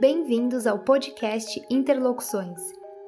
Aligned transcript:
Bem-vindos 0.00 0.64
ao 0.64 0.78
podcast 0.78 1.60
Interlocuções, 1.68 2.60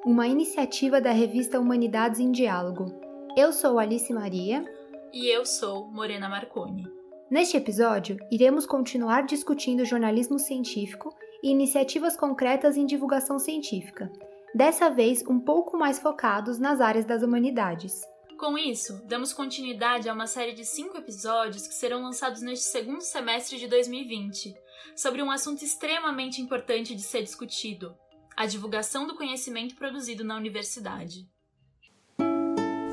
uma 0.04 0.26
iniciativa 0.26 1.00
da 1.00 1.12
revista 1.12 1.60
Humanidades 1.60 2.18
em 2.18 2.32
Diálogo. 2.32 2.92
Eu 3.36 3.52
sou 3.52 3.78
Alice 3.78 4.12
Maria. 4.12 4.64
E 5.12 5.28
eu 5.28 5.46
sou 5.46 5.86
Morena 5.86 6.28
Marconi. 6.28 6.84
Neste 7.30 7.56
episódio, 7.56 8.16
iremos 8.28 8.66
continuar 8.66 9.24
discutindo 9.24 9.84
jornalismo 9.84 10.36
científico 10.36 11.14
e 11.44 11.50
iniciativas 11.50 12.16
concretas 12.16 12.76
em 12.76 12.84
divulgação 12.84 13.38
científica, 13.38 14.10
dessa 14.52 14.90
vez 14.90 15.24
um 15.28 15.38
pouco 15.38 15.78
mais 15.78 16.00
focados 16.00 16.58
nas 16.58 16.80
áreas 16.80 17.04
das 17.04 17.22
humanidades. 17.22 18.02
Com 18.36 18.58
isso, 18.58 19.00
damos 19.04 19.32
continuidade 19.32 20.08
a 20.08 20.12
uma 20.12 20.26
série 20.26 20.54
de 20.54 20.64
cinco 20.64 20.96
episódios 20.96 21.68
que 21.68 21.74
serão 21.74 22.02
lançados 22.02 22.42
neste 22.42 22.64
segundo 22.64 23.02
semestre 23.02 23.58
de 23.58 23.68
2020, 23.68 24.56
sobre 24.96 25.22
um 25.22 25.30
assunto 25.30 25.64
extremamente 25.64 26.40
importante 26.40 26.94
de 26.94 27.02
ser 27.02 27.22
discutido: 27.22 27.94
a 28.36 28.46
divulgação 28.46 29.06
do 29.06 29.16
conhecimento 29.16 29.74
produzido 29.74 30.24
na 30.24 30.36
universidade. 30.36 31.28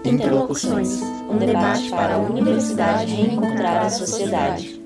Interlocuções 0.05 1.01
um 1.29 1.37
debate 1.37 1.89
para 1.89 2.15
a 2.15 2.17
universidade 2.17 3.11
encontrar 3.11 3.85
a 3.85 3.89
sociedade. 3.89 4.79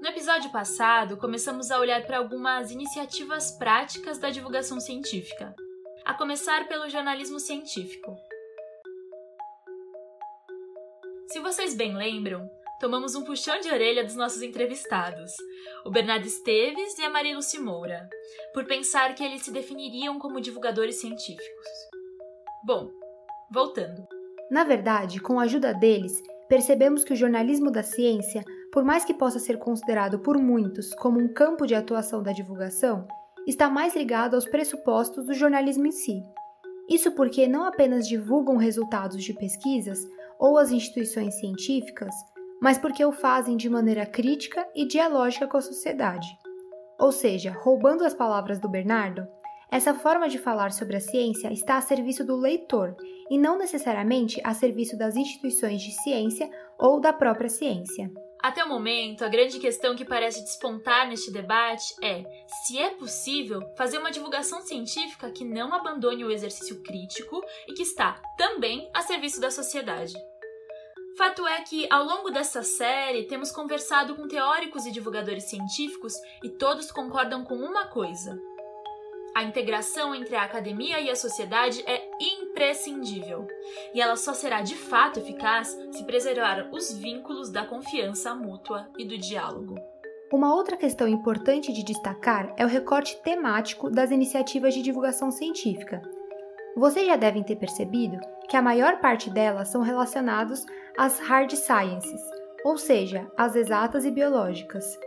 No 0.00 0.08
episódio 0.08 0.50
passado, 0.50 1.16
começamos 1.16 1.70
a 1.70 1.78
olhar 1.78 2.04
para 2.06 2.18
algumas 2.18 2.70
iniciativas 2.70 3.52
práticas 3.52 4.18
da 4.18 4.30
divulgação 4.30 4.80
científica, 4.80 5.54
a 6.04 6.14
começar 6.14 6.66
pelo 6.68 6.88
jornalismo 6.88 7.38
científico. 7.38 8.16
Se 11.28 11.38
vocês 11.40 11.74
bem 11.74 11.94
lembram, 11.94 12.50
tomamos 12.82 13.14
um 13.14 13.22
puxão 13.22 13.60
de 13.60 13.68
orelha 13.68 14.02
dos 14.02 14.16
nossos 14.16 14.42
entrevistados, 14.42 15.30
o 15.86 15.90
Bernardo 15.90 16.26
Esteves 16.26 16.98
e 16.98 17.02
a 17.02 17.08
Maria 17.08 17.36
Luci 17.36 17.56
Moura, 17.56 18.08
por 18.52 18.64
pensar 18.64 19.14
que 19.14 19.22
eles 19.22 19.42
se 19.42 19.52
definiriam 19.52 20.18
como 20.18 20.40
divulgadores 20.40 20.96
científicos. 20.96 21.66
Bom, 22.66 22.90
voltando. 23.52 24.04
Na 24.50 24.64
verdade, 24.64 25.20
com 25.20 25.38
a 25.38 25.44
ajuda 25.44 25.72
deles, 25.72 26.20
percebemos 26.48 27.04
que 27.04 27.12
o 27.12 27.16
jornalismo 27.16 27.70
da 27.70 27.84
ciência, 27.84 28.44
por 28.72 28.82
mais 28.82 29.04
que 29.04 29.14
possa 29.14 29.38
ser 29.38 29.58
considerado 29.58 30.18
por 30.18 30.36
muitos 30.36 30.92
como 30.94 31.20
um 31.20 31.32
campo 31.32 31.68
de 31.68 31.76
atuação 31.76 32.20
da 32.20 32.32
divulgação, 32.32 33.06
está 33.46 33.70
mais 33.70 33.94
ligado 33.94 34.34
aos 34.34 34.44
pressupostos 34.44 35.24
do 35.26 35.34
jornalismo 35.34 35.86
em 35.86 35.92
si. 35.92 36.20
Isso 36.90 37.12
porque 37.12 37.46
não 37.46 37.64
apenas 37.64 38.08
divulgam 38.08 38.56
resultados 38.56 39.22
de 39.22 39.32
pesquisas, 39.34 40.00
ou 40.36 40.58
as 40.58 40.72
instituições 40.72 41.38
científicas, 41.38 42.12
mas 42.62 42.78
porque 42.78 43.04
o 43.04 43.10
fazem 43.10 43.56
de 43.56 43.68
maneira 43.68 44.06
crítica 44.06 44.64
e 44.72 44.86
dialógica 44.86 45.48
com 45.48 45.56
a 45.56 45.60
sociedade. 45.60 46.28
Ou 46.96 47.10
seja, 47.10 47.50
roubando 47.50 48.04
as 48.04 48.14
palavras 48.14 48.60
do 48.60 48.68
Bernardo, 48.68 49.26
essa 49.68 49.92
forma 49.92 50.28
de 50.28 50.38
falar 50.38 50.70
sobre 50.70 50.96
a 50.96 51.00
ciência 51.00 51.52
está 51.52 51.76
a 51.76 51.80
serviço 51.80 52.24
do 52.24 52.36
leitor 52.36 52.94
e 53.28 53.36
não 53.36 53.58
necessariamente 53.58 54.40
a 54.44 54.54
serviço 54.54 54.96
das 54.96 55.16
instituições 55.16 55.82
de 55.82 55.90
ciência 55.90 56.48
ou 56.78 57.00
da 57.00 57.12
própria 57.12 57.48
ciência. 57.48 58.08
Até 58.40 58.62
o 58.62 58.68
momento, 58.68 59.24
a 59.24 59.28
grande 59.28 59.58
questão 59.58 59.96
que 59.96 60.04
parece 60.04 60.44
despontar 60.44 61.08
neste 61.08 61.32
debate 61.32 61.94
é 62.00 62.22
se 62.46 62.78
é 62.78 62.90
possível 62.90 63.60
fazer 63.76 63.98
uma 63.98 64.10
divulgação 64.12 64.60
científica 64.60 65.32
que 65.32 65.44
não 65.44 65.72
abandone 65.74 66.24
o 66.24 66.30
exercício 66.30 66.80
crítico 66.82 67.40
e 67.66 67.72
que 67.72 67.82
está 67.82 68.20
também 68.36 68.88
a 68.94 69.02
serviço 69.02 69.40
da 69.40 69.50
sociedade. 69.50 70.12
Fato 71.16 71.46
é 71.46 71.60
que, 71.60 71.86
ao 71.90 72.04
longo 72.04 72.30
dessa 72.30 72.62
série, 72.62 73.24
temos 73.24 73.52
conversado 73.52 74.16
com 74.16 74.26
teóricos 74.26 74.86
e 74.86 74.90
divulgadores 74.90 75.44
científicos 75.44 76.14
e 76.42 76.48
todos 76.48 76.90
concordam 76.90 77.44
com 77.44 77.54
uma 77.54 77.86
coisa: 77.86 78.40
a 79.34 79.42
integração 79.42 80.14
entre 80.14 80.34
a 80.34 80.42
academia 80.42 81.00
e 81.00 81.10
a 81.10 81.16
sociedade 81.16 81.82
é 81.86 82.10
imprescindível, 82.18 83.46
e 83.94 84.00
ela 84.00 84.16
só 84.16 84.32
será 84.32 84.62
de 84.62 84.74
fato 84.74 85.18
eficaz 85.20 85.76
se 85.90 86.04
preservar 86.04 86.70
os 86.72 86.92
vínculos 86.92 87.50
da 87.50 87.66
confiança 87.66 88.34
mútua 88.34 88.88
e 88.98 89.04
do 89.04 89.18
diálogo. 89.18 89.74
Uma 90.32 90.54
outra 90.54 90.78
questão 90.78 91.06
importante 91.06 91.74
de 91.74 91.84
destacar 91.84 92.54
é 92.56 92.64
o 92.64 92.68
recorte 92.68 93.20
temático 93.22 93.90
das 93.90 94.10
iniciativas 94.10 94.72
de 94.72 94.80
divulgação 94.80 95.30
científica. 95.30 96.00
Vocês 96.74 97.06
já 97.06 97.16
devem 97.16 97.42
ter 97.42 97.56
percebido 97.56 98.18
que 98.48 98.56
a 98.56 98.62
maior 98.62 98.98
parte 98.98 99.28
delas 99.28 99.68
são 99.68 99.82
relacionados 99.82 100.64
às 100.96 101.18
hard 101.20 101.52
sciences, 101.52 102.20
ou 102.64 102.76
seja, 102.76 103.26
às 103.36 103.56
exatas 103.56 104.04
e 104.04 104.10
biológicas. 104.10 104.98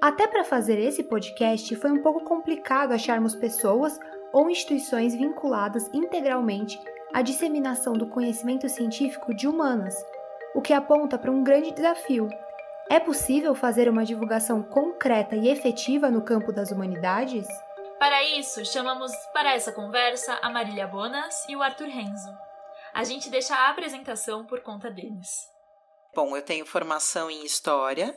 Até 0.00 0.26
para 0.26 0.44
fazer 0.44 0.78
esse 0.78 1.02
podcast 1.02 1.74
foi 1.76 1.90
um 1.90 2.02
pouco 2.02 2.24
complicado 2.24 2.92
acharmos 2.92 3.34
pessoas 3.34 3.98
ou 4.32 4.48
instituições 4.48 5.14
vinculadas 5.14 5.88
integralmente 5.92 6.78
à 7.12 7.22
disseminação 7.22 7.94
do 7.94 8.06
conhecimento 8.06 8.68
científico 8.68 9.34
de 9.34 9.48
humanas, 9.48 9.94
o 10.54 10.60
que 10.60 10.72
aponta 10.72 11.18
para 11.18 11.30
um 11.30 11.42
grande 11.42 11.72
desafio. 11.72 12.28
É 12.90 13.00
possível 13.00 13.54
fazer 13.54 13.88
uma 13.88 14.04
divulgação 14.04 14.62
concreta 14.62 15.36
e 15.36 15.48
efetiva 15.48 16.10
no 16.10 16.22
campo 16.22 16.52
das 16.52 16.70
humanidades? 16.70 17.46
Para 17.98 18.22
isso, 18.22 18.64
chamamos 18.64 19.12
para 19.32 19.54
essa 19.54 19.72
conversa 19.72 20.38
a 20.40 20.48
Marília 20.48 20.86
Bonas 20.86 21.44
e 21.48 21.56
o 21.56 21.62
Arthur 21.62 21.88
Renzo. 21.88 22.47
A 22.98 23.04
gente 23.04 23.30
deixa 23.30 23.54
a 23.54 23.70
apresentação 23.70 24.44
por 24.44 24.60
conta 24.60 24.90
deles. 24.90 25.28
Bom, 26.16 26.36
eu 26.36 26.42
tenho 26.42 26.66
formação 26.66 27.30
em 27.30 27.44
História 27.44 28.12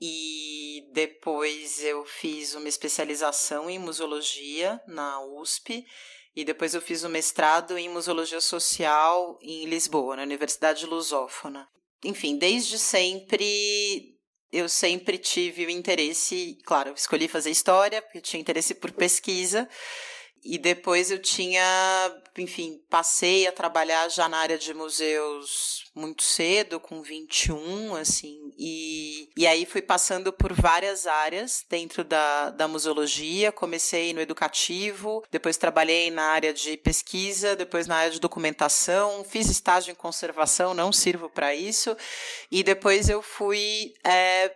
e 0.00 0.90
depois 0.92 1.80
eu 1.84 2.04
fiz 2.04 2.56
uma 2.56 2.68
especialização 2.68 3.70
em 3.70 3.78
Museologia 3.78 4.82
na 4.88 5.22
USP 5.22 5.86
e 6.34 6.44
depois 6.44 6.74
eu 6.74 6.82
fiz 6.82 7.04
o 7.04 7.06
um 7.06 7.10
mestrado 7.10 7.78
em 7.78 7.88
Museologia 7.88 8.40
Social 8.40 9.38
em 9.40 9.66
Lisboa, 9.66 10.16
na 10.16 10.24
Universidade 10.24 10.84
Lusófona. 10.86 11.68
Enfim, 12.04 12.36
desde 12.36 12.80
sempre 12.80 14.18
eu 14.52 14.68
sempre 14.68 15.18
tive 15.18 15.66
o 15.66 15.70
interesse, 15.70 16.58
claro, 16.64 16.92
escolhi 16.96 17.28
fazer 17.28 17.50
história, 17.50 18.02
porque 18.02 18.18
eu 18.18 18.22
tinha 18.22 18.40
interesse 18.40 18.74
por 18.74 18.90
pesquisa, 18.90 19.68
e 20.42 20.56
depois 20.56 21.10
eu 21.10 21.18
tinha, 21.18 21.62
enfim, 22.38 22.80
passei 22.88 23.46
a 23.46 23.52
trabalhar 23.52 24.08
já 24.08 24.28
na 24.28 24.38
área 24.38 24.56
de 24.56 24.72
museus 24.72 25.84
muito 25.94 26.22
cedo, 26.22 26.80
com 26.80 27.02
21, 27.02 27.94
assim, 27.94 28.52
e, 28.58 29.28
e 29.36 29.46
aí 29.46 29.66
fui 29.66 29.82
passando 29.82 30.32
por 30.32 30.52
várias 30.52 31.06
áreas 31.06 31.64
dentro 31.68 32.02
da, 32.02 32.50
da 32.50 32.66
museologia. 32.66 33.52
Comecei 33.52 34.14
no 34.14 34.20
educativo, 34.20 35.22
depois 35.30 35.56
trabalhei 35.56 36.10
na 36.10 36.24
área 36.30 36.54
de 36.54 36.76
pesquisa, 36.78 37.54
depois 37.54 37.86
na 37.86 37.96
área 37.96 38.12
de 38.12 38.20
documentação, 38.20 39.22
fiz 39.24 39.48
estágio 39.50 39.92
em 39.92 39.96
conservação, 39.96 40.72
não 40.72 40.92
sirvo 40.92 41.28
para 41.28 41.54
isso, 41.54 41.94
e 42.50 42.62
depois 42.62 43.08
eu 43.10 43.20
fui 43.20 43.92
é, 44.04 44.54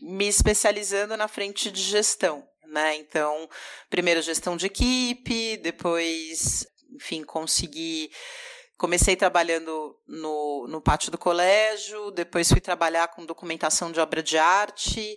me 0.00 0.28
especializando 0.28 1.16
na 1.16 1.26
frente 1.26 1.70
de 1.70 1.82
gestão 1.82 2.46
né? 2.74 2.96
Então, 2.96 3.48
primeiro 3.88 4.20
gestão 4.20 4.56
de 4.56 4.66
equipe, 4.66 5.56
depois, 5.58 6.66
enfim, 6.92 7.24
consegui 7.24 8.10
comecei 8.76 9.14
trabalhando 9.14 9.96
no, 10.06 10.66
no 10.68 10.80
pátio 10.80 11.10
do 11.10 11.16
colégio, 11.16 12.10
depois 12.10 12.48
fui 12.48 12.60
trabalhar 12.60 13.08
com 13.08 13.24
documentação 13.24 13.92
de 13.92 14.00
obra 14.00 14.22
de 14.22 14.36
arte, 14.36 15.16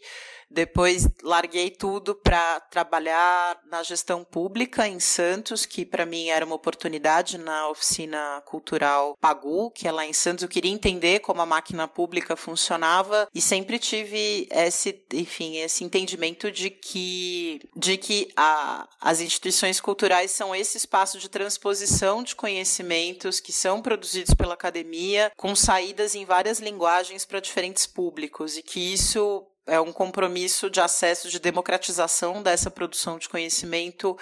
depois 0.50 1.08
larguei 1.22 1.70
tudo 1.70 2.16
para 2.16 2.60
trabalhar 2.62 3.60
na 3.70 3.84
gestão 3.84 4.24
pública 4.24 4.88
em 4.88 5.00
Santos, 5.00 5.66
que 5.66 5.86
para 5.86 6.06
mim 6.06 6.28
era 6.28 6.46
uma 6.46 6.56
oportunidade 6.56 7.38
na 7.38 7.70
oficina 7.70 8.42
cultural 8.46 9.16
Pagu, 9.20 9.72
que 9.72 9.88
é 9.88 9.92
lá 9.92 10.06
em 10.06 10.14
Santos. 10.14 10.44
Eu 10.44 10.50
queria 10.50 10.72
entender 10.72 11.20
como 11.20 11.42
a 11.42 11.46
máquina 11.46 11.88
pública 11.88 12.36
funcionava 12.36 13.28
e 13.34 13.42
sempre 13.42 13.78
tive 13.78 14.48
esse, 14.52 15.04
enfim, 15.14 15.58
esse 15.58 15.84
entendimento 15.84 16.52
de 16.52 16.70
que 16.70 17.60
de 17.76 17.98
que 17.98 18.32
a, 18.36 18.88
as 19.02 19.20
instituições 19.20 19.80
culturais 19.82 20.32
são 20.32 20.56
esse 20.56 20.78
espaço 20.78 21.20
de 21.20 21.30
transposição 21.30 22.24
de 22.24 22.36
conhecimentos 22.36 23.40
que 23.40 23.52
são 23.52 23.82
produzidos 23.82 24.34
pela 24.34 24.54
academia 24.54 25.32
com 25.36 25.56
saídas 25.56 26.16
em 26.16 26.26
várias 26.26 26.60
linguagens 26.60 27.26
para 27.26 27.40
diferentes 27.40 27.86
públicos 27.86 28.58
e 28.58 28.64
que 28.64 28.94
isso 28.94 29.46
é 29.68 29.80
um 29.80 29.92
compromisso 29.92 30.70
de 30.70 30.80
acesso, 30.80 31.30
de 31.30 31.40
democratização 31.40 32.42
dessa 32.42 32.72
produção 32.72 33.20
de 33.20 33.28
conhecimento 33.28 34.18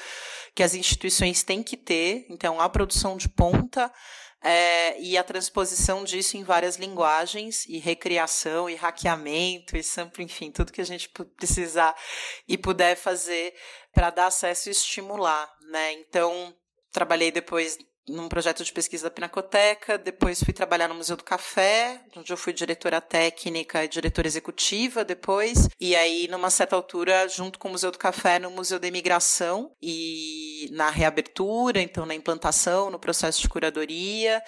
que 0.53 0.63
as 0.63 0.73
instituições 0.73 1.43
têm 1.43 1.61
que 1.61 1.77
ter. 1.77 2.25
Então, 2.29 2.59
a 2.59 2.67
produção 2.67 3.15
de 3.15 3.29
ponta 3.29 3.91
é, 4.43 5.01
e 5.01 5.17
a 5.17 5.23
transposição 5.23 6.03
disso 6.03 6.37
em 6.37 6.43
várias 6.43 6.75
linguagens, 6.75 7.65
e 7.67 7.79
recriação, 7.79 8.69
e 8.69 8.75
hackeamento, 8.75 9.75
e 9.75 9.83
sempre, 9.83 10.23
enfim, 10.23 10.51
tudo 10.51 10.71
que 10.71 10.81
a 10.81 10.85
gente 10.85 11.09
precisar 11.35 11.95
e 12.47 12.57
puder 12.57 12.95
fazer 12.95 13.53
para 13.93 14.09
dar 14.09 14.27
acesso 14.27 14.69
e 14.69 14.71
estimular. 14.71 15.51
Né? 15.71 15.93
Então, 15.93 16.55
trabalhei 16.91 17.31
depois 17.31 17.77
num 18.07 18.29
projeto 18.29 18.63
de 18.63 18.71
pesquisa 18.71 19.05
da 19.05 19.11
Pinacoteca, 19.11 19.97
depois 19.97 20.43
fui 20.43 20.53
trabalhar 20.53 20.87
no 20.87 20.95
Museu 20.95 21.17
do 21.17 21.23
Café, 21.23 22.01
onde 22.15 22.31
eu 22.31 22.37
fui 22.37 22.53
diretora 22.53 23.01
técnica 23.01 23.83
e 23.83 23.87
diretora 23.87 24.27
executiva 24.27 25.03
depois, 25.03 25.67
e 25.79 25.95
aí 25.95 26.27
numa 26.27 26.49
certa 26.49 26.75
altura, 26.75 27.27
junto 27.27 27.57
com 27.57 27.67
o 27.67 27.71
Museu 27.71 27.91
do 27.91 27.97
Café, 27.97 28.37
no 28.37 28.51
Museu 28.51 28.79
da 28.79 28.87
Imigração 28.87 29.71
e 29.81 30.69
na 30.71 30.89
reabertura, 30.89 31.81
então 31.81 32.05
na 32.05 32.13
implantação, 32.13 32.89
no 32.89 32.99
processo 32.99 33.41
de 33.41 33.49
curadoria, 33.49 34.41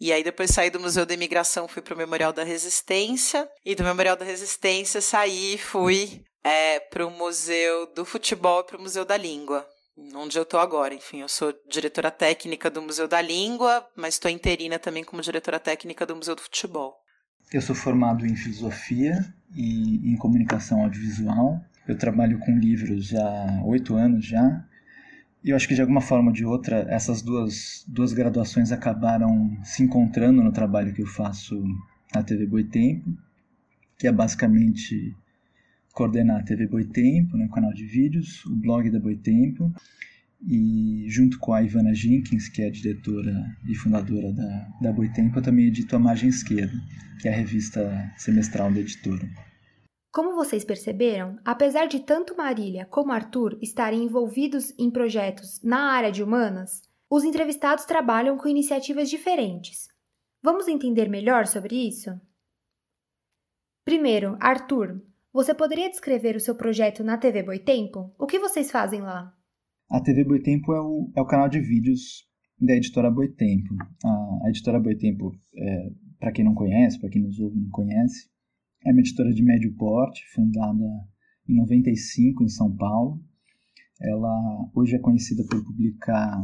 e 0.00 0.12
aí 0.12 0.24
depois 0.24 0.50
saí 0.50 0.70
do 0.70 0.80
Museu 0.80 1.04
da 1.04 1.14
Imigração, 1.14 1.68
fui 1.68 1.82
para 1.82 1.94
o 1.94 1.98
Memorial 1.98 2.32
da 2.32 2.44
Resistência, 2.44 3.48
e 3.64 3.74
do 3.74 3.84
Memorial 3.84 4.16
da 4.16 4.24
Resistência 4.24 5.00
saí 5.00 5.54
e 5.54 5.58
fui 5.58 6.22
é, 6.42 6.80
para 6.80 7.06
o 7.06 7.10
Museu 7.10 7.86
do 7.94 8.04
Futebol 8.04 8.60
e 8.60 8.64
para 8.64 8.78
o 8.78 8.80
Museu 8.80 9.04
da 9.04 9.16
Língua 9.16 9.68
onde 10.14 10.38
eu 10.38 10.42
estou 10.42 10.60
agora. 10.60 10.94
Enfim, 10.94 11.20
eu 11.20 11.28
sou 11.28 11.52
diretora 11.68 12.10
técnica 12.10 12.70
do 12.70 12.82
Museu 12.82 13.08
da 13.08 13.20
Língua, 13.20 13.86
mas 13.96 14.14
estou 14.14 14.30
interina 14.30 14.78
também 14.78 15.04
como 15.04 15.22
diretora 15.22 15.58
técnica 15.58 16.06
do 16.06 16.16
Museu 16.16 16.34
do 16.34 16.42
Futebol. 16.42 16.94
Eu 17.52 17.60
sou 17.60 17.74
formado 17.74 18.26
em 18.26 18.34
filosofia 18.34 19.18
e 19.54 20.12
em 20.12 20.16
comunicação 20.16 20.82
audiovisual. 20.82 21.60
Eu 21.86 21.98
trabalho 21.98 22.38
com 22.38 22.56
livros 22.58 23.14
há 23.14 23.62
oito 23.64 23.94
anos 23.94 24.24
já. 24.24 24.64
E 25.44 25.50
eu 25.50 25.56
acho 25.56 25.66
que 25.66 25.74
de 25.74 25.80
alguma 25.80 26.00
forma 26.00 26.28
ou 26.28 26.32
de 26.32 26.44
outra, 26.44 26.86
essas 26.88 27.20
duas, 27.20 27.84
duas 27.86 28.12
graduações 28.12 28.70
acabaram 28.70 29.58
se 29.64 29.82
encontrando 29.82 30.42
no 30.42 30.52
trabalho 30.52 30.94
que 30.94 31.02
eu 31.02 31.06
faço 31.06 31.60
na 32.14 32.22
TV 32.22 32.46
Boitempo, 32.46 33.12
que 33.98 34.06
é 34.06 34.12
basicamente 34.12 35.14
coordenar 35.92 36.40
a 36.40 36.44
TV 36.44 36.66
Boitempo, 36.66 37.36
né, 37.36 37.46
o 37.46 37.50
canal 37.50 37.72
de 37.72 37.84
vídeos, 37.84 38.44
o 38.46 38.56
blog 38.56 38.90
da 38.90 38.98
Boitempo, 38.98 39.72
e 40.44 41.04
junto 41.08 41.38
com 41.38 41.52
a 41.52 41.62
Ivana 41.62 41.94
Jenkins, 41.94 42.48
que 42.48 42.62
é 42.62 42.70
diretora 42.70 43.32
e 43.68 43.74
fundadora 43.74 44.32
da, 44.32 44.68
da 44.80 44.92
Boitempo, 44.92 45.38
eu 45.38 45.42
também 45.42 45.66
edito 45.66 45.94
a 45.94 45.98
Margem 45.98 46.28
Esquerda, 46.28 46.72
que 47.20 47.28
é 47.28 47.32
a 47.32 47.36
revista 47.36 48.12
semestral 48.16 48.72
da 48.72 48.80
editora. 48.80 49.28
Como 50.12 50.34
vocês 50.34 50.64
perceberam, 50.64 51.38
apesar 51.44 51.86
de 51.86 52.00
tanto 52.00 52.36
Marília 52.36 52.84
como 52.86 53.12
Arthur 53.12 53.56
estarem 53.62 54.04
envolvidos 54.04 54.74
em 54.78 54.90
projetos 54.90 55.60
na 55.62 55.92
área 55.92 56.12
de 56.12 56.22
humanas, 56.22 56.82
os 57.08 57.24
entrevistados 57.24 57.84
trabalham 57.84 58.36
com 58.36 58.48
iniciativas 58.48 59.08
diferentes. 59.08 59.88
Vamos 60.42 60.66
entender 60.66 61.08
melhor 61.08 61.46
sobre 61.46 61.76
isso? 61.76 62.10
Primeiro, 63.84 64.36
Arthur, 64.40 65.00
você 65.32 65.54
poderia 65.54 65.88
descrever 65.88 66.36
o 66.36 66.40
seu 66.40 66.54
projeto 66.54 67.02
na 67.02 67.16
TV 67.16 67.42
Boitempo? 67.42 68.14
O 68.18 68.26
que 68.26 68.38
vocês 68.38 68.70
fazem 68.70 69.00
lá? 69.00 69.32
A 69.90 70.00
TV 70.00 70.24
Boitempo 70.24 70.72
é 70.72 70.80
o, 70.80 71.10
é 71.16 71.20
o 71.20 71.26
canal 71.26 71.48
de 71.48 71.60
vídeos 71.60 72.26
da 72.60 72.74
editora 72.74 73.10
Boitempo. 73.10 73.74
A, 74.04 74.46
a 74.46 74.48
editora 74.50 74.78
Boitempo, 74.78 75.32
é, 75.56 75.90
para 76.18 76.32
quem 76.32 76.44
não 76.44 76.54
conhece, 76.54 77.00
para 77.00 77.10
quem 77.10 77.22
nos 77.22 77.38
ouve 77.40 77.58
não 77.58 77.70
conhece, 77.70 78.30
é 78.84 78.92
uma 78.92 79.00
editora 79.00 79.32
de 79.32 79.42
médio 79.42 79.74
porte, 79.76 80.22
fundada 80.34 80.84
em 81.48 81.56
95 81.56 82.44
em 82.44 82.48
São 82.48 82.74
Paulo. 82.76 83.22
Ela 84.00 84.70
hoje 84.74 84.96
é 84.96 84.98
conhecida 84.98 85.44
por 85.48 85.64
publicar 85.64 86.36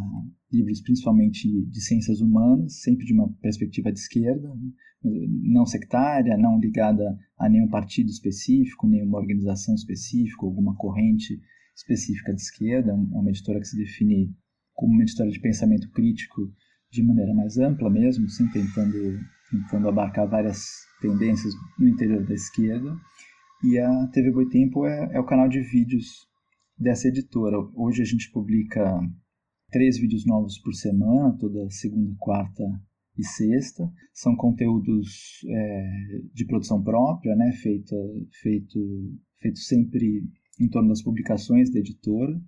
livros 0.52 0.81
principalmente 0.81 1.49
de 1.67 1.81
ciências 1.81 2.20
humanas, 2.20 2.81
sempre 2.81 3.05
de 3.05 3.12
uma 3.12 3.29
perspectiva 3.40 3.93
de 3.93 3.99
esquerda, 3.99 4.49
né? 4.49 4.70
Não 5.03 5.65
sectária, 5.65 6.37
não 6.37 6.59
ligada 6.59 7.17
a 7.39 7.49
nenhum 7.49 7.69
partido 7.69 8.09
específico, 8.09 8.87
nenhuma 8.87 9.19
organização 9.19 9.75
específica, 9.75 10.45
alguma 10.45 10.75
corrente 10.77 11.41
específica 11.77 12.35
de 12.35 12.41
esquerda. 12.41 12.91
É 12.91 12.95
uma 12.95 13.31
editora 13.31 13.61
que 13.61 13.69
se 13.69 13.77
define 13.77 14.35
como 14.75 14.95
uma 14.95 15.03
editora 15.03 15.31
de 15.31 15.41
pensamento 15.41 15.91
crítico 15.91 16.53
de 16.91 17.03
maneira 17.03 17.33
mais 17.35 17.59
ampla 17.59 17.91
mesmo, 17.91 18.29
sim, 18.29 18.49
tentando, 18.50 19.21
tentando 19.50 19.89
abarcar 19.89 20.29
várias 20.29 20.65
tendências 21.00 21.55
no 21.79 21.89
interior 21.89 22.25
da 22.27 22.35
esquerda. 22.35 22.97
E 23.62 23.79
a 23.79 24.06
TV 24.09 24.33
Boitempo 24.33 24.87
é, 24.87 25.11
é 25.12 25.21
o 25.21 25.27
canal 25.27 25.49
de 25.49 25.61
vídeos 25.61 26.27
dessa 26.77 27.09
editora. 27.09 27.56
Hoje 27.75 28.03
a 28.03 28.05
gente 28.05 28.31
publica 28.31 29.00
três 29.71 29.99
vídeos 29.99 30.25
novos 30.25 30.59
por 30.59 30.73
semana, 30.75 31.37
toda 31.39 31.71
segunda, 31.71 32.15
quarta 32.19 32.65
e 33.19 33.25
sexta. 33.25 33.91
São 34.12 34.37
conteúdos 34.37 35.44
é, 35.49 36.20
de 36.32 36.44
produção 36.44 36.82
própria, 36.82 37.35
né, 37.35 37.53
feito, 37.53 37.97
feito, 38.41 39.19
feito 39.41 39.59
sempre 39.59 40.25
em 40.61 40.69
torno 40.69 40.88
das 40.88 41.03
publicações 41.03 41.70
da 41.70 41.81
editora. 41.81 42.41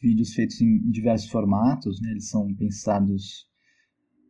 Vídeos 0.00 0.34
feitos 0.34 0.60
em 0.60 0.90
diversos 0.90 1.30
formatos, 1.30 2.00
né, 2.00 2.10
eles 2.10 2.28
são 2.28 2.52
pensados 2.54 3.46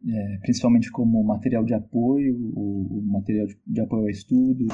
é, 0.09 0.39
principalmente 0.43 0.91
como 0.91 1.23
material 1.25 1.65
de 1.65 1.75
apoio, 1.75 2.37
o, 2.37 2.99
o 2.99 3.03
material 3.07 3.47
de, 3.47 3.59
de, 3.67 3.81
apoio 3.81 4.03
ao 4.03 4.11
estudo, 4.11 4.67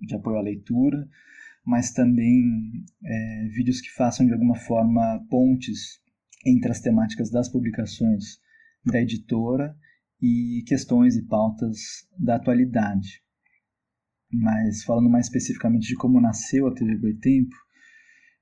de 0.00 0.14
apoio 0.14 0.36
à 0.36 0.42
leitura, 0.42 1.08
mas 1.64 1.92
também 1.92 2.84
é, 3.04 3.48
vídeos 3.54 3.80
que 3.80 3.90
façam 3.90 4.26
de 4.26 4.32
alguma 4.32 4.56
forma 4.56 5.24
pontes 5.30 6.00
entre 6.46 6.70
as 6.70 6.80
temáticas 6.80 7.30
das 7.30 7.48
publicações 7.48 8.38
da 8.84 9.00
editora 9.00 9.74
e 10.20 10.62
questões 10.66 11.16
e 11.16 11.26
pautas 11.26 11.78
da 12.18 12.36
atualidade. 12.36 13.22
Mas 14.30 14.82
falando 14.84 15.08
mais 15.08 15.26
especificamente 15.26 15.86
de 15.88 15.94
como 15.94 16.20
nasceu 16.20 16.66
a 16.66 16.74
TV 16.74 16.96
Boitempo, 16.96 17.54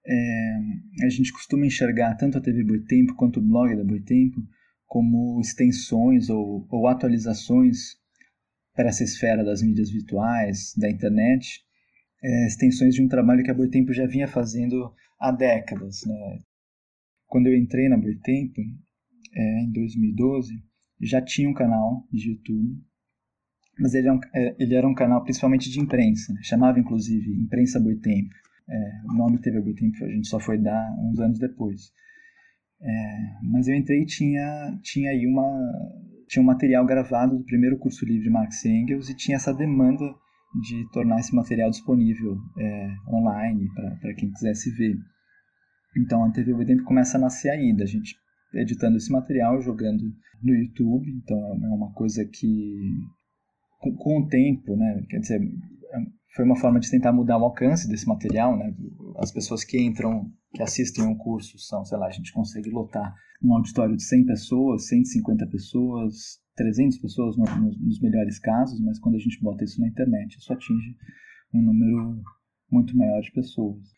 é, 0.05 0.59
a 1.05 1.09
gente 1.09 1.33
costuma 1.33 1.67
enxergar 1.67 2.15
tanto 2.17 2.39
a 2.39 2.41
TV 2.41 2.65
Boitempo 2.65 3.15
quanto 3.15 3.41
o 3.41 3.43
blog 3.43 3.75
da 3.77 3.85
Boitempo 3.85 4.41
como 4.87 5.41
extensões 5.41 6.31
ou, 6.31 6.67
ou 6.71 6.87
atualizações 6.87 7.97
para 8.75 8.89
essa 8.89 9.03
esfera 9.03 9.45
das 9.45 9.63
mídias 9.63 9.91
virtuais, 9.91 10.75
da 10.77 10.89
internet, 10.89 11.65
é, 12.23 12.47
extensões 12.47 12.95
de 12.95 13.03
um 13.03 13.09
trabalho 13.09 13.43
que 13.43 13.51
a 13.51 13.55
Boitempo 13.55 13.93
já 13.93 14.07
vinha 14.07 14.29
fazendo 14.29 14.93
há 15.19 15.33
décadas. 15.33 16.03
Né? 16.07 16.41
Quando 17.27 17.49
eu 17.49 17.57
entrei 17.57 17.89
na 17.89 17.97
Boitempo, 17.97 18.61
é, 19.35 19.63
em 19.63 19.73
2012, 19.73 20.63
já 21.01 21.21
tinha 21.21 21.49
um 21.49 21.55
canal 21.55 22.07
de 22.13 22.31
YouTube, 22.31 22.83
mas 23.79 23.95
ele, 23.95 24.09
é 24.09 24.13
um, 24.13 24.21
é, 24.35 24.57
ele 24.59 24.75
era 24.75 24.89
um 24.89 24.95
canal 24.95 25.23
principalmente 25.23 25.71
de 25.71 25.81
imprensa, 25.81 26.33
né? 26.33 26.41
chamava 26.43 26.79
inclusive 26.79 27.31
Imprensa 27.35 27.79
Boitempo. 27.79 28.35
É, 28.69 29.01
o 29.11 29.13
nome 29.13 29.39
TV 29.39 29.61
Boitempo 29.61 30.05
a 30.05 30.09
gente 30.09 30.29
só 30.29 30.41
foi 30.41 30.59
dar 30.59 30.95
uns 30.99 31.21
anos 31.21 31.39
depois. 31.39 31.93
É, 32.81 33.19
mas 33.43 33.69
eu 33.69 33.75
entrei 33.75 34.03
e 34.03 34.07
tinha, 34.07 34.79
tinha 34.83 35.11
aí 35.11 35.27
uma, 35.27 35.47
tinha 36.29 36.43
um 36.43 36.47
material 36.47 36.85
gravado 36.85 37.39
do 37.39 37.45
primeiro 37.45 37.79
curso 37.79 38.05
livre 38.05 38.31
Marx 38.31 38.65
Engels 38.65 39.09
e 39.09 39.17
tinha 39.17 39.37
essa 39.37 39.53
demanda 39.53 40.05
de 40.63 40.91
tornar 40.91 41.21
esse 41.21 41.35
material 41.35 41.71
disponível 41.71 42.39
é, 42.59 42.95
online 43.13 43.69
para 44.01 44.15
quem 44.15 44.31
quisesse 44.31 44.71
ver. 44.71 44.97
Então 45.97 46.25
a 46.25 46.31
TV 46.31 46.55
Boitempo 46.55 46.85
começa 46.85 47.19
a 47.19 47.21
nascer 47.21 47.51
aí, 47.51 47.75
da 47.75 47.85
gente 47.85 48.17
editando 48.55 48.97
esse 48.97 49.11
material, 49.11 49.61
jogando 49.61 50.03
no 50.43 50.55
YouTube. 50.55 51.11
Então 51.11 51.39
é 51.39 51.69
uma 51.69 51.93
coisa 51.93 52.25
que, 52.25 52.93
com, 53.81 53.95
com 53.97 54.21
o 54.21 54.29
tempo, 54.29 54.77
né, 54.77 55.05
quer 55.09 55.19
dizer, 55.19 55.41
é, 55.41 55.99
foi 56.35 56.45
uma 56.45 56.57
forma 56.57 56.79
de 56.81 56.91
tentar 56.91 57.13
mudar 57.13 57.39
o 57.39 57.45
alcance 57.45 57.89
desse 57.89 58.07
material, 58.07 58.57
né? 58.59 58.75
As 59.17 59.33
pessoas 59.33 59.65
que 59.65 59.81
entram, 59.81 60.31
que 60.55 60.63
assistem 60.63 61.05
um 61.05 61.17
curso 61.17 61.59
são, 61.59 61.85
sei 61.85 61.97
lá, 61.97 62.07
a 62.07 62.13
gente 62.13 62.33
consegue 62.33 62.71
lotar 62.71 63.15
um 63.43 63.55
auditório 63.55 63.97
de 63.97 64.03
100 64.03 64.27
pessoas, 64.27 64.89
150 64.89 65.47
pessoas, 65.47 66.41
300 66.57 66.99
pessoas 66.99 67.37
no, 67.37 67.45
nos, 67.45 67.81
nos 67.81 68.01
melhores 68.01 68.39
casos, 68.39 68.81
mas 68.81 68.99
quando 68.99 69.17
a 69.17 69.19
gente 69.19 69.41
bota 69.43 69.65
isso 69.65 69.81
na 69.81 69.89
internet, 69.89 70.37
isso 70.37 70.53
atinge 70.53 70.97
um 71.55 71.63
número 71.63 72.23
muito 72.71 72.97
maior 72.97 73.21
de 73.21 73.33
pessoas. 73.33 73.96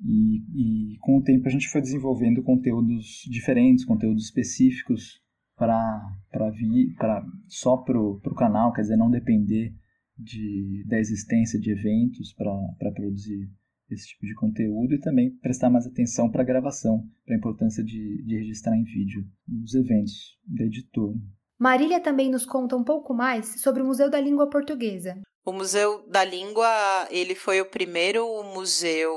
E, 0.00 0.94
e, 0.94 0.98
com 1.00 1.18
o 1.18 1.22
tempo 1.22 1.46
a 1.48 1.50
gente 1.50 1.68
foi 1.68 1.80
desenvolvendo 1.80 2.42
conteúdos 2.42 3.22
diferentes, 3.30 3.84
conteúdos 3.84 4.24
específicos 4.24 5.20
para 5.56 6.50
vir 6.52 6.94
para 6.96 7.24
só 7.48 7.78
para 7.78 7.98
o 7.98 8.34
canal, 8.34 8.72
quer 8.72 8.82
dizer, 8.82 8.96
não 8.96 9.10
depender 9.10 9.74
de, 10.18 10.84
da 10.86 10.98
existência 10.98 11.58
de 11.58 11.70
eventos 11.70 12.34
para 12.34 12.92
produzir 12.92 13.50
esse 13.90 14.08
tipo 14.08 14.26
de 14.26 14.34
conteúdo 14.34 14.94
e 14.94 15.00
também 15.00 15.30
prestar 15.38 15.70
mais 15.70 15.86
atenção 15.86 16.30
para 16.30 16.42
a 16.42 16.46
gravação, 16.46 17.04
para 17.24 17.34
a 17.34 17.38
importância 17.38 17.82
de, 17.84 18.22
de 18.24 18.36
registrar 18.36 18.76
em 18.76 18.84
vídeo 18.84 19.24
os 19.62 19.74
eventos 19.74 20.36
da 20.44 20.64
editora. 20.64 21.16
Marília 21.58 22.00
também 22.00 22.30
nos 22.30 22.44
conta 22.44 22.76
um 22.76 22.84
pouco 22.84 23.14
mais 23.14 23.62
sobre 23.62 23.82
o 23.82 23.86
Museu 23.86 24.10
da 24.10 24.20
Língua 24.20 24.50
Portuguesa. 24.50 25.18
O 25.44 25.52
Museu 25.52 26.06
da 26.10 26.24
Língua, 26.24 26.68
ele 27.10 27.34
foi 27.34 27.60
o 27.60 27.70
primeiro 27.70 28.26
museu 28.52 29.14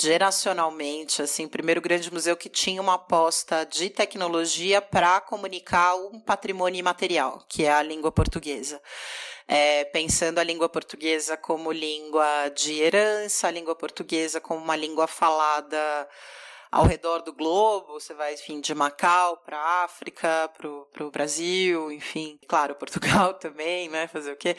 geracionalmente, 0.00 1.22
assim, 1.22 1.44
o 1.46 1.48
primeiro 1.48 1.80
grande 1.80 2.12
museu 2.12 2.36
que 2.36 2.48
tinha 2.48 2.80
uma 2.80 2.94
aposta 2.94 3.64
de 3.64 3.90
tecnologia 3.90 4.80
para 4.80 5.20
comunicar 5.20 5.94
um 5.96 6.20
patrimônio 6.20 6.78
imaterial, 6.78 7.44
que 7.48 7.64
é 7.64 7.72
a 7.72 7.82
língua 7.82 8.12
portuguesa. 8.12 8.80
É, 9.46 9.84
pensando 9.84 10.38
a 10.38 10.44
língua 10.44 10.68
portuguesa 10.68 11.36
como 11.36 11.72
língua 11.72 12.50
de 12.54 12.80
herança, 12.80 13.48
a 13.48 13.50
língua 13.50 13.74
portuguesa 13.74 14.40
como 14.40 14.62
uma 14.62 14.76
língua 14.76 15.06
falada 15.06 16.08
ao 16.70 16.84
redor 16.84 17.22
do 17.22 17.32
globo, 17.32 17.94
você 17.94 18.14
vai, 18.14 18.34
enfim, 18.34 18.60
de 18.60 18.74
Macau 18.74 19.38
para 19.38 19.84
África, 19.84 20.50
para 20.56 21.04
o 21.04 21.10
Brasil, 21.10 21.90
enfim, 21.90 22.38
claro, 22.48 22.74
Portugal 22.76 23.34
também, 23.34 23.88
né, 23.88 24.06
fazer 24.08 24.32
o 24.32 24.36
quê? 24.36 24.56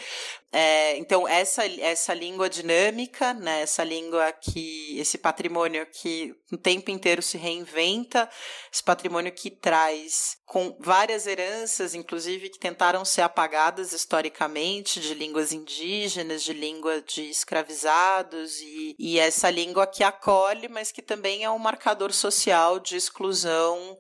É, 0.51 0.97
então, 0.97 1.27
essa, 1.27 1.63
essa 1.79 2.13
língua 2.13 2.49
dinâmica, 2.49 3.33
né, 3.35 3.61
essa 3.61 3.83
língua 3.83 4.31
que, 4.31 4.97
esse 4.99 5.17
patrimônio 5.17 5.85
que 5.85 6.35
o 6.51 6.57
tempo 6.57 6.89
inteiro 6.89 7.21
se 7.21 7.37
reinventa, 7.37 8.27
esse 8.73 8.83
patrimônio 8.83 9.31
que 9.31 9.51
traz 9.51 10.39
com 10.49 10.75
várias 10.79 11.27
heranças, 11.27 11.93
inclusive 11.93 12.49
que 12.49 12.57
tentaram 12.57 13.05
ser 13.05 13.21
apagadas 13.21 13.93
historicamente, 13.93 14.99
de 14.99 15.13
línguas 15.13 15.51
indígenas, 15.51 16.43
de 16.43 16.53
língua 16.53 17.01
de 17.03 17.29
escravizados, 17.29 18.59
e, 18.59 18.95
e 18.97 19.19
essa 19.19 19.51
língua 19.51 19.85
que 19.85 20.03
acolhe, 20.03 20.67
mas 20.67 20.91
que 20.91 21.03
também 21.03 21.43
é 21.43 21.51
um 21.51 21.59
marcador 21.59 21.98
social 22.13 22.79
de 22.79 22.95
exclusão, 22.95 23.97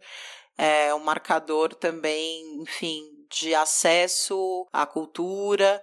é 0.57 0.93
um 0.93 0.99
marcador 0.99 1.73
também, 1.73 2.61
enfim, 2.61 3.01
de 3.29 3.53
acesso 3.53 4.67
à 4.73 4.85
cultura. 4.85 5.81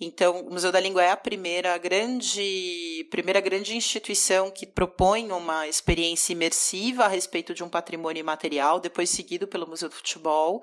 Então, 0.00 0.40
o 0.40 0.50
Museu 0.50 0.72
da 0.72 0.80
Língua 0.80 1.02
é 1.02 1.10
a 1.10 1.16
primeira 1.16 1.76
grande, 1.78 3.06
primeira 3.10 3.40
grande 3.40 3.76
instituição 3.76 4.50
que 4.50 4.66
propõe 4.66 5.30
uma 5.32 5.66
experiência 5.68 6.32
imersiva 6.32 7.04
a 7.04 7.08
respeito 7.08 7.54
de 7.54 7.64
um 7.64 7.68
patrimônio 7.68 8.20
imaterial, 8.20 8.80
depois 8.80 9.10
seguido 9.10 9.46
pelo 9.46 9.66
Museu 9.66 9.88
do 9.88 9.94
Futebol. 9.94 10.62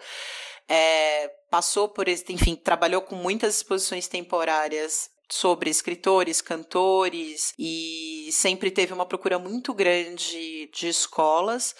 É, 0.67 1.29
passou 1.49 1.87
por, 1.87 2.07
enfim, 2.07 2.55
trabalhou 2.55 3.01
com 3.01 3.15
muitas 3.15 3.57
exposições 3.57 4.07
temporárias 4.07 5.09
sobre 5.29 5.69
escritores, 5.69 6.41
cantores 6.41 7.53
e 7.57 8.29
sempre 8.31 8.69
teve 8.71 8.93
uma 8.93 9.05
procura 9.05 9.39
muito 9.39 9.73
grande 9.73 10.69
de 10.73 10.87
escolas 10.87 11.75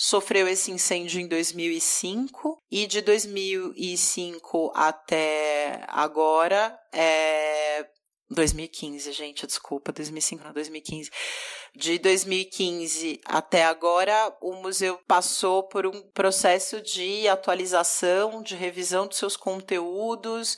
sofreu 0.00 0.46
esse 0.46 0.70
incêndio 0.70 1.20
em 1.20 1.26
2005 1.26 2.62
e 2.70 2.86
de 2.86 3.00
2005 3.00 4.70
até 4.72 5.82
agora 5.88 6.78
é 6.92 7.84
2015, 8.30 9.10
gente, 9.10 9.46
desculpa, 9.46 9.90
2005 9.90 10.44
não, 10.44 10.52
2015. 10.52 11.10
De 11.74 11.98
2015 11.98 13.20
até 13.24 13.64
agora, 13.64 14.36
o 14.40 14.54
museu 14.54 15.00
passou 15.08 15.62
por 15.64 15.86
um 15.86 16.02
processo 16.10 16.80
de 16.80 17.26
atualização, 17.26 18.42
de 18.42 18.54
revisão 18.54 19.06
dos 19.06 19.16
seus 19.16 19.36
conteúdos, 19.36 20.56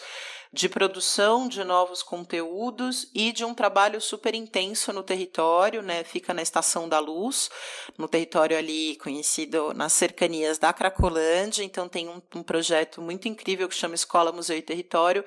de 0.52 0.68
produção 0.68 1.46
de 1.46 1.62
novos 1.62 2.02
conteúdos 2.02 3.08
e 3.14 3.30
de 3.30 3.44
um 3.44 3.54
trabalho 3.54 4.00
super 4.00 4.34
intenso 4.34 4.92
no 4.92 5.02
território, 5.02 5.80
né? 5.80 6.02
Fica 6.02 6.34
na 6.34 6.42
Estação 6.42 6.88
da 6.88 6.98
Luz, 6.98 7.48
no 7.96 8.08
território 8.08 8.58
ali 8.58 8.96
conhecido 8.96 9.72
nas 9.72 9.92
cercanias 9.92 10.58
da 10.58 10.72
Cracolândia. 10.72 11.62
Então 11.62 11.88
tem 11.88 12.08
um, 12.08 12.20
um 12.34 12.42
projeto 12.42 13.00
muito 13.00 13.28
incrível 13.28 13.68
que 13.68 13.74
chama 13.76 13.94
Escola, 13.94 14.32
Museu 14.32 14.56
e 14.56 14.62
Território, 14.62 15.24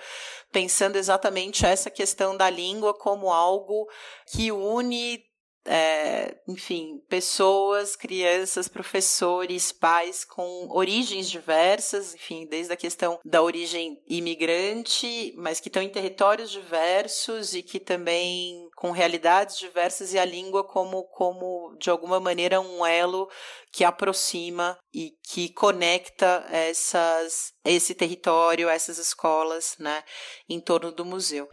pensando 0.52 0.98
exatamente 0.98 1.66
essa 1.66 1.90
questão 1.90 2.36
da 2.36 2.50
língua 2.50 2.94
como 2.94 3.32
algo 3.32 3.88
que 4.28 4.52
une 4.52 5.24
é, 5.66 6.36
enfim, 6.48 7.02
pessoas, 7.08 7.96
crianças, 7.96 8.68
professores, 8.68 9.72
pais 9.72 10.26
com 10.26 10.68
origens 10.70 11.30
diversas, 11.30 12.14
enfim, 12.14 12.46
desde 12.46 12.74
a 12.74 12.78
questão 12.78 13.20
da 13.24 13.42
origem 13.42 14.02
imigrante, 14.08 15.34
mas 15.38 15.60
que 15.60 15.70
estão 15.70 15.82
em 15.82 15.90
territórios 15.90 16.52
diversos 16.52 17.54
e 17.54 17.64
que 17.64 17.80
também 17.80 18.68
com 18.76 18.92
realidades 18.92 19.58
diversas 19.58 20.14
e 20.14 20.20
a 20.20 20.26
língua 20.26 20.64
como, 20.64 21.04
como 21.06 21.76
de 21.80 21.90
alguma 21.90 22.20
maneira, 22.20 22.60
um 22.60 22.86
elo 22.86 23.30
que 23.72 23.84
aproxima 23.84 24.78
e 24.94 25.14
que 25.24 25.50
conecta 25.50 26.46
essas, 26.52 27.54
esse 27.64 27.96
território, 27.96 28.68
essas 28.70 28.98
escolas, 28.98 29.76
né, 29.80 30.04
em 30.50 30.60
torno 30.60 30.92
do 30.92 31.06
museu. 31.06 31.48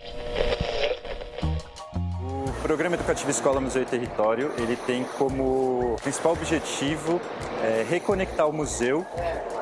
O 2.61 2.63
Programa 2.63 2.95
Educativo 2.95 3.31
Escola, 3.31 3.59
Museu 3.59 3.81
e 3.81 3.87
Território, 3.87 4.53
ele 4.59 4.77
tem 4.77 5.03
como 5.17 5.97
principal 6.03 6.33
objetivo 6.33 7.19
é, 7.65 7.87
reconectar 7.89 8.47
o 8.47 8.53
museu 8.53 9.03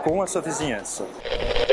com 0.02 0.20
a 0.20 0.26
sua 0.26 0.42
vizinhança. 0.42 1.04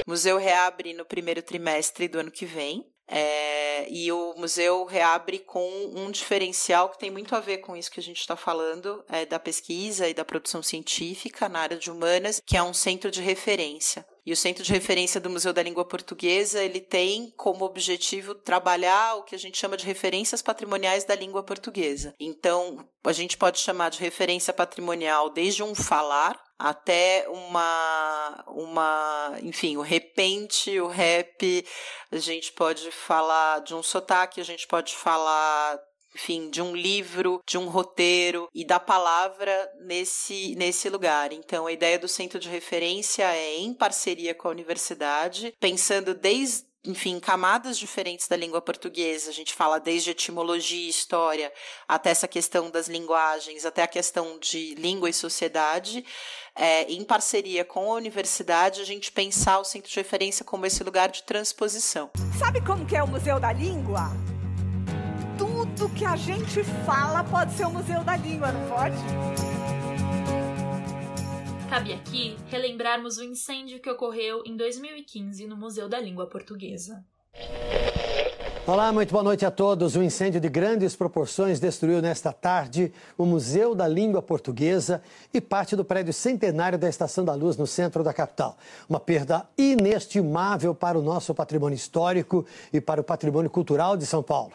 O 0.05 0.11
museu 0.11 0.37
reabre 0.37 0.93
no 0.93 1.03
primeiro 1.03 1.41
trimestre 1.41 2.07
do 2.07 2.19
ano 2.19 2.29
que 2.29 2.45
vem. 2.45 2.85
É, 3.07 3.87
e 3.89 4.11
o 4.11 4.33
museu 4.35 4.85
reabre 4.85 5.39
com 5.39 5.67
um 5.95 6.09
diferencial 6.09 6.89
que 6.89 6.99
tem 6.99 7.11
muito 7.11 7.35
a 7.35 7.39
ver 7.39 7.59
com 7.59 7.75
isso 7.75 7.91
que 7.91 7.99
a 7.99 8.03
gente 8.03 8.19
está 8.19 8.35
falando, 8.35 9.03
é, 9.09 9.25
da 9.25 9.39
pesquisa 9.39 10.07
e 10.07 10.13
da 10.13 10.25
produção 10.25 10.63
científica 10.63 11.47
na 11.47 11.59
área 11.59 11.77
de 11.77 11.91
humanas, 11.91 12.41
que 12.45 12.57
é 12.57 12.63
um 12.63 12.73
centro 12.73 13.11
de 13.11 13.21
referência. 13.21 14.05
E 14.25 14.33
o 14.33 14.35
Centro 14.35 14.63
de 14.63 14.73
Referência 14.73 15.21
do 15.21 15.29
Museu 15.29 15.53
da 15.53 15.61
Língua 15.61 15.85
Portuguesa, 15.85 16.63
ele 16.63 16.79
tem 16.79 17.31
como 17.37 17.63
objetivo 17.63 18.33
trabalhar 18.33 19.17
o 19.17 19.23
que 19.23 19.35
a 19.35 19.37
gente 19.37 19.55
chama 19.55 19.77
de 19.77 19.85
referências 19.85 20.41
patrimoniais 20.41 21.03
da 21.03 21.13
língua 21.13 21.43
portuguesa. 21.43 22.11
Então, 22.19 22.89
a 23.03 23.11
gente 23.11 23.37
pode 23.37 23.59
chamar 23.59 23.89
de 23.89 23.99
referência 23.99 24.51
patrimonial 24.51 25.29
desde 25.29 25.61
um 25.61 25.75
falar 25.75 26.43
até 26.57 27.27
uma 27.29 28.43
uma, 28.47 29.37
enfim, 29.41 29.77
o 29.77 29.81
repente, 29.81 30.79
o 30.79 30.87
rap, 30.87 31.65
a 32.11 32.17
gente 32.17 32.51
pode 32.53 32.89
falar 32.91 33.59
de 33.61 33.75
um 33.75 33.83
sotaque, 33.83 34.41
a 34.41 34.45
gente 34.45 34.67
pode 34.67 34.95
falar 34.95 35.79
enfim, 36.15 36.49
de 36.49 36.61
um 36.61 36.73
livro, 36.73 37.41
de 37.45 37.57
um 37.57 37.67
roteiro 37.67 38.47
e 38.53 38.65
da 38.65 38.79
palavra 38.79 39.69
nesse, 39.81 40.55
nesse 40.55 40.89
lugar. 40.89 41.33
Então, 41.33 41.67
a 41.67 41.73
ideia 41.73 41.99
do 41.99 42.07
centro 42.07 42.39
de 42.39 42.47
referência 42.47 43.23
é 43.35 43.57
em 43.57 43.73
parceria 43.73 44.33
com 44.33 44.47
a 44.47 44.51
universidade, 44.51 45.53
pensando 45.59 46.15
desde 46.15 46.65
enfim, 46.85 47.19
camadas 47.19 47.77
diferentes 47.77 48.27
da 48.27 48.35
língua 48.35 48.61
portuguesa. 48.61 49.29
A 49.29 49.33
gente 49.33 49.53
fala 49.53 49.79
desde 49.79 50.11
etimologia, 50.11 50.89
história, 50.89 51.51
até 51.87 52.09
essa 52.09 52.27
questão 52.27 52.69
das 52.69 52.87
linguagens, 52.87 53.65
até 53.65 53.83
a 53.83 53.87
questão 53.87 54.37
de 54.39 54.75
língua 54.75 55.09
e 55.09 55.13
sociedade. 55.13 56.05
É, 56.55 56.83
em 56.91 57.03
parceria 57.03 57.65
com 57.65 57.91
a 57.91 57.95
universidade, 57.95 58.81
a 58.81 58.85
gente 58.85 59.11
pensar 59.11 59.59
o 59.59 59.65
centro 59.65 59.89
de 59.89 59.95
referência 59.95 60.45
como 60.45 60.65
esse 60.65 60.83
lugar 60.83 61.09
de 61.09 61.23
transposição. 61.23 62.09
Sabe 62.39 62.61
como 62.61 62.85
que 62.85 62.95
é 62.95 63.03
o 63.03 63.07
Museu 63.07 63.39
da 63.39 63.51
Língua? 63.51 64.11
tudo 65.37 65.89
que 65.89 66.05
a 66.05 66.15
gente 66.15 66.63
fala 66.85 67.23
pode 67.23 67.53
ser 67.53 67.65
o 67.65 67.71
Museu 67.71 68.03
da 68.03 68.15
Língua, 68.15 68.51
não 68.51 68.69
pode? 68.69 68.95
Cabe 71.75 71.91
aqui 71.91 72.37
relembrarmos 72.47 73.17
o 73.17 73.23
incêndio 73.25 73.81
que 73.81 73.89
ocorreu 73.89 74.43
em 74.45 74.55
2015 74.55 75.45
no 75.45 75.57
Museu 75.57 75.89
da 75.89 75.99
Língua 75.99 76.25
Portuguesa. 76.25 77.03
Olá, 78.65 78.93
muito 78.93 79.11
boa 79.11 79.21
noite 79.21 79.45
a 79.45 79.51
todos. 79.51 79.97
Um 79.97 80.01
incêndio 80.01 80.39
de 80.39 80.47
grandes 80.47 80.95
proporções 80.95 81.59
destruiu 81.59 82.01
nesta 82.01 82.31
tarde 82.31 82.93
o 83.17 83.25
Museu 83.25 83.75
da 83.75 83.89
Língua 83.89 84.21
Portuguesa 84.21 85.03
e 85.33 85.41
parte 85.41 85.75
do 85.75 85.83
prédio 85.83 86.13
centenário 86.13 86.79
da 86.79 86.87
Estação 86.87 87.25
da 87.25 87.33
Luz 87.33 87.57
no 87.57 87.67
centro 87.67 88.05
da 88.05 88.13
capital. 88.13 88.57
Uma 88.87 89.01
perda 89.01 89.45
inestimável 89.57 90.73
para 90.73 90.97
o 90.97 91.01
nosso 91.01 91.35
patrimônio 91.35 91.75
histórico 91.75 92.45
e 92.71 92.79
para 92.79 93.01
o 93.01 93.03
patrimônio 93.03 93.49
cultural 93.49 93.97
de 93.97 94.05
São 94.05 94.23
Paulo. 94.23 94.53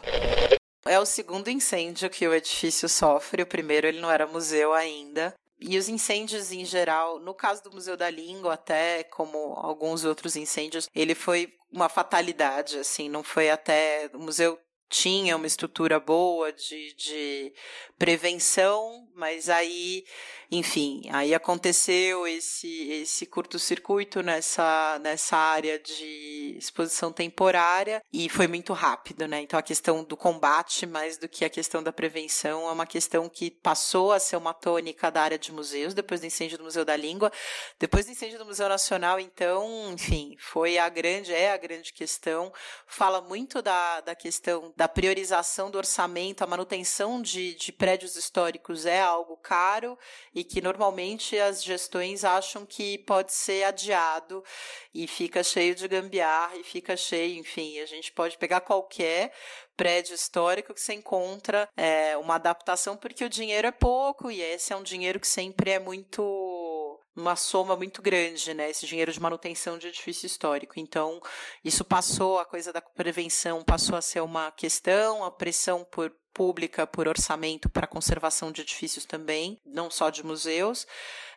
É 0.87 0.99
o 0.99 1.05
segundo 1.05 1.51
incêndio 1.51 2.09
que 2.09 2.27
o 2.27 2.33
edifício 2.33 2.89
sofre. 2.89 3.43
O 3.43 3.45
primeiro 3.45 3.85
ele 3.85 4.01
não 4.01 4.09
era 4.09 4.25
museu 4.25 4.73
ainda. 4.73 5.31
E 5.61 5.77
os 5.77 5.87
incêndios 5.87 6.51
em 6.51 6.65
geral, 6.65 7.19
no 7.19 7.33
caso 7.33 7.63
do 7.63 7.71
Museu 7.71 7.95
da 7.95 8.09
Língua, 8.09 8.55
até 8.55 9.03
como 9.03 9.53
alguns 9.53 10.03
outros 10.03 10.35
incêndios, 10.35 10.89
ele 10.93 11.13
foi 11.13 11.53
uma 11.71 11.87
fatalidade, 11.87 12.79
assim, 12.79 13.07
não 13.07 13.23
foi 13.23 13.49
até. 13.49 14.09
O 14.13 14.19
museu 14.19 14.59
tinha 14.91 15.37
uma 15.37 15.47
estrutura 15.47 16.01
boa 16.01 16.51
de, 16.51 16.93
de 16.95 17.53
prevenção, 17.97 19.07
mas 19.15 19.47
aí, 19.47 20.03
enfim, 20.51 21.03
aí 21.11 21.33
aconteceu 21.33 22.27
esse, 22.27 22.89
esse 22.89 23.25
curto-circuito 23.25 24.21
nessa, 24.21 24.99
nessa 24.99 25.37
área 25.37 25.79
de 25.79 26.57
exposição 26.57 27.13
temporária 27.13 28.03
e 28.11 28.27
foi 28.27 28.47
muito 28.47 28.73
rápido, 28.73 29.27
né? 29.27 29.41
Então 29.41 29.57
a 29.57 29.63
questão 29.63 30.03
do 30.03 30.17
combate, 30.17 30.85
mais 30.85 31.17
do 31.17 31.29
que 31.29 31.45
a 31.45 31.49
questão 31.49 31.81
da 31.81 31.93
prevenção, 31.93 32.67
é 32.67 32.71
uma 32.71 32.85
questão 32.85 33.29
que 33.29 33.49
passou 33.49 34.11
a 34.11 34.19
ser 34.19 34.35
uma 34.35 34.53
tônica 34.53 35.09
da 35.09 35.21
área 35.21 35.39
de 35.39 35.51
museus, 35.51 35.93
depois 35.93 36.19
do 36.19 36.27
incêndio 36.27 36.57
do 36.57 36.65
Museu 36.65 36.83
da 36.83 36.97
Língua, 36.97 37.31
depois 37.79 38.05
do 38.05 38.11
incêndio 38.11 38.39
do 38.39 38.45
Museu 38.45 38.67
Nacional, 38.67 39.19
então, 39.19 39.93
enfim, 39.93 40.35
foi 40.37 40.77
a 40.77 40.89
grande, 40.89 41.31
é 41.31 41.53
a 41.53 41.57
grande 41.57 41.93
questão, 41.93 42.51
fala 42.87 43.21
muito 43.21 43.61
da, 43.61 44.01
da 44.01 44.15
questão 44.15 44.73
da 44.81 44.87
priorização 44.87 45.69
do 45.69 45.77
orçamento, 45.77 46.43
a 46.43 46.47
manutenção 46.47 47.21
de, 47.21 47.53
de 47.53 47.71
prédios 47.71 48.15
históricos 48.15 48.87
é 48.87 48.99
algo 48.99 49.37
caro 49.37 49.95
e 50.33 50.43
que 50.43 50.59
normalmente 50.59 51.37
as 51.37 51.63
gestões 51.63 52.23
acham 52.23 52.65
que 52.65 52.97
pode 52.97 53.31
ser 53.31 53.63
adiado 53.65 54.43
e 54.91 55.05
fica 55.05 55.43
cheio 55.43 55.75
de 55.75 55.87
gambiarra 55.87 56.57
e 56.57 56.63
fica 56.63 56.97
cheio, 56.97 57.37
enfim, 57.37 57.77
a 57.77 57.85
gente 57.85 58.11
pode 58.11 58.39
pegar 58.39 58.61
qualquer 58.61 59.31
prédio 59.77 60.15
histórico 60.15 60.73
que 60.73 60.81
você 60.81 60.95
encontra 60.95 61.69
é, 61.77 62.17
uma 62.17 62.33
adaptação 62.33 62.97
porque 62.97 63.23
o 63.23 63.29
dinheiro 63.29 63.67
é 63.67 63.71
pouco 63.71 64.31
e 64.31 64.41
esse 64.41 64.73
é 64.73 64.75
um 64.75 64.81
dinheiro 64.81 65.19
que 65.19 65.27
sempre 65.27 65.69
é 65.69 65.77
muito 65.77 66.80
uma 67.15 67.35
soma 67.35 67.75
muito 67.75 68.01
grande, 68.01 68.53
né? 68.53 68.69
Esse 68.69 68.85
dinheiro 68.85 69.11
de 69.11 69.19
manutenção 69.19 69.77
de 69.77 69.87
edifício 69.87 70.25
histórico. 70.25 70.79
Então, 70.79 71.21
isso 71.63 71.83
passou, 71.83 72.39
a 72.39 72.45
coisa 72.45 72.71
da 72.71 72.81
prevenção 72.81 73.63
passou 73.63 73.95
a 73.95 74.01
ser 74.01 74.21
uma 74.21 74.51
questão, 74.51 75.23
a 75.23 75.31
pressão 75.31 75.83
por 75.83 76.11
pública 76.33 76.87
por 76.87 77.07
orçamento 77.07 77.69
para 77.69 77.87
conservação 77.87 78.51
de 78.51 78.61
edifícios 78.61 79.05
também, 79.05 79.59
não 79.65 79.89
só 79.89 80.09
de 80.09 80.25
museus. 80.25 80.87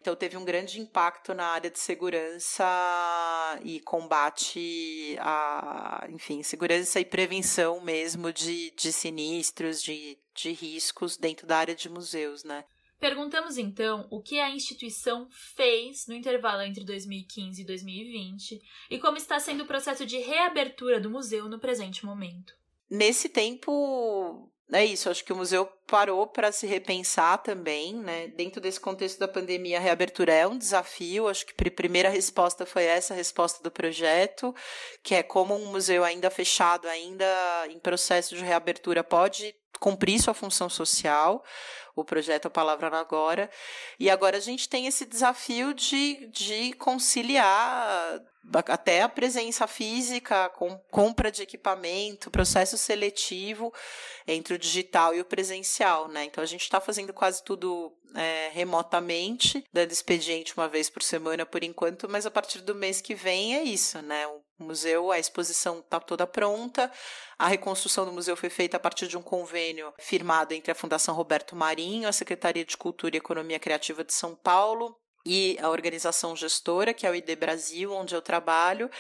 Então 0.01 0.15
teve 0.15 0.37
um 0.37 0.45
grande 0.45 0.81
impacto 0.81 1.35
na 1.35 1.47
área 1.47 1.71
de 1.71 1.79
segurança 1.79 2.65
e 3.63 3.81
combate 3.81 5.17
a, 5.21 6.07
enfim, 6.11 6.43
segurança 6.43 7.01
e 7.01 7.05
prevenção 7.05 7.81
mesmo 7.81 8.33
de, 8.33 8.71
de 8.73 8.93
sinistros, 8.93 9.83
de, 9.83 10.19
de 10.35 10.53
riscos 10.53 11.17
dentro 11.17 11.47
da 11.47 11.57
área 11.57 11.75
de 11.75 11.89
museus, 11.89 12.45
né? 12.45 12.65
Perguntamos 13.05 13.59
então 13.59 14.07
o 14.11 14.23
que 14.23 14.41
a 14.41 14.49
instituição 14.49 15.29
fez 15.55 16.07
no 16.07 16.15
intervalo 16.15 16.63
entre 16.63 16.83
2015 16.87 17.61
e 17.61 17.67
2020 17.67 18.63
e 18.91 18.99
como 18.99 19.19
está 19.19 19.39
sendo 19.39 19.65
o 19.65 19.67
processo 19.67 20.07
de 20.07 20.17
reabertura 20.17 20.99
do 20.99 21.11
museu 21.11 21.47
no 21.47 21.61
presente 21.61 22.07
momento. 22.07 22.55
Nesse 22.89 23.29
tempo, 23.29 24.51
é 24.73 24.87
isso, 24.87 25.11
acho 25.11 25.23
que 25.23 25.35
o 25.35 25.37
museu 25.37 25.67
parou 25.87 26.27
para 26.27 26.51
se 26.51 26.67
repensar 26.67 27.43
também, 27.43 27.93
né? 27.93 28.29
Dentro 28.29 28.59
desse 28.59 28.81
contexto 28.81 29.19
da 29.19 29.29
pandemia, 29.29 29.77
a 29.77 29.83
reabertura 29.83 30.33
é 30.33 30.47
um 30.47 30.57
desafio. 30.57 31.29
Acho 31.29 31.45
que 31.45 31.53
a 31.53 31.71
primeira 31.71 32.09
resposta 32.09 32.65
foi 32.65 32.85
essa 32.85 33.13
a 33.13 33.17
resposta 33.19 33.63
do 33.63 33.71
projeto, 33.71 34.55
que 35.03 35.15
é 35.15 35.23
como 35.23 35.55
um 35.55 35.71
museu 35.73 36.05
ainda 36.05 36.31
fechado, 36.31 36.89
ainda 36.89 37.27
em 37.69 37.79
processo 37.79 38.35
de 38.35 38.43
reabertura, 38.43 39.05
pode 39.05 39.55
cumprir 39.79 40.19
sua 40.19 40.33
função 40.33 40.71
social 40.71 41.45
o 41.95 42.05
projeto 42.05 42.47
A 42.47 42.51
Palavra 42.51 42.89
Agora. 42.99 43.51
E 43.99 44.11
agora 44.11 44.37
a 44.37 44.41
gente 44.41 44.69
tem 44.69 44.87
esse 44.87 45.05
desafio 45.05 45.73
de, 45.75 46.27
de 46.29 46.73
conciliar 46.75 48.21
até 48.67 49.03
a 49.03 49.09
presença 49.09 49.67
física, 49.67 50.51
com 50.51 50.77
compra 50.91 51.31
de 51.31 51.43
equipamento, 51.43 52.31
processo 52.31 52.77
seletivo 52.77 53.73
entre 54.27 54.55
o 54.55 54.59
digital 54.59 55.15
e 55.15 55.21
o 55.21 55.25
presencial, 55.25 56.09
né? 56.09 56.25
Então 56.25 56.43
a 56.45 56.47
gente 56.47 56.63
está 56.63 56.81
fazendo 56.81 57.13
quase 57.13 57.43
tudo 57.43 57.97
é, 58.15 58.51
remotamente, 58.53 59.65
dando 59.73 59.93
expediente 59.93 60.55
uma 60.57 60.69
vez 60.69 60.91
por 60.91 61.03
semana 61.03 61.47
por 61.47 61.65
enquanto, 61.65 62.09
mas 62.09 62.27
a 62.27 62.31
partir 62.31 62.61
do 62.61 62.75
mês 62.75 63.01
que 63.01 63.15
vem 63.15 63.57
é 63.57 63.63
isso, 63.63 64.01
né? 64.03 64.27
O 64.59 64.65
museu, 64.65 65.11
a 65.11 65.19
exposição 65.19 65.81
está 65.81 65.99
toda 65.99 66.27
pronta. 66.27 66.91
A 67.39 67.49
reconstrução 67.49 68.05
do 68.05 68.13
museu 68.13 68.37
foi 68.37 68.49
feita 68.49 68.77
a 68.77 68.81
partir 68.81 69.09
de 69.09 69.17
um 69.17 69.23
convênio 69.23 69.93
firmado 69.99 70.55
entre 70.55 70.71
a 70.71 70.75
Fundação 70.75 71.15
Roberto 71.15 71.57
Marinho, 71.57 72.09
a 72.09 72.13
Secretaria 72.13 72.65
de 72.65 72.77
Cultura 72.77 73.17
e 73.17 73.19
Economia 73.19 73.59
Criativa 73.59 74.05
de 74.05 74.13
São 74.13 74.37
Paulo 74.37 74.97
e 75.25 75.57
a 75.61 75.71
organização 75.71 76.37
gestora, 76.37 76.95
que 76.95 77.07
é 77.07 77.11
o 77.11 77.15
ID 77.15 77.37
Brasil, 77.37 77.93
onde 77.93 78.15
eu 78.15 78.23
trabalho, 78.23 78.91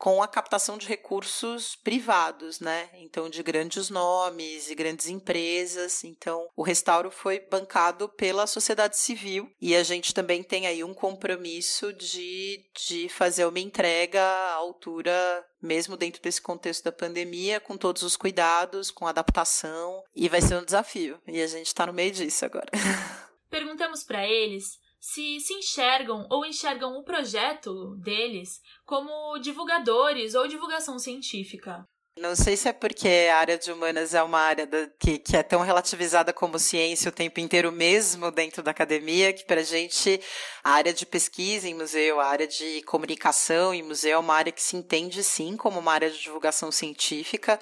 com 0.00 0.22
a 0.22 0.26
captação 0.26 0.78
de 0.78 0.86
recursos 0.86 1.76
privados, 1.76 2.58
né? 2.58 2.88
Então, 2.94 3.28
de 3.28 3.42
grandes 3.42 3.90
nomes 3.90 4.70
e 4.70 4.74
grandes 4.74 5.08
empresas. 5.08 6.04
Então, 6.04 6.48
o 6.56 6.62
restauro 6.62 7.10
foi 7.10 7.38
bancado 7.38 8.08
pela 8.08 8.46
sociedade 8.46 8.96
civil 8.96 9.52
e 9.60 9.76
a 9.76 9.82
gente 9.82 10.14
também 10.14 10.42
tem 10.42 10.66
aí 10.66 10.82
um 10.82 10.94
compromisso 10.94 11.92
de, 11.92 12.64
de 12.86 13.10
fazer 13.10 13.44
uma 13.44 13.60
entrega 13.60 14.22
à 14.22 14.54
altura 14.54 15.46
mesmo 15.62 15.98
dentro 15.98 16.22
desse 16.22 16.40
contexto 16.40 16.84
da 16.84 16.92
pandemia, 16.92 17.60
com 17.60 17.76
todos 17.76 18.02
os 18.02 18.16
cuidados, 18.16 18.90
com 18.90 19.06
adaptação, 19.06 20.02
e 20.16 20.30
vai 20.30 20.40
ser 20.40 20.56
um 20.56 20.64
desafio. 20.64 21.20
E 21.26 21.42
a 21.42 21.46
gente 21.46 21.66
está 21.66 21.84
no 21.84 21.92
meio 21.92 22.10
disso 22.10 22.46
agora. 22.46 22.70
Perguntamos 23.50 24.02
para 24.02 24.26
eles 24.26 24.78
se 25.00 25.40
se 25.40 25.54
enxergam 25.54 26.26
ou 26.30 26.44
enxergam 26.44 26.98
o 26.98 27.02
projeto 27.02 27.96
deles 27.96 28.60
como 28.84 29.38
divulgadores 29.38 30.34
ou 30.34 30.46
divulgação 30.46 30.98
científica. 30.98 31.88
Não 32.18 32.36
sei 32.36 32.54
se 32.54 32.68
é 32.68 32.72
porque 32.72 33.08
a 33.32 33.38
área 33.38 33.56
de 33.56 33.72
humanas 33.72 34.12
é 34.12 34.22
uma 34.22 34.40
área 34.40 34.66
da, 34.66 34.86
que, 34.98 35.16
que 35.16 35.36
é 35.36 35.42
tão 35.42 35.62
relativizada 35.62 36.34
como 36.34 36.58
ciência 36.58 37.08
o 37.08 37.12
tempo 37.12 37.40
inteiro, 37.40 37.72
mesmo 37.72 38.30
dentro 38.30 38.62
da 38.62 38.72
academia, 38.72 39.32
que 39.32 39.44
para 39.44 39.60
a 39.60 39.64
gente 39.64 40.20
a 40.62 40.72
área 40.72 40.92
de 40.92 41.06
pesquisa 41.06 41.66
em 41.66 41.72
museu, 41.72 42.20
a 42.20 42.26
área 42.26 42.46
de 42.46 42.82
comunicação 42.82 43.72
em 43.72 43.82
museu 43.82 44.16
é 44.16 44.18
uma 44.18 44.34
área 44.34 44.52
que 44.52 44.62
se 44.62 44.76
entende 44.76 45.22
sim 45.22 45.56
como 45.56 45.78
uma 45.78 45.92
área 45.92 46.10
de 46.10 46.20
divulgação 46.20 46.70
científica, 46.70 47.58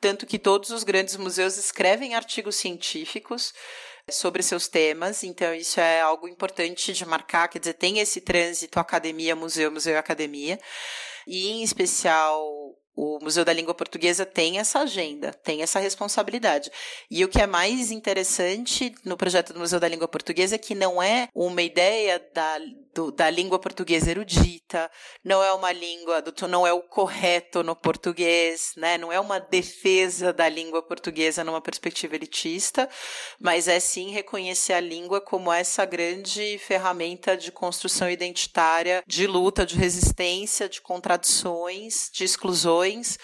tanto 0.00 0.26
que 0.26 0.40
todos 0.40 0.70
os 0.70 0.82
grandes 0.82 1.16
museus 1.16 1.56
escrevem 1.56 2.14
artigos 2.16 2.56
científicos 2.56 3.54
sobre 4.10 4.42
seus 4.42 4.68
temas, 4.68 5.22
então 5.24 5.54
isso 5.54 5.80
é 5.80 6.00
algo 6.00 6.28
importante 6.28 6.92
de 6.92 7.06
marcar, 7.06 7.48
quer 7.48 7.58
dizer, 7.58 7.74
tem 7.74 7.98
esse 7.98 8.20
trânsito 8.20 8.78
academia, 8.78 9.36
museu, 9.36 9.70
museu 9.70 9.98
academia, 9.98 10.58
e 11.26 11.48
em 11.50 11.62
especial 11.62 12.42
o 13.02 13.18
Museu 13.22 13.46
da 13.46 13.52
Língua 13.52 13.72
Portuguesa 13.72 14.26
tem 14.26 14.58
essa 14.58 14.80
agenda, 14.80 15.32
tem 15.32 15.62
essa 15.62 15.78
responsabilidade. 15.78 16.70
E 17.10 17.24
o 17.24 17.28
que 17.28 17.40
é 17.40 17.46
mais 17.46 17.90
interessante 17.90 18.92
no 19.04 19.16
projeto 19.16 19.54
do 19.54 19.60
Museu 19.60 19.80
da 19.80 19.88
Língua 19.88 20.06
Portuguesa 20.06 20.56
é 20.56 20.58
que 20.58 20.74
não 20.74 21.02
é 21.02 21.28
uma 21.34 21.62
ideia 21.62 22.22
da, 22.34 22.58
do, 22.94 23.10
da 23.10 23.30
língua 23.30 23.58
portuguesa 23.58 24.10
erudita, 24.10 24.90
não 25.24 25.42
é 25.42 25.52
uma 25.52 25.72
língua, 25.72 26.20
do, 26.22 26.48
não 26.48 26.66
é 26.66 26.72
o 26.72 26.82
correto 26.82 27.62
no 27.62 27.76
português, 27.76 28.72
né? 28.76 28.98
não 28.98 29.12
é 29.12 29.20
uma 29.20 29.38
defesa 29.38 30.32
da 30.32 30.48
língua 30.48 30.82
portuguesa 30.82 31.44
numa 31.44 31.60
perspectiva 31.60 32.14
elitista, 32.14 32.88
mas 33.38 33.68
é 33.68 33.78
sim 33.78 34.10
reconhecer 34.10 34.72
a 34.72 34.80
língua 34.80 35.20
como 35.20 35.52
essa 35.52 35.84
grande 35.84 36.58
ferramenta 36.58 37.36
de 37.36 37.52
construção 37.52 38.10
identitária, 38.10 39.02
de 39.06 39.26
luta, 39.26 39.64
de 39.64 39.76
resistência, 39.76 40.68
de 40.68 40.80
contradições, 40.80 42.10
de 42.12 42.24
exclusões 42.24 43.18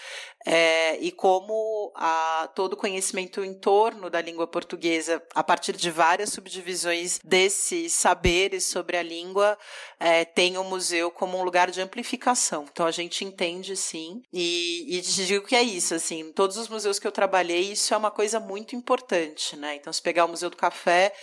é, 0.49 0.97
e 1.01 1.11
como 1.11 1.91
a, 1.93 2.49
todo 2.55 2.71
o 2.71 2.77
conhecimento 2.77 3.43
em 3.43 3.53
torno 3.53 4.09
da 4.09 4.21
língua 4.21 4.47
portuguesa, 4.47 5.21
a 5.35 5.43
partir 5.43 5.75
de 5.75 5.91
várias 5.91 6.29
subdivisões 6.29 7.19
desses 7.21 7.91
saberes 7.91 8.63
sobre 8.63 8.95
a 8.95 9.03
língua, 9.03 9.57
é, 9.99 10.23
tem 10.23 10.57
o 10.57 10.63
museu 10.63 11.11
como 11.11 11.37
um 11.37 11.43
lugar 11.43 11.69
de 11.69 11.81
amplificação. 11.81 12.65
Então 12.71 12.85
a 12.85 12.91
gente 12.91 13.25
entende 13.25 13.75
sim, 13.75 14.23
e, 14.31 14.97
e 14.97 15.01
digo 15.01 15.45
que 15.45 15.55
é 15.55 15.61
isso, 15.61 15.93
assim, 15.93 16.31
todos 16.31 16.55
os 16.55 16.69
museus 16.69 16.97
que 16.97 17.05
eu 17.05 17.11
trabalhei, 17.11 17.73
isso 17.73 17.93
é 17.93 17.97
uma 17.97 18.09
coisa 18.09 18.39
muito 18.39 18.73
importante, 18.73 19.57
né? 19.57 19.75
Então 19.75 19.91
se 19.91 20.01
pegar 20.01 20.23
o 20.23 20.29
Museu 20.29 20.49
do 20.49 20.55
Café, 20.55 21.13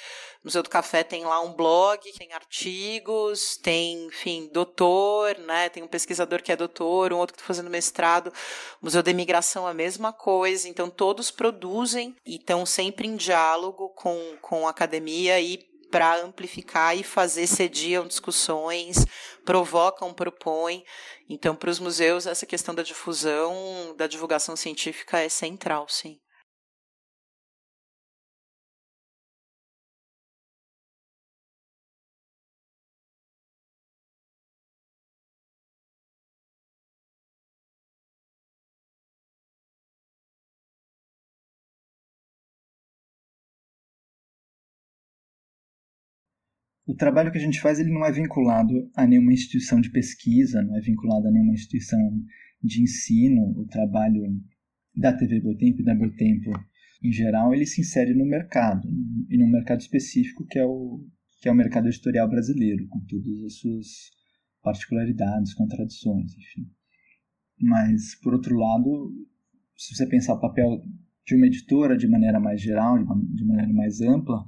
Museu 0.44 0.62
do 0.62 0.68
Café 0.68 1.02
tem 1.02 1.24
lá 1.24 1.40
um 1.40 1.54
blog, 1.54 2.00
tem 2.12 2.34
artigos, 2.34 3.56
tem, 3.56 4.06
enfim, 4.06 4.50
doutor, 4.52 5.38
né? 5.38 5.70
Tem 5.70 5.82
um 5.82 5.88
pesquisador 5.88 6.42
que 6.42 6.52
é 6.52 6.56
doutor, 6.56 7.14
um 7.14 7.16
outro 7.16 7.34
que 7.34 7.40
está 7.40 7.46
fazendo 7.46 7.70
mestrado. 7.70 8.28
O 8.80 8.84
Museu 8.84 9.02
da 9.02 9.10
Imigração 9.10 9.66
a 9.66 9.72
mesma 9.72 10.12
coisa. 10.12 10.68
Então, 10.68 10.90
todos 10.90 11.30
produzem 11.30 12.14
e 12.26 12.36
estão 12.36 12.66
sempre 12.66 13.08
em 13.08 13.16
diálogo 13.16 13.88
com, 13.90 14.36
com 14.42 14.66
a 14.66 14.70
academia 14.70 15.40
e 15.40 15.58
para 15.90 16.20
amplificar 16.22 16.94
e 16.98 17.04
fazer 17.04 17.46
sediam 17.46 18.06
discussões, 18.06 19.06
provocam, 19.44 20.12
propõem. 20.12 20.84
Então, 21.28 21.54
para 21.54 21.70
os 21.70 21.78
museus, 21.78 22.26
essa 22.26 22.44
questão 22.44 22.74
da 22.74 22.82
difusão, 22.82 23.94
da 23.96 24.08
divulgação 24.08 24.56
científica 24.56 25.20
é 25.20 25.28
central, 25.28 25.88
sim. 25.88 26.18
O 46.86 46.94
trabalho 46.94 47.32
que 47.32 47.38
a 47.38 47.40
gente 47.40 47.60
faz 47.60 47.78
ele 47.78 47.92
não 47.92 48.04
é 48.04 48.12
vinculado 48.12 48.90
a 48.94 49.06
nenhuma 49.06 49.32
instituição 49.32 49.80
de 49.80 49.90
pesquisa, 49.90 50.62
não 50.62 50.76
é 50.76 50.80
vinculado 50.80 51.28
a 51.28 51.30
nenhuma 51.30 51.54
instituição 51.54 51.98
de 52.62 52.82
ensino. 52.82 53.52
O 53.58 53.66
trabalho 53.66 54.22
da 54.94 55.12
TV 55.12 55.40
Boitempo 55.40 55.80
e 55.80 55.84
da 55.84 55.94
Boitempo 55.94 56.50
em 57.04 57.12
geral, 57.12 57.54
ele 57.54 57.66
se 57.66 57.82
insere 57.82 58.14
no 58.14 58.24
mercado, 58.24 58.88
e 59.28 59.36
num 59.36 59.46
mercado 59.46 59.80
específico 59.80 60.46
que 60.46 60.58
é 60.58 60.64
o, 60.64 61.04
que 61.42 61.48
é 61.48 61.52
o 61.52 61.54
mercado 61.54 61.86
editorial 61.86 62.26
brasileiro, 62.26 62.88
com 62.88 62.98
todas 63.00 63.44
as 63.44 63.58
suas 63.58 63.86
particularidades, 64.62 65.52
contradições, 65.52 66.32
enfim. 66.32 66.66
Mas, 67.60 68.14
por 68.22 68.32
outro 68.32 68.56
lado, 68.56 69.12
se 69.76 69.94
você 69.94 70.06
pensar 70.06 70.32
o 70.32 70.40
papel 70.40 70.82
de 71.26 71.36
uma 71.36 71.46
editora 71.46 71.94
de 71.94 72.08
maneira 72.08 72.40
mais 72.40 72.62
geral, 72.62 72.96
de, 72.96 73.04
uma, 73.04 73.22
de 73.22 73.44
maneira 73.44 73.72
mais 73.74 74.00
ampla, 74.00 74.42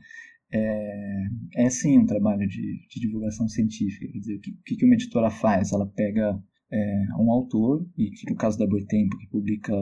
é, 0.57 1.65
é 1.67 1.71
sim 1.71 1.99
um 1.99 2.07
trabalho 2.07 2.47
de, 2.47 2.87
de 2.89 3.01
divulgação 3.01 3.49
científica. 3.49 4.11
Quer 4.13 4.19
dizer, 4.19 4.37
o 4.37 4.63
que, 4.65 4.77
que 4.77 4.85
uma 4.85 4.95
editora 4.95 5.31
faz? 5.31 5.73
Ela 5.73 5.87
pega 5.87 6.43
é, 6.73 7.05
um 7.19 7.31
autor, 7.31 7.87
e 7.97 8.11
no 8.29 8.37
caso 8.37 8.59
da 8.59 8.67
Boitempo, 8.67 9.17
que 9.19 9.29
publica 9.29 9.75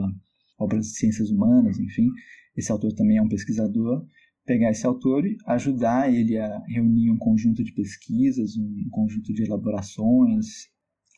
obras 0.58 0.86
de 0.86 0.96
ciências 0.96 1.30
humanas, 1.30 1.78
enfim, 1.78 2.08
esse 2.56 2.70
autor 2.70 2.92
também 2.92 3.16
é 3.16 3.22
um 3.22 3.28
pesquisador, 3.28 4.06
pegar 4.44 4.70
esse 4.70 4.86
autor 4.86 5.26
e 5.26 5.36
ajudar 5.46 6.12
ele 6.12 6.36
a 6.38 6.58
reunir 6.68 7.10
um 7.10 7.18
conjunto 7.18 7.64
de 7.64 7.72
pesquisas, 7.72 8.56
um 8.56 8.88
conjunto 8.90 9.32
de 9.32 9.42
elaborações, 9.42 10.46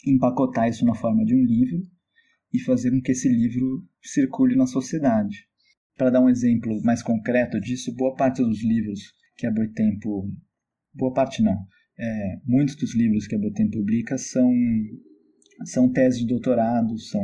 empacotar 0.07 0.69
isso 0.69 0.85
na 0.85 0.95
forma 0.95 1.25
de 1.25 1.35
um 1.35 1.45
livro 1.45 1.83
e 2.53 2.61
fazer 2.61 2.91
com 2.91 3.01
que 3.03 3.13
esse 3.13 3.29
livro 3.29 3.85
circule 4.03 4.57
na 4.57 4.67
sociedade. 4.67 5.47
Para 5.97 6.11
dar 6.11 6.21
um 6.21 6.29
exemplo 6.29 6.81
mais 6.83 7.03
concreto 7.03 7.61
disso, 7.61 7.95
boa 7.95 8.15
parte 8.15 8.43
dos 8.43 8.63
livros 8.63 9.16
que 9.37 9.47
a 9.47 9.51
Boitempo... 9.51 10.31
Boa 10.95 11.13
parte 11.13 11.43
não. 11.43 11.57
É, 11.99 12.37
muitos 12.45 12.77
dos 12.77 12.95
livros 12.95 13.27
que 13.27 13.35
a 13.35 13.39
Boitempo 13.39 13.79
publica 13.79 14.17
são, 14.19 14.51
são 15.65 15.93
teses 15.93 16.21
de 16.21 16.27
doutorado, 16.27 16.99
são 16.99 17.23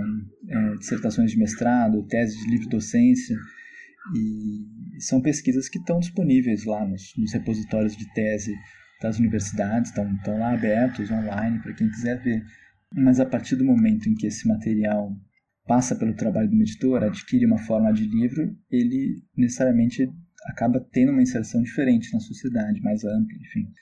é, 0.48 0.76
dissertações 0.76 1.30
de 1.30 1.38
mestrado, 1.38 2.06
teses 2.06 2.38
de 2.38 2.50
livre-docência, 2.50 3.36
e 4.14 5.00
são 5.00 5.20
pesquisas 5.20 5.68
que 5.68 5.78
estão 5.78 5.98
disponíveis 5.98 6.64
lá 6.64 6.86
nos, 6.86 7.12
nos 7.16 7.32
repositórios 7.32 7.96
de 7.96 8.12
tese 8.12 8.52
das 9.00 9.18
universidades, 9.18 9.90
estão, 9.90 10.12
estão 10.14 10.38
lá 10.38 10.54
abertos 10.54 11.10
online 11.10 11.60
para 11.60 11.74
quem 11.74 11.88
quiser 11.88 12.22
ver. 12.22 12.42
Mas 12.94 13.20
a 13.20 13.26
partir 13.26 13.56
do 13.56 13.64
momento 13.64 14.08
em 14.08 14.14
que 14.14 14.26
esse 14.26 14.46
material 14.46 15.16
passa 15.66 15.94
pelo 15.94 16.14
trabalho 16.14 16.48
do 16.48 16.60
editor, 16.60 17.02
adquire 17.02 17.46
uma 17.46 17.58
forma 17.58 17.92
de 17.92 18.04
livro, 18.06 18.56
ele 18.70 19.22
necessariamente 19.36 20.08
acaba 20.46 20.80
tendo 20.80 21.12
uma 21.12 21.22
inserção 21.22 21.62
diferente 21.62 22.12
na 22.12 22.20
sociedade, 22.20 22.80
mais 22.80 23.04
ampla, 23.04 23.36
enfim. 23.40 23.72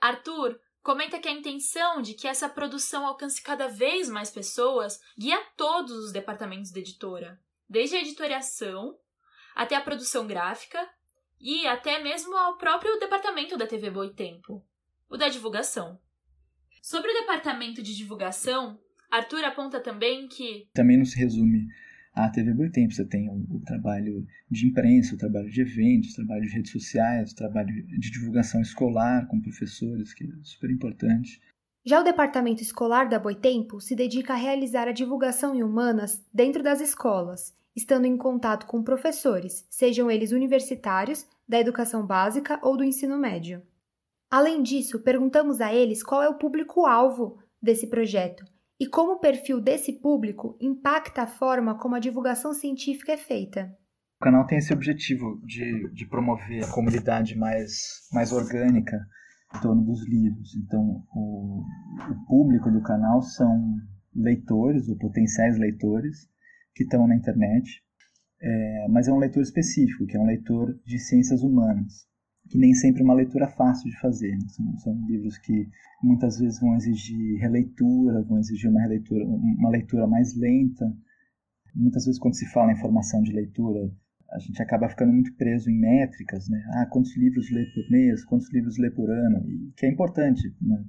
Arthur, 0.00 0.60
comenta 0.82 1.18
que 1.18 1.28
a 1.28 1.32
intenção 1.32 2.02
de 2.02 2.14
que 2.14 2.28
essa 2.28 2.48
produção 2.48 3.06
alcance 3.06 3.42
cada 3.42 3.68
vez 3.68 4.08
mais 4.08 4.30
pessoas 4.30 5.00
guia 5.18 5.40
todos 5.56 5.92
os 5.92 6.12
departamentos 6.12 6.70
da 6.70 6.80
editora, 6.80 7.40
desde 7.68 7.96
a 7.96 8.00
editoriação 8.00 8.98
até 9.54 9.76
a 9.76 9.80
produção 9.80 10.26
gráfica 10.26 10.86
e 11.40 11.66
até 11.66 12.02
mesmo 12.02 12.36
ao 12.36 12.58
próprio 12.58 12.98
departamento 12.98 13.56
da 13.56 13.66
TV 13.66 13.90
Boitempo, 13.90 14.64
o 15.08 15.16
da 15.16 15.28
divulgação. 15.28 15.98
Sobre 16.82 17.10
o 17.10 17.14
departamento 17.14 17.82
de 17.82 17.96
divulgação, 17.96 18.78
Arthur 19.10 19.44
aponta 19.44 19.80
também 19.80 20.28
que. 20.28 20.68
Também 20.74 20.98
não 20.98 21.04
se 21.04 21.18
resume 21.18 21.66
à 22.14 22.28
TV 22.28 22.54
Boitempo. 22.54 22.94
Você 22.94 23.04
tem 23.04 23.28
o, 23.28 23.34
o, 23.50 23.60
trabalho 23.60 24.26
de 24.50 24.66
imprensa, 24.66 25.14
o 25.14 25.18
trabalho 25.18 25.50
de 25.50 25.60
eventos, 25.60 26.12
o 26.12 26.16
trabalho 26.16 26.42
de 26.42 26.54
redes 26.54 26.70
sociais, 26.70 27.32
o 27.32 27.36
trabalho 27.36 27.72
de 27.86 28.10
divulgação 28.10 28.60
escolar 28.60 29.26
com 29.26 29.40
professores, 29.40 30.14
que 30.14 30.24
é 30.24 30.28
super 30.42 30.70
importante. 30.70 31.40
Já 31.84 32.00
o 32.00 32.04
departamento 32.04 32.62
escolar 32.62 33.08
da 33.08 33.18
Boitempo 33.18 33.80
se 33.80 33.94
dedica 33.94 34.32
a 34.32 34.36
realizar 34.36 34.88
a 34.88 34.92
divulgação 34.92 35.54
em 35.54 35.62
humanas 35.62 36.24
dentro 36.32 36.62
das 36.62 36.80
escolas, 36.80 37.54
estando 37.76 38.06
em 38.06 38.16
contato 38.16 38.66
com 38.66 38.82
professores, 38.82 39.66
sejam 39.68 40.10
eles 40.10 40.32
universitários, 40.32 41.26
da 41.46 41.60
educação 41.60 42.06
básica 42.06 42.58
ou 42.62 42.74
do 42.74 42.84
ensino 42.84 43.18
médio. 43.18 43.62
Além 44.30 44.62
disso, 44.62 45.00
perguntamos 45.00 45.60
a 45.60 45.74
eles 45.74 46.02
qual 46.02 46.22
é 46.22 46.28
o 46.28 46.38
público-alvo 46.38 47.38
desse 47.60 47.86
projeto 47.88 48.46
e 48.78 48.86
como 48.86 49.12
o 49.12 49.20
perfil 49.20 49.60
desse 49.60 49.92
público 50.00 50.56
impacta 50.60 51.22
a 51.22 51.26
forma 51.26 51.78
como 51.78 51.94
a 51.94 52.00
divulgação 52.00 52.52
científica 52.52 53.12
é 53.12 53.16
feita. 53.16 53.72
O 54.20 54.24
canal 54.24 54.46
tem 54.46 54.58
esse 54.58 54.72
objetivo 54.72 55.40
de, 55.44 55.90
de 55.92 56.06
promover 56.06 56.64
a 56.64 56.72
comunidade 56.72 57.36
mais, 57.36 58.08
mais 58.12 58.32
orgânica 58.32 58.98
em 59.54 59.60
torno 59.60 59.84
dos 59.84 60.06
livros. 60.08 60.54
Então, 60.56 61.04
o, 61.14 61.64
o 62.10 62.26
público 62.26 62.70
do 62.70 62.82
canal 62.82 63.22
são 63.22 63.76
leitores 64.14 64.88
ou 64.88 64.96
potenciais 64.96 65.58
leitores 65.58 66.28
que 66.74 66.84
estão 66.84 67.06
na 67.06 67.16
internet, 67.16 67.82
é, 68.40 68.86
mas 68.88 69.08
é 69.08 69.12
um 69.12 69.18
leitor 69.18 69.42
específico, 69.42 70.06
que 70.06 70.16
é 70.16 70.20
um 70.20 70.26
leitor 70.26 70.74
de 70.84 70.98
ciências 70.98 71.42
humanas 71.42 72.06
que 72.48 72.58
nem 72.58 72.74
sempre 72.74 73.02
é 73.02 73.04
uma 73.04 73.14
leitura 73.14 73.48
fácil 73.48 73.90
de 73.90 73.98
fazer. 74.00 74.32
Né? 74.32 74.46
São, 74.48 74.78
são, 74.78 75.06
livros 75.06 75.38
que 75.38 75.68
muitas 76.02 76.38
vezes 76.38 76.60
vão 76.60 76.74
exigir 76.76 77.38
releitura, 77.40 78.22
vão 78.22 78.38
exigir 78.38 78.70
uma, 78.70 78.80
uma 79.58 79.70
leitura 79.70 80.06
mais 80.06 80.34
lenta. 80.36 80.92
Muitas 81.74 82.04
vezes, 82.04 82.20
quando 82.20 82.34
se 82.34 82.46
fala 82.46 82.72
em 82.72 82.80
formação 82.80 83.22
de 83.22 83.32
leitura, 83.32 83.90
a 84.30 84.38
gente 84.38 84.60
acaba 84.60 84.88
ficando 84.88 85.12
muito 85.12 85.34
preso 85.34 85.70
em 85.70 85.78
métricas, 85.78 86.48
né? 86.48 86.62
Ah, 86.74 86.86
quantos 86.86 87.16
livros 87.16 87.50
lê 87.50 87.64
por 87.66 87.90
mês, 87.90 88.24
quantos 88.24 88.52
livros 88.52 88.76
lê 88.78 88.90
por 88.90 89.08
ano, 89.10 89.48
e, 89.48 89.72
que 89.76 89.86
é 89.86 89.90
importante, 89.90 90.54
né? 90.60 90.84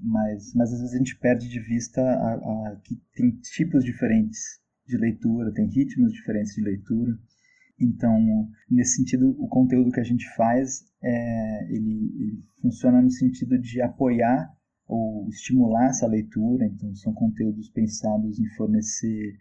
Mas, 0.00 0.54
mas 0.54 0.72
às 0.72 0.80
vezes 0.80 0.94
a 0.94 0.98
gente 0.98 1.18
perde 1.18 1.48
de 1.48 1.60
vista 1.60 2.00
a, 2.00 2.34
a, 2.34 2.76
que 2.84 2.94
tem 3.14 3.30
tipos 3.40 3.82
diferentes 3.82 4.38
de 4.86 4.96
leitura, 4.96 5.52
tem 5.52 5.66
ritmos 5.66 6.12
diferentes 6.12 6.54
de 6.54 6.62
leitura. 6.62 7.18
Então, 7.80 8.48
nesse 8.68 8.96
sentido, 8.96 9.36
o 9.38 9.46
conteúdo 9.46 9.92
que 9.92 10.00
a 10.00 10.04
gente 10.04 10.28
faz, 10.34 10.84
é, 11.02 11.72
ele, 11.72 12.12
ele 12.18 12.44
funciona 12.60 13.00
no 13.00 13.10
sentido 13.10 13.58
de 13.58 13.80
apoiar 13.80 14.52
ou 14.86 15.28
estimular 15.28 15.88
essa 15.88 16.06
leitura. 16.06 16.66
Então, 16.66 16.94
são 16.96 17.12
conteúdos 17.12 17.68
pensados 17.68 18.40
em 18.40 18.46
fornecer 18.56 19.36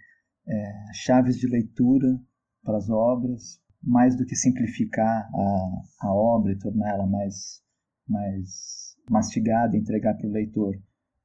é, 0.48 0.74
chaves 0.94 1.38
de 1.38 1.48
leitura 1.48 2.20
para 2.64 2.78
as 2.78 2.90
obras, 2.90 3.60
mais 3.82 4.16
do 4.16 4.26
que 4.26 4.36
simplificar 4.36 5.30
a, 5.34 6.08
a 6.08 6.14
obra 6.14 6.52
e 6.52 6.60
torná-la 6.60 7.08
mais, 7.08 7.62
mais 8.08 8.96
mastigada 9.10 9.78
entregar 9.78 10.16
para 10.16 10.28
o 10.28 10.32
leitor 10.32 10.76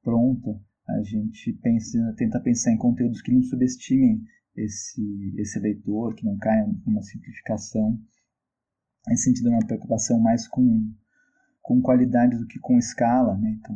pronta. 0.01 0.59
A 0.87 1.01
gente 1.01 1.53
pensa, 1.61 2.13
tenta 2.17 2.39
pensar 2.39 2.71
em 2.71 2.77
conteúdos 2.77 3.21
que 3.21 3.31
não 3.31 3.41
subestimem 3.43 4.21
esse, 4.55 5.33
esse 5.37 5.59
leitor, 5.59 6.15
que 6.15 6.25
não 6.25 6.37
caia 6.37 6.65
numa 6.85 7.01
simplificação. 7.01 7.99
Nesse 9.07 9.23
sentido, 9.23 9.49
é 9.49 9.51
uma 9.51 9.65
preocupação 9.65 10.19
mais 10.19 10.47
com, 10.47 10.93
com 11.61 11.81
qualidade 11.81 12.37
do 12.37 12.47
que 12.47 12.59
com 12.59 12.77
escala. 12.77 13.37
Né? 13.37 13.57
Então, 13.59 13.75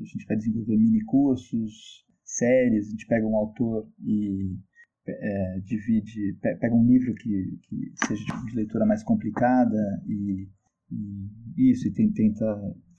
a 0.00 0.04
gente 0.04 0.26
vai 0.26 0.36
desenvolver 0.36 0.76
mini 0.76 1.04
cursos, 1.04 2.04
séries, 2.24 2.88
a 2.88 2.90
gente 2.90 3.06
pega 3.06 3.26
um 3.26 3.36
autor 3.36 3.88
e 4.00 4.58
é, 5.06 5.60
divide, 5.60 6.38
pega 6.40 6.74
um 6.74 6.86
livro 6.86 7.14
que, 7.14 7.58
que 7.62 7.92
seja 8.06 8.24
de 8.46 8.56
leitura 8.56 8.86
mais 8.86 9.02
complicada 9.02 9.76
e, 10.06 10.48
e 10.90 11.70
isso, 11.70 11.86
e 11.86 12.12
tenta 12.12 12.44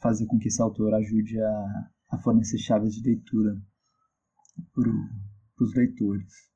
fazer 0.02 0.26
com 0.28 0.38
que 0.38 0.48
esse 0.48 0.62
autor 0.62 0.94
ajude 0.94 1.40
a, 1.42 1.90
a 2.12 2.18
fornecer 2.20 2.60
chaves 2.60 2.94
de 2.94 3.10
leitura 3.10 3.60
para 4.74 5.66
os 5.66 5.74
leitores. 5.74 6.55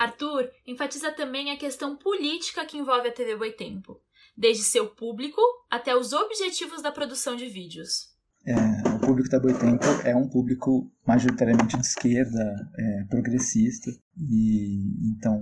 Arthur 0.00 0.50
enfatiza 0.66 1.12
também 1.12 1.50
a 1.50 1.58
questão 1.58 1.94
política 1.94 2.64
que 2.64 2.78
envolve 2.78 3.06
a 3.06 3.12
TV 3.12 3.36
Boitempo, 3.36 4.00
desde 4.34 4.62
seu 4.62 4.88
público 4.88 5.38
até 5.70 5.94
os 5.94 6.14
objetivos 6.14 6.80
da 6.80 6.90
produção 6.90 7.36
de 7.36 7.46
vídeos. 7.46 8.08
É, 8.46 8.54
o 8.96 8.98
público 8.98 9.28
da 9.28 9.38
Boitempo 9.38 9.84
é 10.02 10.16
um 10.16 10.26
público 10.26 10.90
majoritariamente 11.06 11.76
de 11.76 11.84
esquerda, 11.84 12.42
é, 12.78 13.04
progressista, 13.10 13.90
e 14.16 15.10
então 15.10 15.38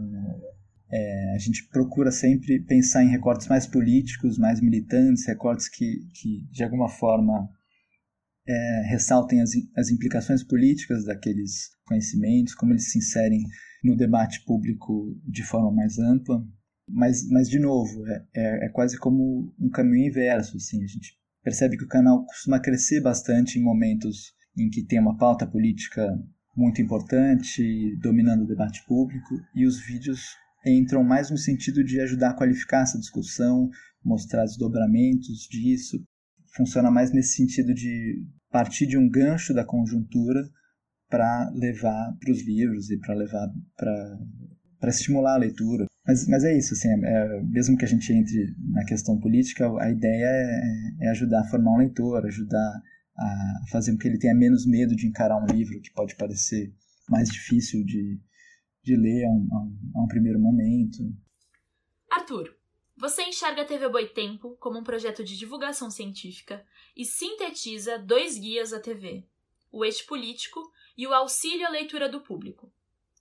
é, 0.91 1.35
a 1.37 1.39
gente 1.39 1.69
procura 1.69 2.11
sempre 2.11 2.59
pensar 2.65 3.05
em 3.05 3.11
recortes 3.11 3.47
mais 3.47 3.65
políticos, 3.65 4.39
mais 4.39 4.61
militantes, 4.61 5.25
recortes 5.25 5.69
que, 5.69 6.01
que 6.13 6.45
de 6.51 6.65
alguma 6.65 6.89
forma 6.89 7.49
é, 8.45 8.83
ressaltem 8.91 9.41
as, 9.41 9.51
as 9.77 9.89
implicações 9.93 10.43
políticas 10.43 11.05
daqueles 11.05 11.71
conhecimentos, 11.87 12.57
como 12.57 12.73
eles 12.73 12.91
se 12.91 12.99
inserem 12.99 13.45
no 13.83 13.97
debate 13.97 14.45
público 14.45 15.17
de 15.25 15.43
forma 15.43 15.71
mais 15.71 15.99
ampla. 15.99 16.45
Mas, 16.91 17.29
mas 17.29 17.49
de 17.49 17.59
novo, 17.59 18.07
é, 18.09 18.25
é, 18.35 18.67
é 18.67 18.69
quase 18.71 18.99
como 18.99 19.53
um 19.59 19.69
caminho 19.69 20.09
inverso. 20.09 20.57
Assim. 20.57 20.83
A 20.83 20.87
gente 20.87 21.17
percebe 21.43 21.77
que 21.77 21.85
o 21.85 21.89
canal 21.89 22.25
costuma 22.25 22.61
crescer 22.61 23.01
bastante 23.01 23.59
em 23.59 23.63
momentos 23.63 24.33
em 24.57 24.69
que 24.69 24.85
tem 24.85 24.99
uma 24.99 25.17
pauta 25.17 25.47
política 25.47 26.19
muito 26.57 26.83
importante, 26.83 27.97
dominando 28.01 28.43
o 28.43 28.47
debate 28.47 28.85
público, 28.87 29.37
e 29.55 29.65
os 29.65 29.81
vídeos 29.81 30.21
entram 30.67 31.05
mais 31.05 31.31
no 31.31 31.39
sentido 31.39 31.85
de 31.85 32.01
ajudar 32.01 32.31
a 32.31 32.35
qualificar 32.35 32.83
essa 32.83 32.99
discussão, 32.99 33.71
mostrar 34.05 34.45
desdobramentos 34.45 35.47
disso. 35.49 36.03
Funciona 36.57 36.91
mais 36.91 37.13
nesse 37.13 37.37
sentido 37.37 37.73
de 37.73 38.27
partir 38.51 38.87
de 38.87 38.99
um 38.99 39.09
gancho 39.09 39.55
da 39.55 39.65
conjuntura 39.65 40.43
para 41.09 41.51
levar 41.55 42.17
para 42.21 42.31
os 42.31 42.47
livros 42.47 42.91
e 42.91 42.99
para 42.99 43.15
levar 43.15 43.49
para 43.77 44.89
estimular 44.89 45.35
a 45.35 45.39
leitura. 45.39 45.87
Mas, 46.07 46.27
mas 46.27 46.45
é 46.45 46.57
isso, 46.57 46.73
assim, 46.73 46.89
é, 46.89 47.43
mesmo 47.43 47.77
que 47.77 47.85
a 47.85 47.89
gente 47.89 48.11
entre 48.13 48.55
na 48.73 48.85
questão 48.85 49.19
política, 49.19 49.71
a 49.79 49.91
ideia 49.91 50.25
é, 50.25 51.07
é 51.07 51.09
ajudar 51.11 51.41
a 51.41 51.49
formar 51.51 51.73
um 51.73 51.79
leitor, 51.79 52.25
ajudar 52.25 52.83
a 53.19 53.61
fazer 53.71 53.93
com 53.93 53.99
que 53.99 54.09
ele 54.09 54.19
tenha 54.19 54.35
menos 54.35 54.65
medo 54.65 54.95
de 54.95 55.07
encarar 55.07 55.37
um 55.37 55.47
livro 55.47 55.81
que 55.81 55.93
pode 55.93 56.15
parecer 56.17 56.73
mais 57.11 57.29
difícil 57.29 57.85
de, 57.85 58.19
de 58.83 58.97
ler 58.97 59.25
a 59.27 59.31
um, 59.31 59.49
a 59.53 59.63
um, 59.63 59.79
a 59.97 60.05
um 60.05 60.07
primeiro 60.07 60.39
momento. 60.39 60.99
Arthur, 62.11 62.57
você 62.97 63.23
enxerga 63.23 63.63
a 63.63 63.65
TV 63.65 63.89
Boitempo 63.89 64.57
como 64.59 64.79
um 64.79 64.85
projeto 64.85 65.23
de 65.25 65.37
divulgação 65.37 65.91
científica 65.91 66.65
e 66.97 67.05
sintetiza 67.05 67.99
dois 67.99 68.39
guias 68.39 68.71
da 68.71 68.81
TV, 68.81 69.25
o 69.71 69.85
eixo 69.85 70.07
político 70.07 70.61
e 70.99 71.07
o 71.07 71.15
auxílio 71.15 71.65
à 71.65 71.71
leitura 71.71 72.09
do 72.09 72.21
público. 72.21 72.73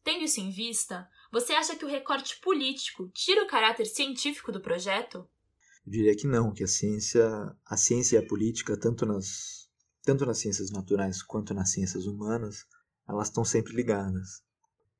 Tendo 0.03 0.23
isso 0.23 0.39
em 0.39 0.49
vista, 0.49 1.07
você 1.31 1.53
acha 1.53 1.75
que 1.75 1.85
o 1.85 1.87
recorte 1.87 2.39
político 2.41 3.07
tira 3.13 3.43
o 3.43 3.47
caráter 3.47 3.85
científico 3.85 4.51
do 4.51 4.59
projeto? 4.59 5.29
Eu 5.85 5.91
diria 5.91 6.15
que 6.15 6.25
não, 6.25 6.51
que 6.51 6.63
a 6.63 6.67
ciência, 6.67 7.23
a 7.63 7.77
ciência 7.77 8.15
e 8.15 8.19
a 8.19 8.27
política, 8.27 8.75
tanto 8.75 9.05
nas, 9.05 9.69
tanto 10.03 10.25
nas 10.25 10.39
ciências 10.39 10.71
naturais 10.71 11.21
quanto 11.21 11.53
nas 11.53 11.71
ciências 11.71 12.07
humanas, 12.07 12.65
elas 13.07 13.27
estão 13.27 13.45
sempre 13.45 13.75
ligadas. 13.75 14.41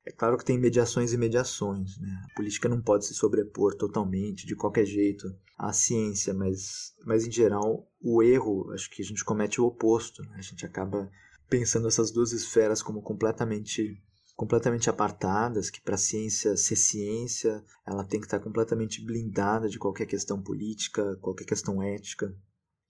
É 0.06 0.12
claro 0.12 0.38
que 0.38 0.44
tem 0.44 0.56
mediações 0.56 1.12
e 1.12 1.18
mediações. 1.18 1.98
Né? 1.98 2.08
A 2.30 2.34
política 2.34 2.68
não 2.68 2.80
pode 2.80 3.06
se 3.06 3.14
sobrepor 3.14 3.74
totalmente, 3.74 4.46
de 4.46 4.54
qualquer 4.54 4.86
jeito, 4.86 5.26
à 5.58 5.72
ciência, 5.72 6.32
mas, 6.32 6.94
mas 7.04 7.26
em 7.26 7.30
geral, 7.30 7.90
o 8.00 8.22
erro, 8.22 8.70
acho 8.72 8.88
que 8.88 9.02
a 9.02 9.04
gente 9.04 9.24
comete 9.24 9.60
o 9.60 9.66
oposto. 9.66 10.22
Né? 10.22 10.36
A 10.38 10.42
gente 10.42 10.64
acaba 10.64 11.10
pensando 11.48 11.88
essas 11.88 12.10
duas 12.10 12.32
esferas 12.32 12.82
como 12.82 13.02
completamente 13.02 14.02
completamente 14.36 14.88
apartadas, 14.88 15.68
que 15.68 15.80
para 15.80 15.96
a 15.96 15.98
ciência 15.98 16.56
ser 16.56 16.76
ciência, 16.76 17.64
ela 17.84 18.04
tem 18.04 18.20
que 18.20 18.26
estar 18.26 18.38
completamente 18.38 19.04
blindada 19.04 19.68
de 19.68 19.80
qualquer 19.80 20.06
questão 20.06 20.40
política, 20.40 21.16
qualquer 21.20 21.44
questão 21.44 21.82
ética. 21.82 22.32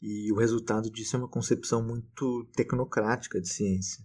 E 0.02 0.30
o 0.30 0.36
resultado 0.36 0.90
disso 0.90 1.16
é 1.16 1.18
uma 1.18 1.28
concepção 1.28 1.82
muito 1.82 2.46
tecnocrática 2.54 3.40
de 3.40 3.48
ciência. 3.48 4.04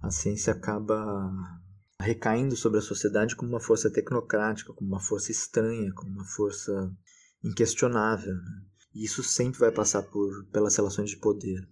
A 0.00 0.08
ciência 0.12 0.52
acaba 0.52 1.60
recaindo 1.98 2.54
sobre 2.54 2.78
a 2.78 2.82
sociedade 2.82 3.34
como 3.34 3.50
uma 3.50 3.60
força 3.60 3.90
tecnocrática, 3.90 4.72
como 4.72 4.88
uma 4.88 5.00
força 5.00 5.32
estranha, 5.32 5.92
como 5.94 6.12
uma 6.12 6.24
força 6.24 6.96
inquestionável. 7.42 8.34
Né? 8.34 8.62
E 8.94 9.04
isso 9.04 9.24
sempre 9.24 9.58
vai 9.58 9.72
passar 9.72 10.02
por 10.02 10.44
pelas 10.52 10.76
relações 10.76 11.10
de 11.10 11.16
poder. 11.16 11.68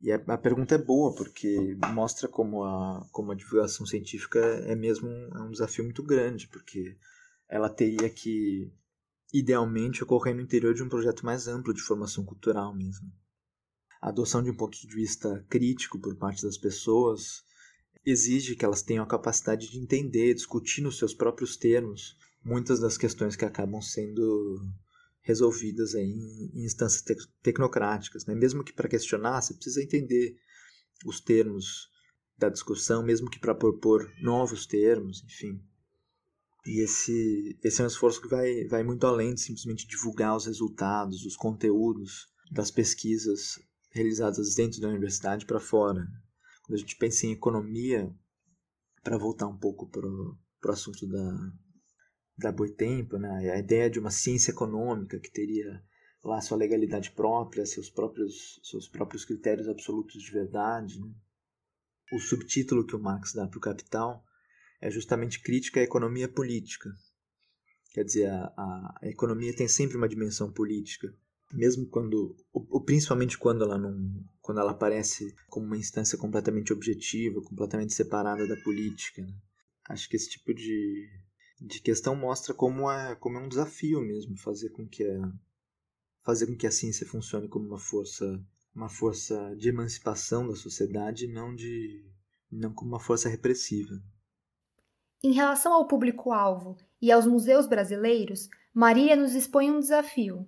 E 0.00 0.12
a, 0.12 0.16
a, 0.16 0.38
pergunta 0.38 0.74
é 0.74 0.78
boa, 0.78 1.14
porque 1.14 1.76
mostra 1.92 2.28
como 2.28 2.62
a, 2.64 3.06
como 3.10 3.32
a 3.32 3.34
divulgação 3.34 3.86
científica 3.86 4.38
é 4.38 4.74
mesmo 4.76 5.08
um, 5.08 5.36
é 5.36 5.42
um 5.42 5.50
desafio 5.50 5.84
muito 5.84 6.02
grande, 6.02 6.46
porque 6.48 6.96
ela 7.48 7.68
teria 7.68 8.08
que, 8.10 8.70
idealmente, 9.32 10.04
ocorrer 10.04 10.34
no 10.34 10.42
interior 10.42 10.74
de 10.74 10.82
um 10.82 10.88
projeto 10.88 11.24
mais 11.24 11.48
amplo 11.48 11.72
de 11.72 11.80
formação 11.80 12.24
cultural 12.24 12.74
mesmo. 12.74 13.10
A 14.00 14.10
adoção 14.10 14.42
de 14.42 14.50
um 14.50 14.56
ponto 14.56 14.78
de 14.78 14.94
vista 14.94 15.44
crítico 15.48 15.98
por 15.98 16.14
parte 16.16 16.42
das 16.42 16.58
pessoas 16.58 17.42
exige 18.04 18.54
que 18.54 18.64
elas 18.64 18.82
tenham 18.82 19.02
a 19.02 19.08
capacidade 19.08 19.70
de 19.70 19.78
entender, 19.78 20.34
discutir 20.34 20.82
nos 20.82 20.98
seus 20.98 21.14
próprios 21.14 21.56
termos 21.56 22.16
muitas 22.46 22.78
das 22.78 22.96
questões 22.96 23.34
que 23.34 23.44
acabam 23.44 23.82
sendo 23.82 24.60
resolvidas 25.26 25.92
em, 25.94 26.52
instâncias 26.54 27.02
te 27.02 27.16
tecnocráticas. 27.42 28.24
Né? 28.24 28.34
Mesmo 28.34 28.62
que 28.62 28.72
para 28.72 28.88
questionar, 28.88 29.42
você 29.42 29.52
precisa 29.54 29.82
entender 29.82 30.36
os 31.04 31.20
termos 31.20 31.90
da 32.38 32.48
discussão, 32.48 33.02
mesmo 33.02 33.28
que 33.28 33.40
para 33.40 33.54
propor 33.54 34.08
novos 34.22 34.66
termos, 34.66 35.24
enfim. 35.24 35.60
E 36.64 36.80
esse, 36.80 37.58
esse 37.62 37.80
é 37.80 37.84
um 37.84 37.88
esforço 37.88 38.22
que 38.22 38.28
vai, 38.28 38.66
vai 38.68 38.84
muito 38.84 39.04
além 39.04 39.34
de 39.34 39.40
simplesmente 39.40 39.86
divulgar 39.86 40.36
os 40.36 40.46
resultados, 40.46 41.24
os 41.24 41.36
conteúdos 41.36 42.28
das 42.52 42.70
pesquisas 42.70 43.58
realizadas 43.90 44.54
dentro 44.54 44.80
da 44.80 44.88
universidade 44.88 45.44
para 45.44 45.58
fora. 45.58 46.06
Quando 46.64 46.74
a 46.74 46.80
gente 46.80 46.96
pensa 46.96 47.26
em 47.26 47.32
economia, 47.32 48.14
para 49.02 49.18
voltar 49.18 49.48
um 49.48 49.58
pouco 49.58 49.88
para 49.88 50.06
o 50.06 50.38
assunto 50.68 51.06
da, 51.06 51.52
da 52.36 52.52
Boitempo, 52.52 53.16
né? 53.18 53.50
a 53.50 53.58
ideia 53.58 53.88
de 53.88 53.98
uma 53.98 54.10
ciência 54.10 54.50
econômica 54.50 55.18
que 55.18 55.30
teria 55.30 55.82
lá 56.22 56.40
sua 56.40 56.56
legalidade 56.56 57.12
própria, 57.12 57.64
seus 57.64 57.88
próprios, 57.88 58.60
seus 58.62 58.88
próprios 58.88 59.24
critérios 59.24 59.68
absolutos 59.68 60.22
de 60.22 60.30
verdade. 60.30 61.00
Né? 61.00 61.10
O 62.12 62.18
subtítulo 62.18 62.86
que 62.86 62.96
o 62.96 63.00
Marx 63.00 63.32
dá 63.32 63.46
para 63.46 63.58
o 63.58 63.60
Capital 63.60 64.24
é 64.80 64.90
justamente 64.90 65.40
crítica 65.40 65.80
à 65.80 65.82
economia 65.82 66.28
política. 66.28 66.90
Quer 67.92 68.04
dizer, 68.04 68.28
a, 68.28 68.52
a, 68.56 68.98
a 69.02 69.08
economia 69.08 69.54
tem 69.56 69.68
sempre 69.68 69.96
uma 69.96 70.08
dimensão 70.08 70.52
política 70.52 71.14
mesmo 71.52 71.86
quando, 71.86 72.36
ou, 72.52 72.82
principalmente 72.82 73.38
quando 73.38 73.62
ela 73.62 73.78
não, 73.78 74.24
quando 74.40 74.60
ela 74.60 74.72
aparece 74.72 75.34
como 75.48 75.66
uma 75.66 75.76
instância 75.76 76.18
completamente 76.18 76.72
objetiva, 76.72 77.40
completamente 77.42 77.94
separada 77.94 78.46
da 78.46 78.56
política. 78.56 79.22
Né? 79.22 79.34
Acho 79.88 80.08
que 80.08 80.16
esse 80.16 80.30
tipo 80.30 80.52
de, 80.52 81.08
de 81.60 81.80
questão 81.80 82.14
mostra 82.14 82.52
como 82.54 82.90
é, 82.90 83.14
como 83.16 83.38
é 83.38 83.40
um 83.40 83.48
desafio 83.48 84.00
mesmo 84.00 84.36
fazer 84.36 84.70
com 84.70 84.86
que 84.86 85.04
a, 85.04 85.32
fazer 86.22 86.46
com 86.46 86.56
que 86.56 86.66
a 86.66 86.70
ciência 86.70 87.06
funcione 87.06 87.48
como 87.48 87.66
uma 87.66 87.78
força, 87.78 88.40
uma 88.74 88.88
força 88.88 89.54
de 89.56 89.68
emancipação 89.68 90.46
da 90.46 90.54
sociedade, 90.54 91.26
não 91.26 91.54
de 91.54 92.04
não 92.50 92.72
como 92.72 92.92
uma 92.92 93.00
força 93.00 93.28
repressiva. 93.28 93.94
Em 95.22 95.32
relação 95.32 95.72
ao 95.72 95.88
público-alvo 95.88 96.76
e 97.00 97.10
aos 97.10 97.26
museus 97.26 97.66
brasileiros, 97.66 98.48
Marília 98.72 99.16
nos 99.16 99.34
expõe 99.34 99.70
um 99.70 99.80
desafio, 99.80 100.46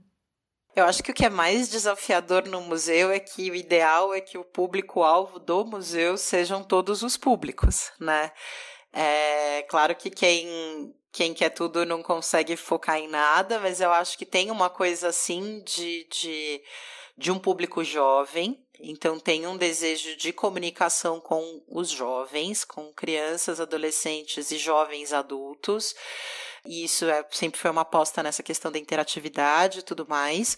eu 0.79 0.85
acho 0.85 1.03
que 1.03 1.11
o 1.11 1.15
que 1.15 1.25
é 1.25 1.31
mais 1.31 1.69
desafiador 1.69 2.47
no 2.47 2.61
museu 2.61 3.11
é 3.11 3.19
que 3.19 3.51
o 3.51 3.55
ideal 3.55 4.15
é 4.15 4.21
que 4.21 4.39
o 4.39 4.45
público-alvo 4.45 5.41
do 5.41 5.65
museu 5.65 6.17
sejam 6.17 6.63
todos 6.63 7.03
os 7.03 7.17
públicos, 7.17 7.91
né? 7.99 8.31
É 8.93 9.63
claro 9.69 9.95
que 9.95 10.11
quem, 10.11 10.95
quem 11.13 11.35
quer 11.35 11.51
tudo 11.51 11.85
não 11.85 12.03
consegue 12.03 12.57
focar 12.57 12.99
em 12.99 13.09
nada, 13.09 13.59
mas 13.61 13.81
eu 13.81 13.93
acho 13.93 14.17
que 14.17 14.27
tem 14.27 14.51
uma 14.51 14.71
coisa 14.71 15.09
assim 15.09 15.63
de, 15.65 16.07
de, 16.11 16.63
de 17.17 17.31
um 17.31 17.39
público 17.39 17.85
jovem, 17.85 18.65
então 18.81 19.19
tem 19.19 19.47
um 19.47 19.57
desejo 19.57 20.17
de 20.17 20.33
comunicação 20.33 21.21
com 21.21 21.63
os 21.69 21.91
jovens, 21.91 22.65
com 22.65 22.93
crianças, 22.93 23.61
adolescentes 23.61 24.51
e 24.51 24.59
jovens 24.59 25.13
adultos 25.13 25.95
e 26.67 26.85
isso 26.85 27.05
é, 27.07 27.25
sempre 27.31 27.59
foi 27.59 27.71
uma 27.71 27.83
aposta 27.83 28.23
nessa 28.23 28.43
questão 28.43 28.71
da 28.71 28.79
interatividade 28.79 29.81
e 29.81 29.83
tudo 29.83 30.07
mais. 30.09 30.57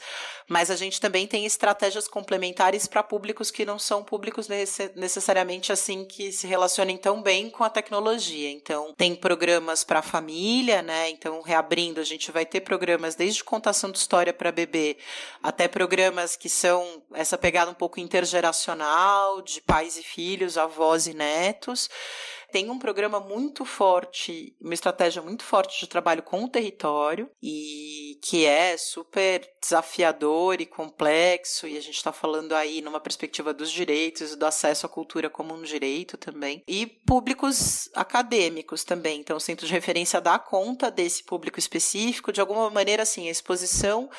Mas 0.49 0.71
a 0.71 0.77
gente 0.77 1.01
também 1.01 1.27
tem 1.27 1.47
estratégias 1.47 2.09
complementares 2.09 2.87
para 2.87 3.03
públicos 3.03 3.51
que 3.51 3.65
não 3.65 3.79
são 3.79 4.03
públicos 4.03 4.49
necessariamente 4.95 5.73
assim 5.73 6.05
que 6.05 6.33
se 6.33 6.47
relacionem 6.47 6.97
tão 6.97 7.23
bem 7.23 7.51
com 7.51 7.65
a 7.65 7.71
tecnologia. 7.71 8.51
Então, 8.51 8.95
tem 8.97 9.15
programas 9.15 9.85
para 9.85 10.01
a 10.01 10.03
família, 10.03 10.83
né? 10.83 11.11
Então, 11.11 11.41
reabrindo, 11.43 12.01
a 12.01 12.05
gente 12.05 12.31
vai 12.31 12.45
ter 12.45 12.61
programas 12.61 13.15
desde 13.15 13.45
contação 13.45 13.91
de 13.91 13.99
história 13.99 14.33
para 14.33 14.51
bebê 14.53 14.97
até 15.43 15.69
programas 15.69 16.37
que 16.37 16.49
são 16.49 17.03
essa 17.15 17.39
pegada 17.39 17.71
um 17.71 17.75
pouco 17.75 18.01
intergeracional, 18.01 19.43
de 19.43 19.61
pais 19.61 19.97
e 19.97 20.03
filhos, 20.03 20.59
avós 20.59 21.07
e 21.07 21.15
netos 21.15 21.89
tem 22.51 22.71
um 22.71 22.79
programa 22.79 23.21
muito 23.21 23.65
forte, 23.65 24.57
uma 24.61 24.75
estratégia 24.75 25.23
muito 25.23 25.45
forte 25.45 25.81
de 25.81 25.87
trabalho 25.87 26.23
com 26.23 26.45
o 26.45 26.49
território 26.49 27.31
e 27.43 28.19
que 28.23 28.45
é 28.45 28.77
super 28.77 29.49
desafiador 29.61 30.61
e 30.61 30.67
complexo 30.67 31.67
e 31.67 31.77
a 31.77 31.81
gente 31.81 31.97
está 31.97 32.13
falando 32.13 32.55
aí 32.55 32.81
numa 32.81 33.01
perspectiva 33.01 33.55
dos 33.55 33.71
direitos, 33.71 34.37
do 34.37 34.47
acesso 34.47 34.87
à 34.87 34.89
cultura 34.89 35.31
como 35.31 35.55
um 35.55 35.63
direito 35.63 36.17
também 36.17 36.63
e 36.67 36.87
públicos 36.87 37.89
acadêmicos 37.95 38.85
também. 38.85 39.21
Então, 39.21 39.37
o 39.37 39.41
centro 39.41 39.67
de 39.67 39.73
referência 39.73 40.21
dá 40.21 40.39
conta 40.39 40.91
desse 40.91 41.25
público 41.25 41.59
específico 41.59 42.33
de 42.33 42.41
alguma 42.41 42.71
maneira, 42.71 43.03
assim, 43.03 43.29
a 43.29 43.31
exposição 43.31 44.11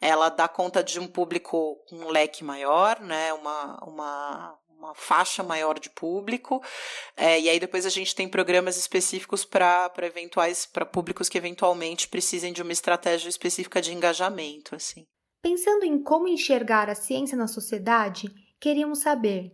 ela 0.00 0.30
dá 0.30 0.48
conta 0.48 0.82
de 0.82 0.98
um 0.98 1.06
público 1.06 1.76
com 1.88 1.96
um 1.96 2.08
leque 2.08 2.42
maior, 2.42 2.98
né? 3.00 3.32
Uma, 3.34 3.78
uma 3.84 4.58
uma 4.80 4.94
faixa 4.94 5.42
maior 5.42 5.78
de 5.78 5.90
público. 5.90 6.62
É, 7.16 7.38
e 7.38 7.48
aí 7.48 7.60
depois 7.60 7.84
a 7.84 7.90
gente 7.90 8.14
tem 8.14 8.28
programas 8.28 8.76
específicos 8.76 9.44
para 9.44 9.92
eventuais 9.98 10.66
para 10.66 10.86
públicos 10.86 11.28
que 11.28 11.38
eventualmente 11.38 12.08
precisem 12.08 12.52
de 12.52 12.62
uma 12.62 12.72
estratégia 12.72 13.28
específica 13.28 13.80
de 13.80 13.92
engajamento, 13.92 14.74
assim. 14.74 15.04
Pensando 15.42 15.84
em 15.84 16.02
como 16.02 16.28
enxergar 16.28 16.88
a 16.88 16.94
ciência 16.94 17.36
na 17.36 17.46
sociedade, 17.46 18.28
queríamos 18.58 19.00
saber 19.00 19.52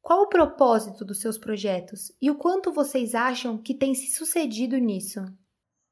qual 0.00 0.22
o 0.22 0.28
propósito 0.28 1.04
dos 1.04 1.20
seus 1.20 1.38
projetos 1.38 2.12
e 2.20 2.30
o 2.30 2.36
quanto 2.36 2.72
vocês 2.72 3.14
acham 3.14 3.58
que 3.58 3.74
tem 3.74 3.94
se 3.94 4.14
sucedido 4.14 4.78
nisso. 4.78 5.20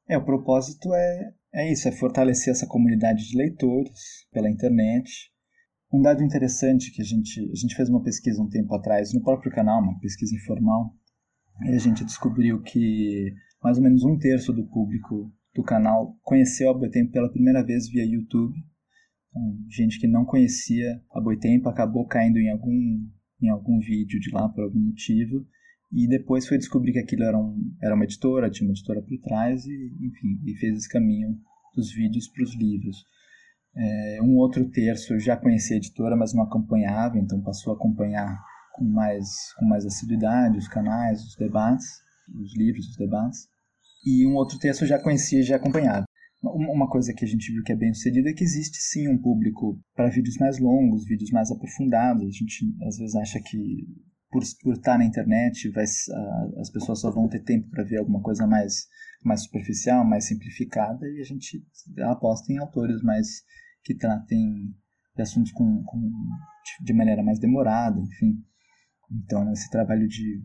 É, 0.07 0.17
o 0.17 0.23
propósito 0.23 0.93
é, 0.93 1.33
é 1.53 1.71
isso, 1.71 1.87
é 1.87 1.91
fortalecer 1.91 2.51
essa 2.51 2.67
comunidade 2.67 3.27
de 3.27 3.37
leitores 3.37 4.25
pela 4.31 4.49
internet, 4.49 5.31
um 5.91 6.01
dado 6.01 6.23
interessante 6.23 6.91
que 6.91 7.01
a 7.01 7.05
gente, 7.05 7.39
a 7.39 7.55
gente 7.55 7.75
fez 7.75 7.89
uma 7.89 8.03
pesquisa 8.03 8.41
um 8.41 8.49
tempo 8.49 8.73
atrás 8.75 9.13
no 9.13 9.21
próprio 9.21 9.51
canal, 9.51 9.81
uma 9.81 9.99
pesquisa 9.99 10.35
informal, 10.35 10.93
e 11.65 11.69
a 11.69 11.79
gente 11.79 12.03
descobriu 12.03 12.61
que 12.61 13.33
mais 13.63 13.77
ou 13.77 13.83
menos 13.83 14.03
um 14.03 14.17
terço 14.17 14.53
do 14.53 14.67
público 14.67 15.31
do 15.55 15.63
canal 15.63 16.15
conheceu 16.21 16.69
a 16.69 16.73
Boitempo 16.73 17.11
pela 17.11 17.31
primeira 17.31 17.63
vez 17.65 17.89
via 17.89 18.05
YouTube. 18.05 18.53
Então, 19.29 19.57
gente 19.69 19.99
que 19.99 20.07
não 20.07 20.23
conhecia 20.25 21.01
a 21.11 21.19
Boitempo 21.19 21.67
acabou 21.67 22.05
caindo 22.05 22.37
em 22.37 22.51
algum, 22.51 23.07
em 23.41 23.49
algum 23.49 23.79
vídeo 23.79 24.19
de 24.19 24.29
lá 24.31 24.47
por 24.49 24.63
algum 24.63 24.79
motivo 24.79 25.45
E 25.91 26.07
depois 26.07 26.47
foi 26.47 26.57
descobrir 26.57 26.93
que 26.93 26.99
aquilo 26.99 27.23
era, 27.23 27.37
um, 27.37 27.75
era 27.81 27.95
uma 27.95 28.03
editora, 28.03 28.49
tinha 28.49 28.67
uma 28.67 28.73
editora 28.73 29.01
por 29.01 29.17
trás 29.19 29.65
e, 29.65 29.97
enfim, 30.01 30.39
e 30.45 30.53
fez 30.57 30.77
esse 30.77 30.89
caminho 30.89 31.39
dos 31.73 31.91
vídeos 31.91 32.27
para 32.27 32.43
os 32.43 32.55
livros. 32.55 33.05
É, 33.79 34.19
um 34.23 34.35
outro 34.37 34.67
terço 34.69 35.19
já 35.19 35.37
conhecia 35.37 35.75
a 35.75 35.77
editora, 35.77 36.15
mas 36.15 36.33
não 36.33 36.43
acompanhava, 36.43 37.17
então 37.19 37.39
passou 37.41 37.73
a 37.73 37.75
acompanhar 37.75 38.43
com 38.73 38.83
mais, 38.83 39.53
com 39.57 39.65
mais 39.65 39.85
assiduidade 39.85 40.57
os 40.57 40.67
canais, 40.67 41.23
os 41.23 41.35
debates, 41.35 41.85
os 42.35 42.57
livros, 42.57 42.87
os 42.87 42.97
debates. 42.97 43.47
E 44.05 44.25
um 44.25 44.35
outro 44.35 44.57
terço 44.57 44.85
já 44.85 44.99
conhecia 44.99 45.39
e 45.39 45.43
já 45.43 45.57
acompanhava. 45.57 46.05
Uma 46.41 46.89
coisa 46.89 47.13
que 47.13 47.25
a 47.25 47.27
gente 47.27 47.51
viu 47.51 47.63
que 47.63 47.71
é 47.71 47.75
bem 47.75 47.93
sucedida 47.93 48.29
é 48.29 48.33
que 48.33 48.43
existe 48.43 48.77
sim 48.77 49.07
um 49.07 49.17
público 49.17 49.79
para 49.95 50.09
vídeos 50.09 50.37
mais 50.37 50.59
longos, 50.59 51.05
vídeos 51.05 51.31
mais 51.31 51.51
aprofundados. 51.51 52.23
A 52.23 52.31
gente 52.31 52.75
às 52.83 52.97
vezes 52.97 53.15
acha 53.15 53.39
que 53.39 53.85
por, 54.31 54.43
por 54.61 54.73
estar 54.73 54.97
na 54.97 55.05
internet 55.05 55.69
vai, 55.69 55.83
as 56.59 56.69
pessoas 56.71 57.01
só 57.01 57.11
vão 57.11 57.27
ter 57.27 57.43
tempo 57.43 57.69
para 57.69 57.83
ver 57.83 57.97
alguma 57.97 58.21
coisa 58.21 58.45
mais, 58.45 58.87
mais 59.23 59.43
superficial, 59.43 60.05
mais 60.05 60.27
simplificada, 60.27 61.07
e 61.07 61.19
a 61.19 61.23
gente 61.23 61.63
aposta 62.05 62.51
em 62.51 62.57
autores 62.57 63.01
mais 63.01 63.27
que 63.87 63.95
tratem 63.95 64.75
de 65.15 65.21
assuntos 65.21 65.53
com, 65.53 65.81
com, 65.85 66.11
de 66.83 66.93
maneira 66.93 67.23
mais 67.23 67.39
demorada, 67.39 67.97
enfim. 67.97 68.35
Então, 69.09 69.49
esse 69.53 69.69
trabalho 69.69 70.05
de, 70.05 70.43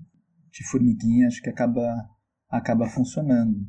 de 0.52 0.64
formiguinha 0.70 1.26
acho 1.26 1.42
que 1.42 1.50
acaba, 1.50 2.08
acaba 2.48 2.86
funcionando. 2.86 3.66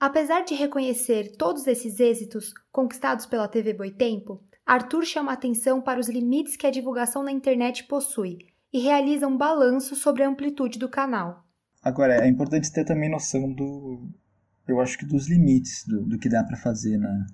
Apesar 0.00 0.44
de 0.44 0.54
reconhecer 0.54 1.36
todos 1.36 1.66
esses 1.68 2.00
êxitos 2.00 2.52
conquistados 2.72 3.24
pela 3.24 3.48
TV 3.48 3.72
Boitempo, 3.74 4.42
Arthur 4.66 5.04
chama 5.04 5.32
atenção 5.32 5.80
para 5.80 6.00
os 6.00 6.08
limites 6.08 6.56
que 6.56 6.66
a 6.66 6.70
divulgação 6.70 7.22
na 7.22 7.32
internet 7.32 7.84
possui 7.84 8.38
e 8.72 8.80
realiza 8.80 9.26
um 9.26 9.36
balanço 9.36 9.94
sobre 9.94 10.24
a 10.24 10.28
amplitude 10.28 10.78
do 10.78 10.88
canal. 10.88 11.44
Agora, 11.80 12.24
é 12.24 12.28
importante 12.28 12.72
ter 12.72 12.84
também 12.84 13.10
noção 13.10 13.52
do, 13.52 14.10
eu 14.68 14.80
acho 14.80 14.98
que 14.98 15.06
dos 15.06 15.28
limites 15.28 15.84
do, 15.86 16.04
do 16.04 16.18
que 16.18 16.28
dá 16.28 16.44
para 16.44 16.56
fazer 16.56 16.98
na, 16.98 17.26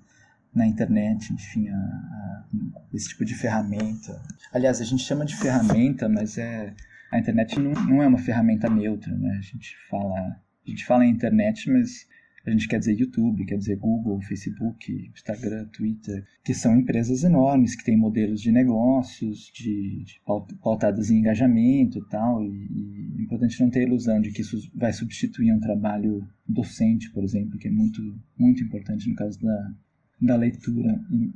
na 0.53 0.65
internet, 0.65 1.33
enfim, 1.33 1.67
a, 1.67 1.75
a, 1.75 2.45
esse 2.93 3.09
tipo 3.09 3.25
de 3.25 3.35
ferramenta. 3.35 4.21
Aliás, 4.53 4.79
a 4.79 4.85
gente 4.85 5.03
chama 5.03 5.25
de 5.25 5.35
ferramenta, 5.35 6.07
mas 6.07 6.37
é 6.37 6.73
a 7.11 7.19
internet 7.19 7.59
não, 7.59 7.71
não 7.71 8.01
é 8.01 8.07
uma 8.07 8.17
ferramenta 8.17 8.69
neutra, 8.69 9.13
né? 9.15 9.35
A 9.37 9.41
gente 9.41 9.75
fala, 9.89 10.19
a 10.65 10.69
gente 10.69 10.85
fala 10.85 11.05
em 11.05 11.11
internet, 11.11 11.69
mas 11.69 12.07
a 12.45 12.51
gente 12.51 12.67
quer 12.67 12.79
dizer 12.79 12.93
YouTube, 12.93 13.45
quer 13.45 13.57
dizer 13.57 13.77
Google, 13.77 14.21
Facebook, 14.21 15.11
Instagram, 15.13 15.65
Twitter, 15.65 16.23
que 16.43 16.53
são 16.53 16.77
empresas 16.77 17.23
enormes, 17.23 17.75
que 17.75 17.83
têm 17.83 17.97
modelos 17.97 18.41
de 18.41 18.51
negócios, 18.51 19.51
de, 19.53 20.03
de 20.03 20.21
pautadas 20.61 21.09
em 21.09 21.17
engajamento 21.17 21.97
e 21.97 22.09
tal, 22.09 22.43
e, 22.43 22.47
e 22.47 23.15
é 23.19 23.21
importante 23.23 23.59
não 23.59 23.69
ter 23.69 23.83
ilusão 23.83 24.21
de 24.21 24.31
que 24.31 24.41
isso 24.41 24.57
vai 24.75 24.93
substituir 24.93 25.51
um 25.51 25.59
trabalho 25.59 26.27
docente, 26.47 27.11
por 27.11 27.23
exemplo, 27.23 27.57
que 27.57 27.67
é 27.67 27.71
muito, 27.71 28.01
muito 28.37 28.63
importante 28.63 29.09
no 29.09 29.15
caso 29.15 29.41
da, 29.41 29.73
da 30.21 30.35
leitura. 30.35 31.03
E, 31.11 31.31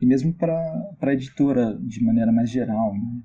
e 0.00 0.06
mesmo 0.06 0.32
para 0.32 0.54
a 1.00 1.12
editora, 1.12 1.76
de 1.80 2.02
maneira 2.04 2.30
mais 2.30 2.50
geral, 2.50 2.94
né? 2.94 3.22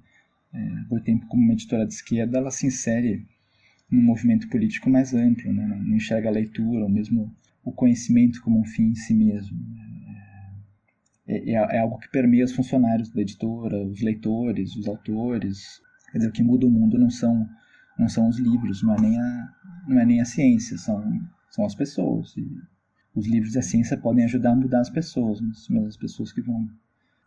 É, 0.53 0.83
por 0.87 1.01
tempo 1.01 1.27
como 1.27 1.43
uma 1.43 1.53
editora 1.53 1.85
de 1.85 1.93
esquerda, 1.93 2.37
ela 2.37 2.49
se 2.49 2.65
insere 2.65 3.27
num 3.89 4.01
movimento 4.01 4.49
político 4.49 4.89
mais 4.89 5.13
amplo, 5.13 5.53
né? 5.53 5.65
não 5.65 5.95
enxerga 5.95 6.29
a 6.29 6.31
leitura, 6.31 6.83
ou 6.83 6.89
mesmo 6.89 7.33
o 7.63 7.71
conhecimento 7.71 8.41
como 8.41 8.59
um 8.59 8.65
fim 8.65 8.89
em 8.89 8.95
si 8.95 9.13
mesmo. 9.13 9.57
É, 11.27 11.51
é, 11.51 11.53
é, 11.53 11.79
algo 11.79 11.97
que 11.97 12.09
permeia 12.09 12.45
os 12.45 12.53
funcionários 12.53 13.09
da 13.09 13.21
editora, 13.21 13.85
os 13.85 14.01
leitores, 14.01 14.75
os 14.75 14.87
autores. 14.87 15.81
Quer 16.11 16.19
dizer, 16.19 16.29
o 16.29 16.33
que 16.33 16.43
muda 16.43 16.65
o 16.65 16.71
mundo 16.71 16.97
não 16.97 17.09
são, 17.09 17.47
não 17.99 18.07
são 18.07 18.29
os 18.29 18.37
livros, 18.39 18.81
não 18.81 18.95
é 18.95 19.01
nem 19.01 19.19
a, 19.19 19.53
não 19.87 19.99
é 19.99 20.05
nem 20.05 20.21
a 20.21 20.25
ciência, 20.25 20.77
são, 20.77 21.21
são 21.49 21.65
as 21.65 21.75
pessoas. 21.75 22.35
E 22.37 22.47
os 23.13 23.27
livros 23.27 23.55
e 23.55 23.59
a 23.59 23.61
ciência 23.61 23.97
podem 23.97 24.23
ajudar 24.25 24.51
a 24.51 24.55
mudar 24.55 24.79
as 24.79 24.89
pessoas, 24.89 25.41
mas 25.69 25.87
as 25.87 25.97
pessoas 25.97 26.31
que 26.31 26.41
vão, 26.41 26.69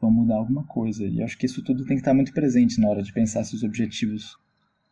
vão 0.01 0.11
mudar 0.11 0.37
alguma 0.37 0.65
coisa. 0.65 1.05
E 1.07 1.23
acho 1.23 1.37
que 1.37 1.47
isso 1.47 1.63
tudo 1.63 1.85
tem 1.85 1.97
que 1.97 2.01
estar 2.01 2.15
muito 2.15 2.33
presente 2.33 2.81
na 2.81 2.89
hora 2.89 3.03
de 3.03 3.13
pensar 3.13 3.45
se 3.45 3.55
os 3.55 3.63
objetivos 3.63 4.39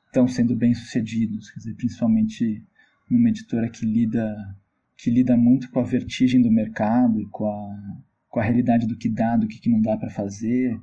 estão 0.09 0.27
sendo 0.27 0.57
bem 0.57 0.75
sucedidos, 0.75 1.51
quer 1.51 1.61
dizer, 1.61 1.75
principalmente 1.75 2.64
numa 3.09 3.29
editora 3.29 3.68
que 3.68 3.87
lida 3.87 4.57
que 4.97 5.11
lida 5.11 5.37
muito 5.37 5.71
com 5.71 5.79
a 5.79 5.85
vertigem 5.85 6.42
do 6.42 6.51
mercado 6.51 7.21
e 7.21 7.27
com 7.27 7.47
a, 7.47 7.99
com 8.29 8.40
a 8.40 8.42
realidade 8.42 8.85
do 8.85 8.97
que 8.97 9.09
dá, 9.09 9.37
do 9.37 9.47
que, 9.47 9.61
que 9.61 9.71
não 9.71 9.81
dá 9.81 9.97
para 9.97 10.11
fazer, 10.11 10.77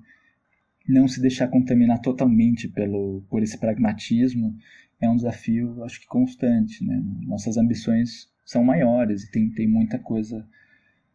não 0.87 1.05
se 1.05 1.19
deixar 1.19 1.49
contaminar 1.49 1.99
totalmente 1.99 2.69
pelo 2.69 3.23
por 3.29 3.43
esse 3.43 3.57
pragmatismo 3.57 4.55
é 5.01 5.09
um 5.09 5.17
desafio, 5.17 5.83
acho 5.83 5.99
que 5.99 6.07
constante, 6.07 6.83
né? 6.83 7.01
Nossas 7.23 7.57
ambições 7.57 8.29
são 8.45 8.63
maiores 8.63 9.23
e 9.23 9.31
tem, 9.31 9.49
tem 9.49 9.67
muita 9.67 9.99
coisa 9.99 10.47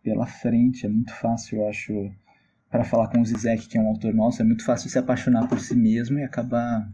pela 0.02 0.26
frente, 0.26 0.84
é 0.84 0.88
muito 0.88 1.14
fácil, 1.14 1.58
eu 1.58 1.68
acho, 1.68 2.10
para 2.70 2.84
falar 2.84 3.08
com 3.08 3.20
o 3.20 3.24
Zizek, 3.24 3.68
que 3.68 3.78
é 3.78 3.80
um 3.80 3.88
autor 3.88 4.12
nosso, 4.14 4.42
é 4.42 4.44
muito 4.44 4.64
fácil 4.64 4.90
se 4.90 4.98
apaixonar 4.98 5.48
por 5.48 5.60
si 5.60 5.74
mesmo 5.74 6.18
e 6.18 6.22
acabar 6.22 6.90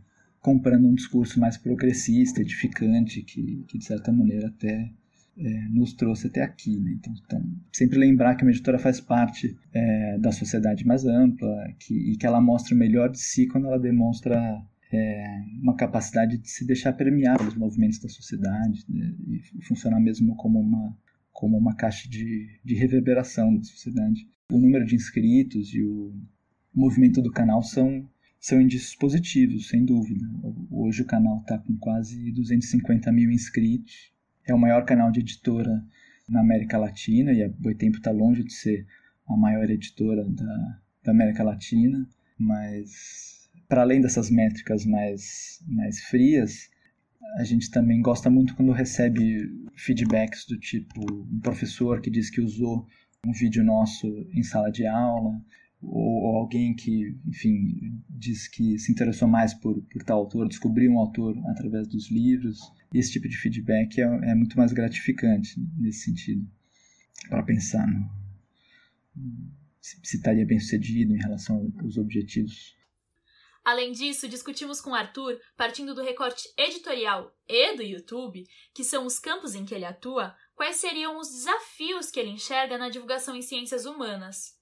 comprando 0.46 0.87
um 0.87 0.94
discurso 0.94 1.40
mais 1.40 1.56
progressista, 1.56 2.40
edificante, 2.40 3.20
que, 3.20 3.64
que 3.66 3.78
de 3.78 3.85
certa 3.85 4.12
maneira 4.12 4.46
até 4.46 4.92
é, 5.37 5.68
nos 5.70 5.92
trouxe 5.92 6.28
até 6.28 6.40
aqui. 6.40 6.78
Né? 6.78 6.92
Então, 6.92 7.12
então, 7.24 7.44
sempre 7.72 7.98
lembrar 7.98 8.37
que 8.37 8.44
uma 8.44 8.52
editora 8.52 8.78
faz 8.78 9.00
parte 9.00 9.59
é, 9.74 10.16
da 10.20 10.30
sociedade 10.30 10.87
mais 10.87 11.04
ampla 11.04 11.52
que, 11.80 12.12
e 12.12 12.16
que 12.16 12.24
ela 12.24 12.40
mostra 12.40 12.76
o 12.76 12.78
melhor 12.78 13.11
de 13.11 13.18
si 13.18 13.48
quando 13.48 13.66
ela 13.66 13.76
demonstra 13.76 14.40
é, 14.92 15.42
uma 15.61 15.74
capacidade 15.74 16.38
de 16.38 16.48
se 16.48 16.64
deixar 16.64 16.92
permear 16.92 17.37
pelos 17.38 17.56
movimentos 17.56 17.98
da 17.98 18.09
sociedade 18.09 18.85
né? 18.88 19.16
e 19.28 19.64
funcionar 19.64 19.98
mesmo 19.98 20.37
como 20.37 20.61
uma, 20.61 20.96
como 21.32 21.59
uma 21.59 21.74
caixa 21.74 22.09
de, 22.09 22.61
de 22.64 22.74
reverberação 22.76 23.52
da 23.56 23.64
sociedade. 23.64 24.28
O 24.52 24.61
número 24.61 24.87
de 24.87 24.94
inscritos 24.94 25.74
e 25.74 25.82
o 25.82 26.14
movimento 26.72 27.20
do 27.20 27.32
canal 27.32 27.64
são 27.64 28.09
são 28.46 28.61
indícios 28.61 28.94
positivos, 28.94 29.66
sem 29.66 29.85
dúvida. 29.85 30.24
Hoje 30.70 31.02
o 31.02 31.04
canal 31.04 31.40
está 31.40 31.59
com 31.59 31.76
quase 31.78 32.30
250 32.30 33.11
mil 33.11 33.28
inscritos. 33.28 34.12
É 34.46 34.54
o 34.54 34.59
maior 34.59 34.85
canal 34.85 35.11
de 35.11 35.18
editora 35.18 35.85
na 36.28 36.42
América 36.42 36.78
Latina 36.78 37.32
e 37.32 37.42
a 37.42 37.48
Boitempo 37.48 37.96
está 37.96 38.12
longe 38.12 38.44
de 38.44 38.52
ser 38.52 38.87
a 39.26 39.37
maior 39.37 39.68
editora 39.68 40.24
da, 40.30 40.80
da 41.02 41.11
América 41.11 41.42
Latina, 41.42 42.09
mas 42.38 43.50
para 43.68 43.82
além 43.82 44.00
dessas 44.00 44.30
métricas 44.30 44.87
mais, 44.87 45.61
mais 45.66 46.02
frias, 46.02 46.70
a 47.38 47.42
gente 47.42 47.68
também 47.68 48.00
gosta 48.00 48.30
muito 48.30 48.54
quando 48.54 48.70
recebe 48.70 49.50
feedbacks 49.74 50.46
do 50.46 50.56
tipo 50.56 51.00
um 51.12 51.40
professor 51.40 52.00
que 52.00 52.11
diz 52.11 52.30
que 52.30 52.40
usou 52.40 52.87
um 53.26 53.32
vídeo 53.32 53.64
nosso 53.64 54.06
em 54.32 54.44
sala 54.44 54.70
de 54.70 54.87
aula, 54.87 55.32
ou, 55.82 56.36
alguém 56.36 56.74
que, 56.74 57.16
enfim, 57.26 58.02
diz 58.08 58.48
que 58.48 58.78
se 58.78 58.90
interessou 58.90 59.28
mais 59.28 59.54
por, 59.54 59.80
por 59.82 60.02
tal 60.02 60.18
autor, 60.18 60.48
descobriu 60.48 60.92
um 60.92 60.98
autor 60.98 61.36
através 61.48 61.86
dos 61.88 62.10
livros. 62.10 62.60
Esse 62.92 63.12
tipo 63.12 63.28
de 63.28 63.36
feedback 63.36 64.00
é, 64.00 64.04
é 64.04 64.34
muito 64.34 64.56
mais 64.56 64.72
gratificante 64.72 65.60
nesse 65.76 66.04
sentido, 66.04 66.46
para 67.28 67.42
pensar 67.42 67.86
no, 67.86 68.10
se, 69.80 70.00
se 70.02 70.16
estaria 70.16 70.46
bem 70.46 70.58
sucedido 70.58 71.14
em 71.14 71.18
relação 71.18 71.72
aos 71.80 71.96
objetivos. 71.96 72.74
Além 73.64 73.90
disso, 73.90 74.28
discutimos 74.28 74.80
com 74.80 74.94
Arthur, 74.94 75.40
partindo 75.56 75.92
do 75.92 76.02
recorte 76.02 76.48
editorial 76.56 77.36
e 77.48 77.76
do 77.76 77.82
YouTube, 77.82 78.46
que 78.72 78.84
são 78.84 79.04
os 79.04 79.18
campos 79.18 79.56
em 79.56 79.64
que 79.64 79.74
ele 79.74 79.84
atua, 79.84 80.36
quais 80.54 80.76
seriam 80.76 81.18
os 81.18 81.28
desafios 81.28 82.10
que 82.10 82.20
ele 82.20 82.30
enxerga 82.30 82.78
na 82.78 82.88
divulgação 82.88 83.34
em 83.34 83.42
ciências 83.42 83.84
humanas. 83.84 84.56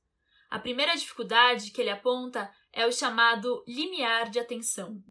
A 0.55 0.59
primeira 0.61 0.95
dificuldade 0.95 1.73
que 1.73 1.81
ele 1.81 1.91
aponta 1.91 2.49
é 2.73 2.87
o 2.87 2.93
chamado 2.93 3.65
limiar 3.67 4.31
de 4.31 4.39
atenção. 4.39 5.03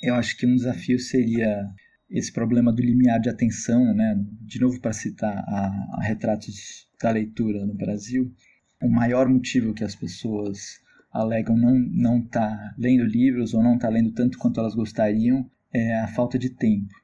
Eu 0.00 0.14
acho 0.14 0.36
que 0.36 0.46
um 0.46 0.54
desafio 0.54 1.00
seria 1.00 1.66
esse 2.08 2.32
problema 2.32 2.72
do 2.72 2.80
limiar 2.80 3.18
de 3.18 3.28
atenção, 3.28 3.92
né? 3.92 4.14
De 4.42 4.60
novo 4.60 4.80
para 4.80 4.92
citar 4.92 5.36
a, 5.36 5.96
a 5.98 6.02
retratos 6.04 6.86
da 7.02 7.10
leitura 7.10 7.66
no 7.66 7.74
Brasil, 7.74 8.32
o 8.80 8.88
maior 8.88 9.28
motivo 9.28 9.74
que 9.74 9.82
as 9.82 9.96
pessoas 9.96 10.78
alegam 11.12 11.56
não 11.56 11.74
não 11.74 12.24
tá 12.24 12.72
lendo 12.78 13.02
livros 13.02 13.52
ou 13.52 13.64
não 13.64 13.76
tá 13.76 13.88
lendo 13.88 14.12
tanto 14.12 14.38
quanto 14.38 14.60
elas 14.60 14.76
gostariam 14.76 15.44
é 15.72 15.98
a 16.02 16.06
falta 16.06 16.38
de 16.38 16.50
tempo. 16.50 16.94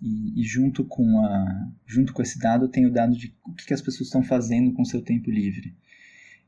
E, 0.00 0.40
e, 0.40 0.42
junto 0.42 0.86
com 0.86 1.20
a 1.22 1.70
junto 1.86 2.14
com 2.14 2.22
esse 2.22 2.38
dado 2.38 2.66
tem 2.66 2.86
o 2.86 2.90
dado 2.90 3.14
de 3.14 3.36
o 3.44 3.52
que, 3.52 3.66
que 3.66 3.74
as 3.74 3.82
pessoas 3.82 4.06
estão 4.06 4.22
fazendo 4.22 4.72
com 4.72 4.86
seu 4.86 5.02
tempo 5.02 5.30
livre. 5.30 5.76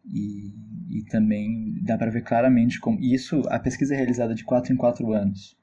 E, 0.06 0.52
e 0.90 1.04
também 1.04 1.80
dá 1.82 1.96
para 1.96 2.10
ver 2.10 2.22
claramente 2.22 2.78
como 2.78 3.00
isso, 3.00 3.42
a 3.48 3.58
pesquisa 3.58 3.94
é 3.94 3.96
realizada 3.96 4.34
de 4.34 4.44
4 4.44 4.72
em 4.72 4.76
4 4.76 5.12
anos. 5.12 5.56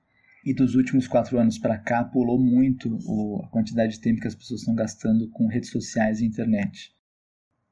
E 0.44 0.54
dos 0.54 0.74
últimos 0.74 1.08
quatro 1.08 1.38
anos 1.38 1.60
para 1.60 1.78
cá 1.78 2.04
pulou 2.04 2.40
muito 2.40 2.98
o, 3.06 3.44
a 3.44 3.50
quantidade 3.50 3.94
de 3.94 4.02
tempo 4.02 4.20
que 4.20 4.28
as 4.28 4.34
pessoas 4.34 4.62
estão 4.62 4.74
gastando 4.74 5.30
com 5.30 5.48
redes 5.48 5.70
sociais 5.70 6.20
e 6.20 6.26
internet. 6.26 6.92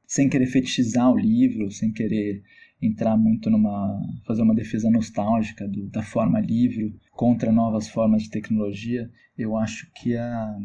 Sem 0.06 0.30
querer 0.30 0.46
fetichizar 0.46 1.12
o 1.12 1.18
livro, 1.18 1.72
sem 1.72 1.91
querer 1.91 2.44
entrar 2.82 3.18
muito 3.18 3.50
numa 3.50 4.00
fazer 4.26 4.44
uma 4.44 4.56
defesa 4.56 4.89
nostálgica 4.89 5.68
do, 5.68 5.88
da 5.88 6.04
forma 6.04 6.39
livre 6.39 6.96
contra 7.12 7.52
novas 7.52 7.89
formas 7.89 8.24
de 8.24 8.30
tecnologia. 8.30 9.12
Eu 9.38 9.58
acho 9.58 9.91
que 9.94 10.16
a, 10.16 10.58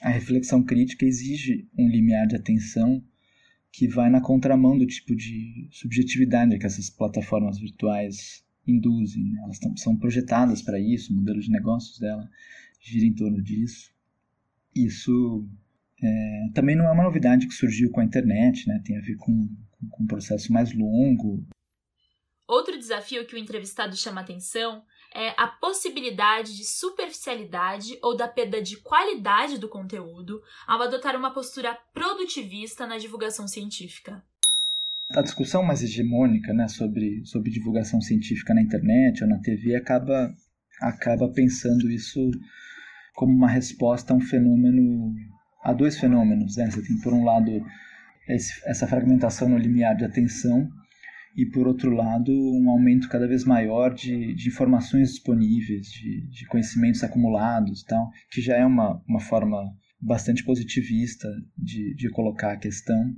a 0.00 0.10
reflexão 0.10 0.62
crítica 0.62 1.06
exige 1.06 1.66
um 1.76 1.88
limiar 1.88 2.26
de 2.26 2.36
atenção 2.36 3.02
que 3.76 3.86
vai 3.86 4.08
na 4.08 4.22
contramão 4.22 4.78
do 4.78 4.86
tipo 4.86 5.14
de 5.14 5.68
subjetividade 5.70 6.58
que 6.58 6.64
essas 6.64 6.88
plataformas 6.88 7.58
virtuais 7.58 8.42
induzem. 8.66 9.22
Né? 9.22 9.38
Elas 9.44 9.58
tão, 9.58 9.76
são 9.76 9.94
projetadas 9.94 10.62
para 10.62 10.80
isso, 10.80 11.12
o 11.12 11.16
modelo 11.16 11.38
de 11.38 11.50
negócios 11.50 11.98
dela 11.98 12.26
gira 12.80 13.04
em 13.04 13.12
torno 13.12 13.42
disso. 13.42 13.92
Isso 14.74 15.46
é, 16.02 16.48
também 16.54 16.74
não 16.74 16.86
é 16.86 16.90
uma 16.90 17.04
novidade 17.04 17.46
que 17.46 17.52
surgiu 17.52 17.90
com 17.90 18.00
a 18.00 18.04
internet, 18.04 18.66
né? 18.66 18.80
tem 18.82 18.96
a 18.96 19.02
ver 19.02 19.16
com, 19.16 19.46
com 19.90 20.04
um 20.04 20.06
processo 20.06 20.50
mais 20.50 20.72
longo. 20.72 21.46
Outro 22.48 22.78
desafio 22.78 23.26
que 23.26 23.34
o 23.34 23.38
entrevistado 23.38 23.96
chama 23.96 24.20
atenção 24.20 24.82
é 25.12 25.30
a 25.36 25.48
possibilidade 25.48 26.56
de 26.56 26.64
superficialidade 26.64 27.98
ou 28.02 28.16
da 28.16 28.28
perda 28.28 28.62
de 28.62 28.76
qualidade 28.76 29.58
do 29.58 29.68
conteúdo 29.68 30.40
ao 30.66 30.80
adotar 30.82 31.16
uma 31.16 31.32
postura 31.32 31.76
produtivista 31.92 32.86
na 32.86 32.98
divulgação 32.98 33.48
científica. 33.48 34.22
A 35.10 35.22
discussão 35.22 35.62
mais 35.62 35.82
hegemônica 35.82 36.52
né, 36.52 36.68
sobre, 36.68 37.24
sobre 37.24 37.50
divulgação 37.50 38.00
científica 38.00 38.54
na 38.54 38.62
internet 38.62 39.24
ou 39.24 39.30
na 39.30 39.38
TV 39.38 39.74
acaba, 39.74 40.32
acaba 40.80 41.28
pensando 41.32 41.90
isso 41.90 42.30
como 43.14 43.32
uma 43.32 43.48
resposta 43.48 44.12
a 44.12 44.16
um 44.16 44.20
fenômeno, 44.20 45.14
a 45.64 45.72
dois 45.72 45.98
fenômenos. 45.98 46.56
Né? 46.56 46.70
Você 46.70 46.82
tem, 46.82 47.00
por 47.00 47.12
um 47.12 47.24
lado, 47.24 47.50
esse, 48.28 48.60
essa 48.68 48.86
fragmentação 48.86 49.48
no 49.48 49.58
limiar 49.58 49.96
de 49.96 50.04
atenção 50.04 50.68
e, 51.36 51.44
por 51.44 51.68
outro 51.68 51.90
lado, 51.90 52.32
um 52.32 52.70
aumento 52.70 53.10
cada 53.10 53.28
vez 53.28 53.44
maior 53.44 53.92
de, 53.94 54.34
de 54.34 54.48
informações 54.48 55.10
disponíveis, 55.10 55.86
de, 55.88 56.26
de 56.30 56.46
conhecimentos 56.46 57.04
acumulados 57.04 57.82
tal, 57.82 58.10
que 58.30 58.40
já 58.40 58.56
é 58.56 58.64
uma, 58.64 59.02
uma 59.06 59.20
forma 59.20 59.70
bastante 60.00 60.42
positivista 60.42 61.28
de, 61.58 61.94
de 61.94 62.08
colocar 62.08 62.52
a 62.52 62.56
questão. 62.56 63.14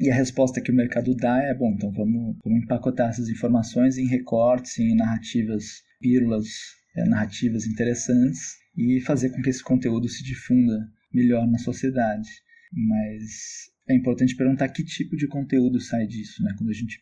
E 0.00 0.10
a 0.10 0.14
resposta 0.14 0.60
que 0.60 0.72
o 0.72 0.74
mercado 0.74 1.14
dá 1.14 1.38
é, 1.42 1.54
bom, 1.54 1.72
então 1.74 1.92
vamos, 1.92 2.36
vamos 2.42 2.62
empacotar 2.64 3.10
essas 3.10 3.28
informações 3.28 3.98
em 3.98 4.06
recortes, 4.06 4.78
em 4.78 4.96
narrativas, 4.96 5.82
pílulas, 6.00 6.46
é, 6.96 7.04
narrativas 7.04 7.66
interessantes 7.66 8.56
e 8.76 9.00
fazer 9.02 9.28
com 9.30 9.42
que 9.42 9.50
esse 9.50 9.62
conteúdo 9.62 10.08
se 10.08 10.24
difunda 10.24 10.88
melhor 11.12 11.46
na 11.46 11.58
sociedade. 11.58 12.28
Mas 12.72 13.70
é 13.86 13.94
importante 13.94 14.34
perguntar 14.34 14.70
que 14.70 14.82
tipo 14.82 15.14
de 15.14 15.28
conteúdo 15.28 15.78
sai 15.78 16.06
disso, 16.06 16.42
né? 16.42 16.54
Quando 16.56 16.70
a 16.70 16.74
gente 16.74 16.98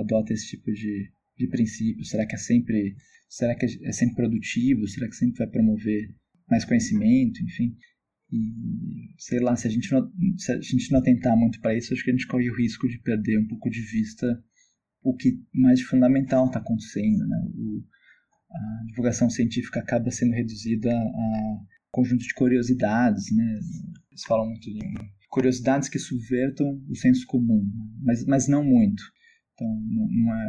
adota 0.00 0.32
esse 0.32 0.48
tipo 0.48 0.72
de, 0.72 1.10
de 1.36 1.48
princípio? 1.48 2.04
Será 2.04 2.26
que 2.26 2.34
é 2.34 2.38
sempre 2.38 2.96
será 3.28 3.54
que 3.54 3.66
é 3.66 3.92
sempre 3.92 4.16
produtivo? 4.16 4.86
Será 4.86 5.08
que 5.08 5.16
sempre 5.16 5.38
vai 5.38 5.48
promover 5.48 6.14
mais 6.48 6.64
conhecimento? 6.64 7.42
Enfim, 7.42 7.76
e 8.30 9.14
sei 9.18 9.40
lá, 9.40 9.56
se 9.56 9.66
a 9.66 9.70
gente 9.70 9.90
não, 9.92 10.10
se 10.36 10.52
a 10.52 10.60
gente 10.60 10.90
não 10.90 11.00
atentar 11.00 11.36
muito 11.36 11.60
para 11.60 11.76
isso, 11.76 11.92
acho 11.92 12.04
que 12.04 12.10
a 12.10 12.14
gente 12.14 12.26
corre 12.26 12.50
o 12.50 12.56
risco 12.56 12.88
de 12.88 12.98
perder 12.98 13.38
um 13.38 13.46
pouco 13.46 13.70
de 13.70 13.80
vista 13.80 14.42
o 15.02 15.14
que 15.14 15.38
mais 15.52 15.82
fundamental 15.82 16.46
está 16.46 16.58
acontecendo, 16.58 17.26
né? 17.26 17.36
O, 17.54 17.84
a 18.50 18.84
divulgação 18.86 19.28
científica 19.28 19.80
acaba 19.80 20.10
sendo 20.10 20.32
reduzida 20.32 20.90
a 20.90 21.58
conjunto 21.90 22.22
de 22.22 22.34
curiosidades, 22.34 23.30
né? 23.30 23.60
Eles 24.10 24.24
falam 24.26 24.46
muito 24.46 24.72
de 24.72 24.80
curiosidades 25.28 25.88
que 25.88 25.98
subvertam 25.98 26.80
o 26.88 26.96
senso 26.96 27.26
comum, 27.26 27.68
mas, 28.00 28.24
mas 28.24 28.48
não 28.48 28.64
muito. 28.64 29.02
Então, 29.54 29.68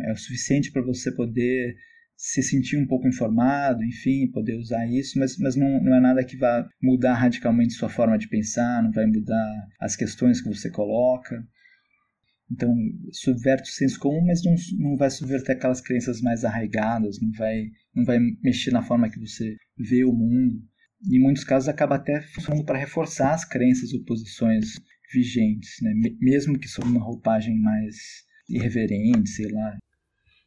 é, 0.03 0.09
é 0.09 0.11
o 0.11 0.17
suficiente 0.17 0.71
para 0.71 0.81
você 0.81 1.11
poder 1.11 1.75
se 2.17 2.41
sentir 2.41 2.77
um 2.77 2.87
pouco 2.87 3.07
informado, 3.07 3.83
enfim, 3.83 4.31
poder 4.31 4.55
usar 4.55 4.87
isso, 4.87 5.19
mas, 5.19 5.37
mas 5.37 5.55
não, 5.55 5.83
não 5.83 5.95
é 5.95 5.99
nada 5.99 6.23
que 6.23 6.37
vá 6.37 6.67
mudar 6.81 7.13
radicalmente 7.13 7.73
sua 7.73 7.89
forma 7.89 8.17
de 8.17 8.29
pensar, 8.29 8.81
não 8.81 8.91
vai 8.91 9.05
mudar 9.05 9.67
as 9.79 9.95
questões 9.95 10.41
que 10.41 10.47
você 10.47 10.69
coloca. 10.69 11.45
Então, 12.49 12.73
subverte 13.11 13.69
o 13.69 13.73
senso 13.73 13.99
comum, 13.99 14.23
mas 14.25 14.43
não, 14.43 14.55
não 14.77 14.95
vai 14.95 15.09
subverter 15.09 15.55
aquelas 15.57 15.81
crenças 15.81 16.21
mais 16.21 16.45
arraigadas, 16.45 17.19
não 17.19 17.31
vai, 17.31 17.65
não 17.93 18.05
vai 18.05 18.19
mexer 18.41 18.71
na 18.71 18.83
forma 18.83 19.09
que 19.09 19.19
você 19.19 19.57
vê 19.77 20.05
o 20.05 20.13
mundo. 20.13 20.63
E 21.03 21.17
em 21.17 21.21
muitos 21.21 21.43
casos 21.43 21.67
acaba 21.67 21.95
até 21.95 22.21
funcionando 22.21 22.63
para 22.63 22.79
reforçar 22.79 23.33
as 23.33 23.43
crenças 23.43 23.93
ou 23.93 24.03
posições 24.05 24.79
vigentes, 25.11 25.75
né? 25.81 25.91
mesmo 26.19 26.57
que 26.57 26.67
sob 26.67 26.87
uma 26.87 27.03
roupagem 27.03 27.59
mais 27.59 27.95
irreverente, 28.49 29.29
sei 29.29 29.51
lá. 29.51 29.77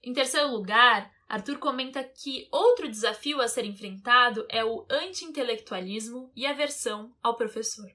Em 0.02 0.12
terceiro 0.12 0.48
lugar, 0.48 1.10
Arthur 1.28 1.58
comenta 1.58 2.02
que 2.02 2.48
outro 2.50 2.88
desafio 2.88 3.40
a 3.40 3.48
ser 3.48 3.64
enfrentado 3.64 4.46
é 4.48 4.64
o 4.64 4.86
anti-intelectualismo 4.90 6.30
e 6.34 6.46
a 6.46 6.52
aversão 6.52 7.12
ao 7.22 7.36
professor. 7.36 7.86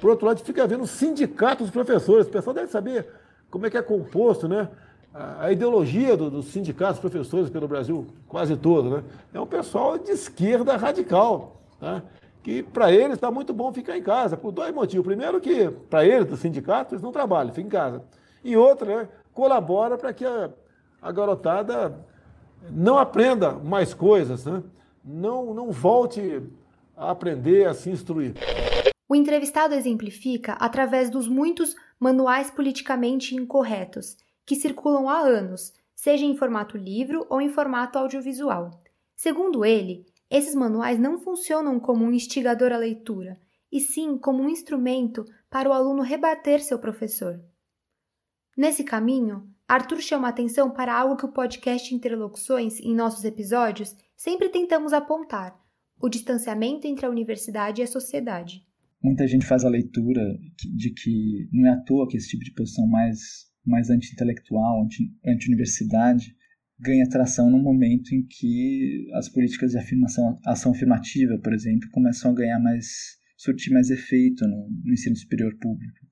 Por 0.00 0.10
outro 0.10 0.26
lado, 0.26 0.42
fica 0.42 0.66
vendo 0.66 0.86
sindicatos 0.86 1.66
dos 1.66 1.72
professores. 1.72 2.26
O 2.26 2.30
pessoal 2.30 2.54
deve 2.54 2.68
saber 2.68 3.06
como 3.50 3.66
é 3.66 3.70
que 3.70 3.76
é 3.76 3.82
composto, 3.82 4.48
né? 4.48 4.68
A 5.12 5.52
ideologia 5.52 6.16
dos 6.16 6.32
do 6.32 6.42
sindicatos 6.42 6.98
professores 6.98 7.50
pelo 7.50 7.68
Brasil 7.68 8.06
quase 8.26 8.56
todo, 8.56 8.88
né? 8.88 9.04
É 9.34 9.38
um 9.38 9.46
pessoal 9.46 9.98
de 9.98 10.10
esquerda 10.10 10.76
radical, 10.76 11.62
né? 11.80 12.02
Que 12.42 12.62
para 12.62 12.92
eles 12.92 13.14
está 13.14 13.30
muito 13.30 13.52
bom 13.52 13.72
ficar 13.72 13.96
em 13.96 14.02
casa, 14.02 14.36
por 14.36 14.50
dois 14.50 14.74
motivos. 14.74 15.06
Primeiro 15.06 15.40
que, 15.40 15.70
para 15.88 16.04
eles, 16.04 16.26
do 16.26 16.36
sindicato, 16.36 16.94
eles 16.94 17.02
não 17.02 17.12
trabalham, 17.12 17.52
ficam 17.52 17.66
em 17.66 17.70
casa. 17.70 18.04
E 18.42 18.56
outro, 18.56 18.86
né, 18.86 19.08
colabora 19.32 19.96
para 19.96 20.12
que 20.12 20.24
a, 20.24 20.50
a, 21.00 21.12
garotada 21.12 22.04
não 22.70 22.98
aprenda 22.98 23.52
mais 23.52 23.94
coisas, 23.94 24.44
né? 24.44 24.62
não, 25.04 25.54
não 25.54 25.70
volte 25.70 26.42
a 26.96 27.10
aprender, 27.10 27.66
a 27.66 27.74
se 27.74 27.90
instruir. 27.90 28.34
O 29.08 29.14
entrevistado 29.14 29.74
exemplifica 29.74 30.54
através 30.54 31.10
dos 31.10 31.28
muitos 31.28 31.76
manuais 32.00 32.50
politicamente 32.50 33.36
incorretos 33.36 34.16
que 34.44 34.56
circulam 34.56 35.08
há 35.08 35.20
anos, 35.20 35.72
seja 35.94 36.24
em 36.24 36.36
formato 36.36 36.76
livro 36.76 37.24
ou 37.28 37.40
em 37.40 37.48
formato 37.48 37.98
audiovisual. 37.98 38.70
Segundo 39.14 39.64
ele, 39.64 40.04
esses 40.32 40.54
manuais 40.54 40.98
não 40.98 41.18
funcionam 41.18 41.78
como 41.78 42.06
um 42.06 42.10
instigador 42.10 42.72
à 42.72 42.78
leitura, 42.78 43.38
e 43.70 43.78
sim 43.78 44.16
como 44.16 44.42
um 44.42 44.48
instrumento 44.48 45.26
para 45.50 45.68
o 45.68 45.72
aluno 45.74 46.00
rebater 46.00 46.62
seu 46.62 46.78
professor. 46.78 47.38
Nesse 48.56 48.82
caminho, 48.82 49.46
Arthur 49.68 50.00
chama 50.00 50.28
atenção 50.28 50.70
para 50.70 50.98
algo 50.98 51.16
que 51.16 51.26
o 51.26 51.32
podcast 51.32 51.94
Interlocuções, 51.94 52.80
em 52.80 52.94
nossos 52.94 53.24
episódios, 53.24 53.94
sempre 54.16 54.48
tentamos 54.48 54.94
apontar: 54.94 55.54
o 56.00 56.08
distanciamento 56.08 56.86
entre 56.86 57.04
a 57.04 57.10
universidade 57.10 57.82
e 57.82 57.84
a 57.84 57.86
sociedade. 57.86 58.66
Muita 59.02 59.26
gente 59.26 59.44
faz 59.44 59.66
a 59.66 59.68
leitura 59.68 60.38
de 60.74 60.94
que 60.94 61.46
não 61.52 61.66
é 61.66 61.72
à 61.72 61.80
toa 61.82 62.08
que 62.08 62.16
esse 62.16 62.28
tipo 62.28 62.44
de 62.44 62.54
posição 62.54 62.86
mais, 62.86 63.20
mais 63.66 63.90
anti-intelectual, 63.90 64.82
anti-universidade, 65.26 66.34
ganha 66.82 67.08
tração 67.08 67.48
no 67.48 67.58
momento 67.58 68.12
em 68.12 68.26
que 68.26 69.08
as 69.14 69.28
políticas 69.28 69.70
de 69.70 69.78
afirmação, 69.78 70.38
ação 70.44 70.72
afirmativa, 70.72 71.38
por 71.38 71.54
exemplo, 71.54 71.88
começam 71.92 72.32
a 72.32 72.34
ganhar 72.34 72.58
mais, 72.58 72.86
surtir 73.36 73.72
mais 73.72 73.88
efeito 73.88 74.46
no, 74.46 74.68
no 74.84 74.92
ensino 74.92 75.16
superior 75.16 75.56
público. 75.58 76.06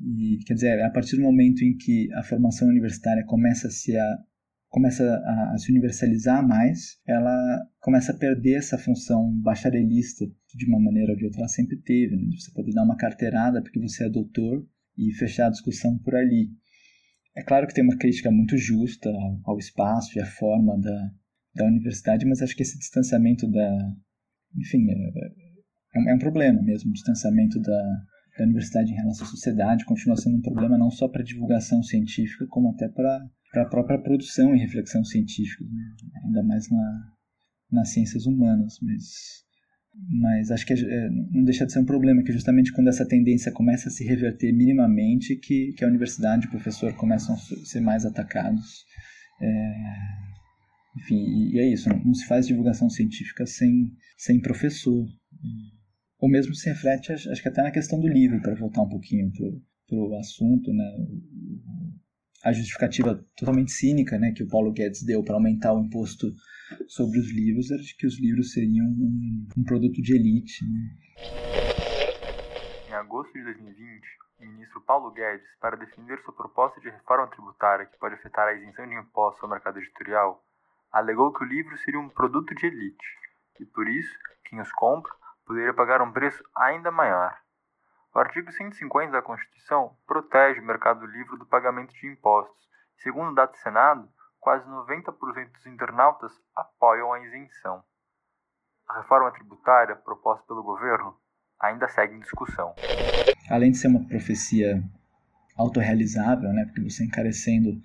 E, 0.00 0.38
quer 0.46 0.54
dizer, 0.54 0.82
a 0.82 0.90
partir 0.90 1.16
do 1.16 1.22
momento 1.22 1.62
em 1.62 1.76
que 1.76 2.08
a 2.14 2.22
formação 2.22 2.66
universitária 2.68 3.24
começa 3.26 3.68
a 3.68 3.70
se, 3.70 3.96
a, 3.96 4.18
começa 4.68 5.04
a, 5.04 5.52
a 5.54 5.58
se 5.58 5.70
universalizar 5.70 6.46
mais, 6.46 6.98
ela 7.06 7.66
começa 7.78 8.12
a 8.12 8.18
perder 8.18 8.54
essa 8.54 8.78
função 8.78 9.30
bacharelista 9.40 10.24
de 10.54 10.66
uma 10.66 10.80
maneira 10.80 11.12
ou 11.12 11.18
de 11.18 11.26
outra 11.26 11.40
ela 11.40 11.48
sempre 11.48 11.76
teve, 11.76 12.16
né? 12.16 12.24
você 12.36 12.50
poder 12.52 12.72
dar 12.72 12.84
uma 12.84 12.96
carteirada 12.96 13.62
porque 13.62 13.78
você 13.78 14.06
é 14.06 14.10
doutor 14.10 14.66
e 14.96 15.12
fechar 15.12 15.48
a 15.48 15.50
discussão 15.50 15.98
por 15.98 16.14
ali. 16.14 16.50
É 17.36 17.42
claro 17.42 17.66
que 17.66 17.74
tem 17.74 17.82
uma 17.82 17.96
crítica 17.96 18.30
muito 18.30 18.56
justa 18.56 19.10
ao, 19.44 19.58
espaço 19.58 20.16
e 20.16 20.22
à 20.22 20.26
forma 20.26 20.78
da, 20.78 21.10
da 21.54 21.66
universidade, 21.66 22.24
mas 22.26 22.40
acho 22.40 22.54
que 22.54 22.62
esse 22.62 22.78
distanciamento 22.78 23.50
da. 23.50 23.92
Enfim, 24.56 24.86
é, 24.88 24.94
é, 25.98 26.10
é 26.10 26.14
um 26.14 26.18
problema 26.18 26.62
mesmo, 26.62 26.90
o 26.90 26.94
distanciamento 26.94 27.60
da, 27.60 27.82
da 28.38 28.44
universidade 28.44 28.92
em 28.92 28.96
relação 28.96 29.26
à 29.26 29.30
sociedade 29.30 29.84
continua 29.84 30.16
sendo 30.16 30.36
um 30.36 30.42
problema 30.42 30.78
não 30.78 30.90
só 30.90 31.08
para 31.08 31.22
a 31.22 31.24
divulgação 31.24 31.82
científica, 31.82 32.46
como 32.48 32.70
até 32.70 32.88
para 32.88 33.28
a 33.54 33.64
própria 33.64 34.00
produção 34.00 34.54
e 34.54 34.60
reflexão 34.60 35.04
científica, 35.04 35.64
né? 35.64 35.96
ainda 36.24 36.42
mais 36.44 36.70
na, 36.70 37.12
nas 37.70 37.88
ciências 37.90 38.26
humanas. 38.26 38.78
Mas 38.80 39.44
mas 40.08 40.50
acho 40.50 40.66
que 40.66 40.72
é, 40.72 41.10
não 41.10 41.44
deixa 41.44 41.64
de 41.64 41.72
ser 41.72 41.78
um 41.78 41.84
problema, 41.84 42.22
que 42.22 42.32
justamente 42.32 42.72
quando 42.72 42.88
essa 42.88 43.06
tendência 43.06 43.52
começa 43.52 43.88
a 43.88 43.92
se 43.92 44.04
reverter 44.04 44.52
minimamente, 44.52 45.36
que, 45.36 45.72
que 45.72 45.84
a 45.84 45.88
universidade 45.88 46.44
e 46.44 46.48
o 46.48 46.50
professor 46.50 46.92
começam 46.94 47.34
a 47.34 47.38
ser 47.38 47.80
mais 47.80 48.04
atacados. 48.04 48.84
É, 49.40 49.74
enfim, 50.96 51.16
e, 51.16 51.54
e 51.54 51.58
é 51.58 51.72
isso, 51.72 51.88
não, 51.88 51.98
não, 52.04 52.14
se 52.14 52.26
faz 52.26 52.46
divulgação 52.46 52.90
científica 52.90 53.46
sem, 53.46 53.92
sem 54.16 54.40
professor. 54.40 55.06
Ou 56.18 56.28
mesmo 56.28 56.54
se 56.54 56.68
reflete, 56.68 57.12
acho 57.12 57.42
que 57.42 57.48
até 57.48 57.62
na 57.62 57.70
questão 57.70 58.00
do 58.00 58.08
livro, 58.08 58.40
para 58.40 58.54
voltar 58.54 58.82
um 58.82 58.88
pouquinho 58.88 59.30
para 59.86 59.96
o 59.98 60.16
assunto, 60.16 60.72
né? 60.72 60.84
a 62.44 62.52
justificativa 62.52 63.24
totalmente 63.36 63.72
cínica 63.72 64.18
né, 64.18 64.32
que 64.32 64.42
o 64.42 64.48
Paulo 64.48 64.72
Guedes 64.72 65.02
deu 65.02 65.22
para 65.22 65.34
aumentar 65.34 65.72
o 65.72 65.82
imposto 65.82 66.30
sobre 66.86 67.18
os 67.18 67.32
livros 67.32 67.70
era 67.70 67.82
de 67.82 67.94
que 67.96 68.06
os 68.06 68.20
livros 68.20 68.52
seriam 68.52 68.86
um, 68.86 69.48
um 69.56 69.64
produto 69.64 70.00
de 70.00 70.14
elite. 70.14 70.64
Né? 70.64 70.96
Em 72.88 72.94
agosto 72.94 73.32
de 73.32 73.44
2020, 73.44 74.06
o 74.40 74.46
ministro 74.46 74.80
Paulo 74.80 75.10
Guedes, 75.10 75.46
para 75.60 75.76
defender 75.76 76.20
sua 76.22 76.34
proposta 76.34 76.80
de 76.80 76.90
reforma 76.90 77.26
tributária 77.28 77.86
que 77.86 77.98
pode 77.98 78.14
afetar 78.14 78.48
a 78.48 78.54
isenção 78.54 78.86
de 78.86 78.94
impostos 78.94 79.42
ao 79.42 79.50
mercado 79.50 79.78
editorial, 79.78 80.44
alegou 80.92 81.32
que 81.32 81.44
o 81.44 81.46
livro 81.46 81.76
seria 81.78 82.00
um 82.00 82.08
produto 82.08 82.54
de 82.54 82.66
elite 82.66 83.06
e, 83.60 83.64
por 83.64 83.88
isso, 83.88 84.16
quem 84.44 84.60
os 84.60 84.72
compra 84.72 85.12
poderia 85.46 85.74
pagar 85.74 86.02
um 86.02 86.12
preço 86.12 86.42
ainda 86.56 86.90
maior. 86.90 87.36
O 88.14 88.18
artigo 88.18 88.50
150 88.52 89.10
da 89.10 89.22
Constituição 89.22 89.96
protege 90.06 90.60
o 90.60 90.64
mercado 90.64 91.00
do 91.00 91.06
livro 91.06 91.36
do 91.36 91.46
pagamento 91.46 91.92
de 91.94 92.06
impostos. 92.06 92.68
Segundo 92.98 93.34
dados 93.34 93.58
do 93.58 93.62
Senado, 93.62 94.08
quase 94.44 94.68
90% 94.68 95.52
dos 95.52 95.66
internautas 95.66 96.30
apoiam 96.54 97.14
a 97.14 97.20
isenção. 97.24 97.82
A 98.86 98.98
reforma 98.98 99.32
tributária 99.32 99.96
proposta 99.96 100.44
pelo 100.46 100.62
governo 100.62 101.16
ainda 101.58 101.88
segue 101.88 102.14
em 102.14 102.20
discussão. 102.20 102.76
Além 103.48 103.70
de 103.70 103.78
ser 103.78 103.88
uma 103.88 104.06
profecia 104.06 104.84
autorrealizável, 105.56 106.52
né, 106.52 106.66
porque 106.66 106.82
você 106.82 107.04
encarecendo 107.04 107.80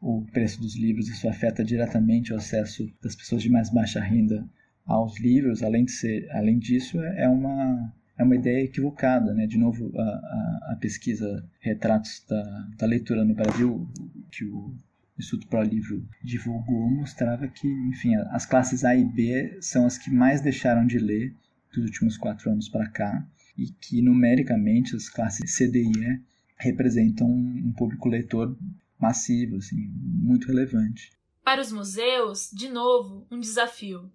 o 0.00 0.24
preço 0.32 0.58
dos 0.60 0.76
livros, 0.76 1.08
isso 1.08 1.28
afeta 1.28 1.62
diretamente 1.62 2.32
o 2.32 2.36
acesso 2.36 2.86
das 3.02 3.14
pessoas 3.14 3.42
de 3.42 3.50
mais 3.50 3.68
baixa 3.68 4.00
renda 4.00 4.48
aos 4.86 5.20
livros. 5.20 5.62
Além, 5.62 5.84
de 5.84 5.92
ser, 5.92 6.26
além 6.30 6.58
disso, 6.58 6.98
é 7.02 7.28
uma 7.28 7.92
é 8.16 8.24
uma 8.24 8.34
ideia 8.34 8.64
equivocada, 8.64 9.32
né? 9.32 9.46
De 9.46 9.56
novo, 9.56 9.92
a, 9.96 10.02
a, 10.02 10.72
a 10.72 10.76
pesquisa 10.80 11.48
Retratos 11.60 12.24
da, 12.28 12.42
da, 12.76 12.86
Leitura 12.86 13.24
no 13.24 13.32
Brasil, 13.32 13.86
que 14.32 14.44
o 14.44 14.74
Instituto 15.18 15.48
Pro 15.48 15.62
Livro 15.62 16.06
divulgou, 16.22 16.90
mostrava 16.90 17.48
que, 17.48 17.66
enfim, 17.66 18.14
as 18.30 18.46
classes 18.46 18.84
A 18.84 18.94
e 18.94 19.04
B 19.04 19.58
são 19.60 19.84
as 19.84 19.98
que 19.98 20.10
mais 20.10 20.40
deixaram 20.40 20.86
de 20.86 20.98
ler 20.98 21.34
dos 21.72 21.84
últimos 21.84 22.16
quatro 22.16 22.50
anos 22.50 22.68
para 22.68 22.88
cá 22.88 23.26
e 23.56 23.66
que, 23.66 24.00
numericamente, 24.00 24.94
as 24.94 25.08
classes 25.08 25.54
C, 25.54 25.68
D 25.68 25.82
e 25.82 25.90
E 25.90 26.20
representam 26.56 27.28
um 27.28 27.72
público 27.76 28.08
leitor 28.08 28.56
massivo, 28.98 29.56
assim, 29.56 29.76
muito 29.76 30.46
relevante. 30.46 31.12
Para 31.42 31.60
os 31.60 31.72
museus, 31.72 32.50
de 32.52 32.68
novo, 32.68 33.26
um 33.30 33.40
desafio. 33.40 34.12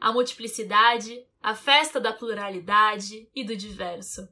A 0.00 0.12
multiplicidade, 0.12 1.18
a 1.42 1.54
festa 1.54 2.00
da 2.00 2.12
pluralidade 2.12 3.28
e 3.34 3.44
do 3.44 3.56
diverso. 3.56 4.28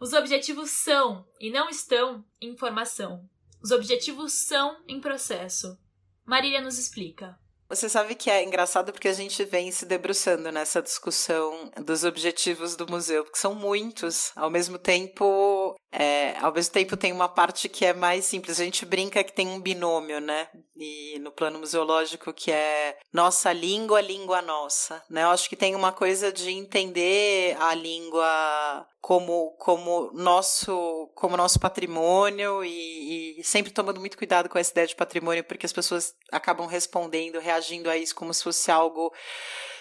Os 0.00 0.12
objetivos 0.12 0.70
são 0.70 1.26
e 1.40 1.50
não 1.50 1.68
estão 1.68 2.24
em 2.40 2.56
formação. 2.56 3.28
Os 3.62 3.70
objetivos 3.70 4.32
são 4.32 4.82
em 4.86 5.00
processo. 5.00 5.78
Marília 6.24 6.60
nos 6.60 6.78
explica. 6.78 7.38
Você 7.68 7.86
sabe 7.86 8.14
que 8.14 8.30
é 8.30 8.42
engraçado 8.42 8.92
porque 8.92 9.08
a 9.08 9.12
gente 9.12 9.44
vem 9.44 9.70
se 9.70 9.84
debruçando 9.84 10.50
nessa 10.50 10.80
discussão 10.80 11.70
dos 11.84 12.02
objetivos 12.02 12.74
do 12.74 12.90
museu, 12.90 13.24
porque 13.24 13.38
são 13.38 13.54
muitos. 13.54 14.32
Ao 14.34 14.48
mesmo 14.48 14.78
tempo, 14.78 15.76
é, 15.92 16.34
ao 16.38 16.52
mesmo 16.52 16.72
tempo 16.72 16.96
tem 16.96 17.12
uma 17.12 17.28
parte 17.28 17.68
que 17.68 17.84
é 17.84 17.92
mais 17.92 18.24
simples. 18.24 18.58
A 18.58 18.64
gente 18.64 18.86
brinca 18.86 19.22
que 19.22 19.34
tem 19.34 19.48
um 19.48 19.60
binômio, 19.60 20.18
né? 20.18 20.48
E 20.74 21.18
no 21.18 21.30
plano 21.30 21.58
museológico 21.58 22.32
que 22.32 22.50
é 22.50 22.96
nossa 23.12 23.52
língua, 23.52 24.00
língua 24.00 24.40
nossa, 24.40 25.02
né? 25.10 25.24
Eu 25.24 25.28
acho 25.28 25.46
que 25.48 25.56
tem 25.56 25.74
uma 25.74 25.92
coisa 25.92 26.32
de 26.32 26.50
entender 26.50 27.54
a 27.60 27.74
língua 27.74 28.86
como 29.00 29.52
como 29.58 30.10
nosso 30.12 31.10
como 31.14 31.36
nosso 31.36 31.58
patrimônio 31.60 32.64
e, 32.64 33.40
e, 33.40 33.44
sempre 33.44 33.72
tomando 33.72 34.00
muito 34.00 34.18
cuidado 34.18 34.48
com 34.48 34.58
essa 34.58 34.72
ideia 34.72 34.86
de 34.86 34.96
patrimônio 34.96 35.44
porque 35.44 35.64
as 35.64 35.72
pessoas 35.72 36.14
acabam 36.32 36.66
respondendo 36.66 37.38
reagindo 37.38 37.57
a 37.90 37.96
isso 37.96 38.14
como 38.14 38.32
se 38.32 38.42
fosse 38.42 38.70
algo 38.70 39.12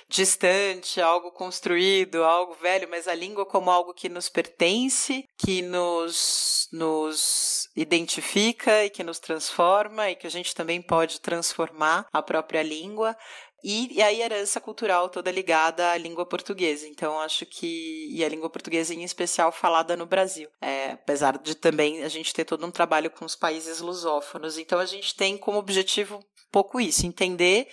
distante, 0.10 1.02
algo 1.02 1.32
construído, 1.32 2.24
algo 2.24 2.54
velho, 2.56 2.88
mas 2.90 3.08
a 3.08 3.14
língua 3.14 3.46
como 3.46 3.70
algo 3.70 3.94
que 3.94 4.08
nos 4.08 4.30
pertence, 4.30 5.26
que 5.38 5.62
nos, 5.62 6.68
nos 6.72 7.70
identifica 7.76 8.86
e 8.86 8.90
que 8.90 9.04
nos 9.04 9.20
transforma 9.20 10.10
e 10.10 10.16
que 10.16 10.28
a 10.28 10.32
gente 10.32 10.56
também 10.56 10.82
pode 10.82 11.20
transformar 11.20 12.08
a 12.12 12.22
própria 12.22 12.64
língua. 12.64 13.16
E, 13.64 13.98
e 13.98 14.02
a 14.04 14.14
herança 14.14 14.62
cultural 14.62 15.10
toda 15.10 15.32
ligada 15.32 15.92
à 15.92 15.98
língua 15.98 16.26
portuguesa. 16.26 16.88
Então, 16.88 17.20
acho 17.20 17.44
que. 17.44 18.08
E 18.12 18.24
a 18.24 18.30
língua 18.30 18.52
portuguesa, 18.52 18.94
em 18.94 19.04
especial, 19.04 19.52
falada 19.52 19.98
no 19.98 20.06
Brasil. 20.06 20.48
É, 20.62 20.92
apesar 20.92 21.40
de 21.40 21.56
também 21.56 22.04
a 22.04 22.08
gente 22.08 22.34
ter 22.34 22.46
todo 22.46 22.66
um 22.66 22.72
trabalho 22.72 23.10
com 23.10 23.26
os 23.26 23.36
países 23.36 23.82
lusófonos. 23.82 24.60
Então, 24.60 24.78
a 24.80 24.86
gente 24.86 25.16
tem 25.16 25.38
como 25.38 25.58
objetivo 25.58 26.24
pouco 26.52 26.80
isso, 26.80 27.06
entender 27.06 27.68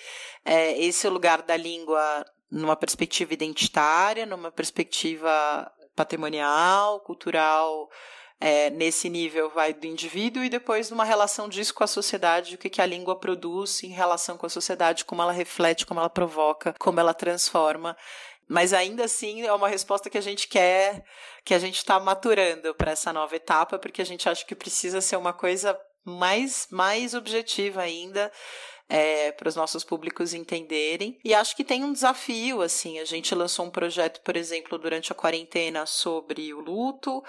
é, 0.44 0.78
esse 0.78 1.08
lugar 1.08 1.42
da 1.42 1.56
língua 1.56 2.24
numa 2.50 2.76
perspectiva 2.76 3.34
identitária, 3.34 4.26
numa 4.26 4.50
perspectiva 4.50 5.70
patrimonial, 5.96 7.00
cultural, 7.00 7.88
é, 8.40 8.70
nesse 8.70 9.08
nível 9.08 9.48
vai 9.50 9.72
do 9.72 9.86
indivíduo 9.86 10.44
e 10.44 10.48
depois 10.48 10.90
numa 10.90 11.04
relação 11.04 11.48
disso 11.48 11.72
com 11.72 11.84
a 11.84 11.88
sociedade, 11.88 12.54
o 12.54 12.58
que, 12.58 12.68
que 12.68 12.82
a 12.82 12.86
língua 12.86 13.18
produz 13.18 13.82
em 13.82 13.88
relação 13.88 14.36
com 14.36 14.46
a 14.46 14.50
sociedade, 14.50 15.04
como 15.04 15.22
ela 15.22 15.32
reflete, 15.32 15.86
como 15.86 16.00
ela 16.00 16.10
provoca, 16.10 16.74
como 16.78 17.00
ela 17.00 17.14
transforma. 17.14 17.96
Mas 18.46 18.72
ainda 18.72 19.04
assim 19.04 19.42
é 19.42 19.52
uma 19.52 19.68
resposta 19.68 20.10
que 20.10 20.18
a 20.18 20.20
gente 20.20 20.46
quer, 20.48 21.02
que 21.44 21.54
a 21.54 21.58
gente 21.58 21.78
está 21.78 21.98
maturando 21.98 22.74
para 22.74 22.92
essa 22.92 23.12
nova 23.12 23.34
etapa, 23.34 23.78
porque 23.78 24.02
a 24.02 24.06
gente 24.06 24.28
acha 24.28 24.44
que 24.44 24.54
precisa 24.54 25.00
ser 25.00 25.16
uma 25.16 25.32
coisa 25.32 25.78
mais, 26.04 26.66
mais 26.70 27.14
objetiva 27.14 27.82
ainda 27.82 28.30
é, 28.88 29.32
para 29.32 29.48
os 29.48 29.56
nossos 29.56 29.82
públicos 29.82 30.34
entenderem. 30.34 31.18
E 31.24 31.34
acho 31.34 31.56
que 31.56 31.64
tem 31.64 31.82
um 31.82 31.92
desafio, 31.92 32.60
assim. 32.60 32.98
A 32.98 33.04
gente 33.04 33.34
lançou 33.34 33.66
um 33.66 33.70
projeto, 33.70 34.20
por 34.20 34.36
exemplo, 34.36 34.78
durante 34.78 35.10
a 35.10 35.14
quarentena 35.14 35.86
sobre 35.86 36.52
o 36.52 36.60
luto, 36.60 37.22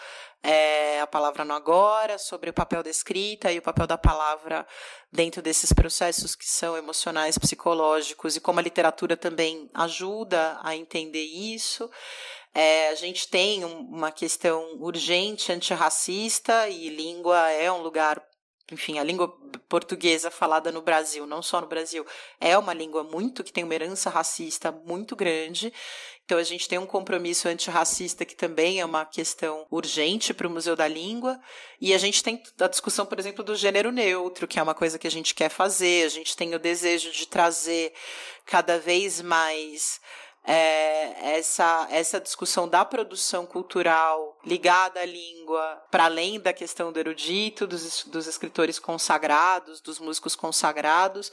é, 0.44 1.00
a 1.00 1.08
palavra 1.08 1.46
no 1.46 1.54
agora, 1.54 2.18
sobre 2.18 2.50
o 2.50 2.54
papel 2.54 2.84
da 2.84 2.90
escrita 2.90 3.52
e 3.52 3.58
o 3.58 3.62
papel 3.62 3.88
da 3.88 3.98
palavra 3.98 4.68
dentro 5.12 5.42
desses 5.42 5.72
processos 5.72 6.36
que 6.36 6.46
são 6.46 6.78
emocionais, 6.78 7.38
psicológicos 7.38 8.36
e 8.36 8.42
como 8.42 8.60
a 8.60 8.64
literatura 8.64 9.16
também 9.16 9.70
ajuda 9.74 10.60
a 10.62 10.76
entender 10.76 11.24
isso. 11.24 11.90
É, 12.54 12.90
a 12.90 12.96
gente 12.96 13.28
tem 13.28 13.66
um, 13.66 13.80
uma 13.80 14.12
questão 14.12 14.78
urgente 14.80 15.52
antirracista 15.52 16.70
e 16.70 16.90
língua 16.90 17.50
é 17.52 17.72
um 17.72 17.82
lugar 17.82 18.22
enfim, 18.72 18.98
a 18.98 19.04
língua 19.04 19.28
portuguesa 19.70 20.32
falada 20.32 20.72
no 20.72 20.82
Brasil, 20.82 21.28
não 21.28 21.42
só 21.42 21.62
no 21.62 21.68
Brasil, 21.68 22.06
é 22.40 22.58
uma 22.58 22.74
língua 22.74 23.04
muito 23.04 23.44
que 23.44 23.54
tem 23.54 23.64
uma 23.64 23.76
herança 23.76 24.10
racista 24.10 24.72
muito 24.72 25.16
grande. 25.16 25.72
Então 26.26 26.40
a 26.40 26.44
gente 26.44 26.68
tem 26.68 26.80
um 26.80 26.88
compromisso 26.88 27.48
antirracista 27.48 28.26
que 28.26 28.36
também 28.36 28.80
é 28.80 28.86
uma 28.86 29.06
questão 29.06 29.68
urgente 29.70 30.34
para 30.34 30.48
o 30.48 30.50
Museu 30.50 30.76
da 30.76 30.88
Língua. 30.88 31.40
E 31.80 31.94
a 31.94 32.00
gente 32.00 32.24
tem 32.24 32.42
a 32.60 32.68
discussão, 32.68 33.06
por 33.06 33.20
exemplo, 33.20 33.44
do 33.44 33.56
gênero 33.56 33.92
neutro, 33.92 34.48
que 34.48 34.58
é 34.58 34.64
uma 34.64 34.74
coisa 34.74 34.98
que 34.98 35.06
a 35.06 35.12
gente 35.12 35.36
quer 35.36 35.50
fazer. 35.50 36.04
A 36.04 36.10
gente 36.10 36.36
tem 36.36 36.56
o 36.56 36.60
desejo 36.60 37.12
de 37.12 37.28
trazer 37.28 37.94
cada 38.46 38.80
vez 38.80 39.22
mais 39.22 40.02
é, 40.48 41.36
essa, 41.38 41.88
essa 41.90 42.22
discussão 42.22 42.68
da 42.68 42.86
produção 42.86 43.46
cultural 43.46 44.38
ligada 44.46 45.00
à 45.00 45.06
língua, 45.06 45.84
para 45.90 46.06
além 46.06 46.40
da 46.40 46.54
questão 46.54 46.92
do 46.92 47.00
erudito, 47.00 47.66
dos, 47.66 48.04
dos 48.04 48.28
escritores 48.28 48.78
consagrados, 48.78 49.82
dos 49.82 50.00
músicos 50.00 50.36
consagrados. 50.36 51.32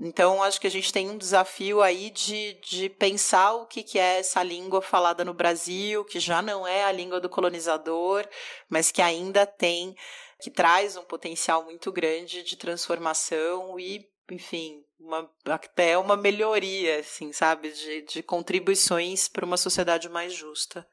Então, 0.00 0.42
acho 0.42 0.60
que 0.60 0.66
a 0.66 0.70
gente 0.70 0.92
tem 0.92 1.08
um 1.08 1.18
desafio 1.18 1.80
aí 1.80 2.10
de, 2.10 2.54
de 2.54 2.88
pensar 2.88 3.52
o 3.52 3.66
que, 3.66 3.84
que 3.84 3.98
é 3.98 4.18
essa 4.18 4.42
língua 4.42 4.82
falada 4.82 5.24
no 5.24 5.34
Brasil, 5.34 6.04
que 6.04 6.18
já 6.18 6.42
não 6.42 6.66
é 6.66 6.82
a 6.84 6.90
língua 6.90 7.20
do 7.20 7.28
colonizador, 7.28 8.26
mas 8.68 8.90
que 8.90 9.00
ainda 9.00 9.46
tem, 9.46 9.94
que 10.40 10.50
traz 10.50 10.96
um 10.96 11.04
potencial 11.04 11.62
muito 11.64 11.92
grande 11.92 12.42
de 12.42 12.56
transformação 12.56 13.78
e, 13.78 14.04
enfim, 14.28 14.82
uma, 15.02 15.30
até 15.46 15.98
uma 15.98 16.16
melhoria, 16.16 17.00
assim, 17.00 17.32
sabe, 17.32 17.70
de, 17.72 18.02
de 18.02 18.22
contribuições 18.22 19.28
para 19.28 19.44
uma 19.44 19.56
sociedade 19.56 20.08
mais 20.08 20.32
justa. 20.32 20.86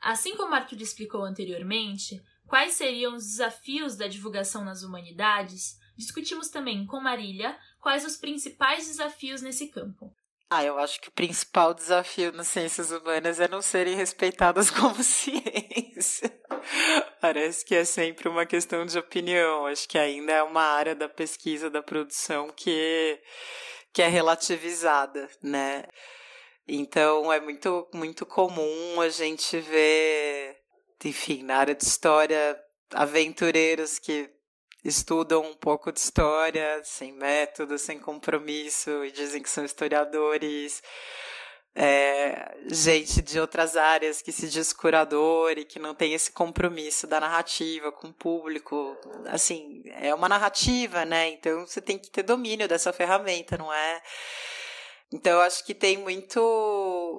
Assim 0.00 0.36
como 0.36 0.54
Arthur 0.54 0.80
explicou 0.80 1.22
anteriormente, 1.22 2.22
quais 2.46 2.74
seriam 2.74 3.14
os 3.14 3.24
desafios 3.24 3.96
da 3.96 4.08
divulgação 4.08 4.64
nas 4.64 4.82
humanidades, 4.82 5.78
discutimos 5.96 6.48
também 6.48 6.86
com 6.86 7.00
Marília 7.00 7.56
quais 7.80 8.04
os 8.04 8.16
principais 8.16 8.86
desafios 8.86 9.42
nesse 9.42 9.68
campo. 9.68 10.14
Ah, 10.52 10.64
eu 10.64 10.76
acho 10.80 11.00
que 11.00 11.08
o 11.08 11.12
principal 11.12 11.72
desafio 11.72 12.32
nas 12.32 12.48
ciências 12.48 12.90
humanas 12.90 13.38
é 13.38 13.46
não 13.46 13.62
serem 13.62 13.94
respeitadas 13.94 14.68
como 14.72 15.00
ciência. 15.00 16.28
Parece 17.20 17.64
que 17.64 17.74
é 17.74 17.84
sempre 17.84 18.28
uma 18.28 18.44
questão 18.44 18.84
de 18.84 18.98
opinião. 18.98 19.66
Acho 19.66 19.88
que 19.88 19.96
ainda 19.96 20.32
é 20.32 20.42
uma 20.42 20.62
área 20.62 20.94
da 20.94 21.08
pesquisa, 21.08 21.70
da 21.70 21.80
produção 21.80 22.48
que, 22.50 23.20
que 23.92 24.02
é 24.02 24.08
relativizada, 24.08 25.30
né? 25.40 25.84
Então 26.72 27.32
é 27.32 27.40
muito, 27.40 27.88
muito 27.92 28.24
comum 28.24 29.00
a 29.00 29.08
gente 29.08 29.58
ver, 29.58 30.56
enfim, 31.04 31.42
na 31.42 31.56
área 31.56 31.74
de 31.74 31.82
história, 31.84 32.56
aventureiros 32.92 33.98
que 33.98 34.30
estudam 34.84 35.42
um 35.42 35.56
pouco 35.56 35.90
de 35.90 35.98
história, 35.98 36.80
sem 36.84 37.12
método, 37.12 37.76
sem 37.76 37.98
compromisso, 37.98 39.04
e 39.04 39.10
dizem 39.10 39.42
que 39.42 39.50
são 39.50 39.64
historiadores. 39.64 40.80
É, 41.74 42.56
gente 42.66 43.22
de 43.22 43.38
outras 43.38 43.76
áreas 43.76 44.20
que 44.22 44.32
se 44.32 44.48
diz 44.48 44.72
curador 44.72 45.52
e 45.56 45.64
que 45.64 45.78
não 45.78 45.94
tem 45.94 46.14
esse 46.14 46.32
compromisso 46.32 47.06
da 47.06 47.18
narrativa 47.20 47.90
com 47.90 48.08
o 48.08 48.14
público. 48.14 48.96
Assim, 49.26 49.82
é 49.86 50.14
uma 50.14 50.28
narrativa, 50.28 51.04
né? 51.04 51.30
Então 51.30 51.66
você 51.66 51.80
tem 51.80 51.98
que 51.98 52.10
ter 52.10 52.22
domínio 52.22 52.68
dessa 52.68 52.92
ferramenta, 52.92 53.56
não 53.56 53.72
é? 53.72 54.02
Então, 55.12 55.32
eu 55.32 55.40
acho 55.40 55.64
que 55.64 55.74
tem 55.74 55.98
muito 55.98 56.40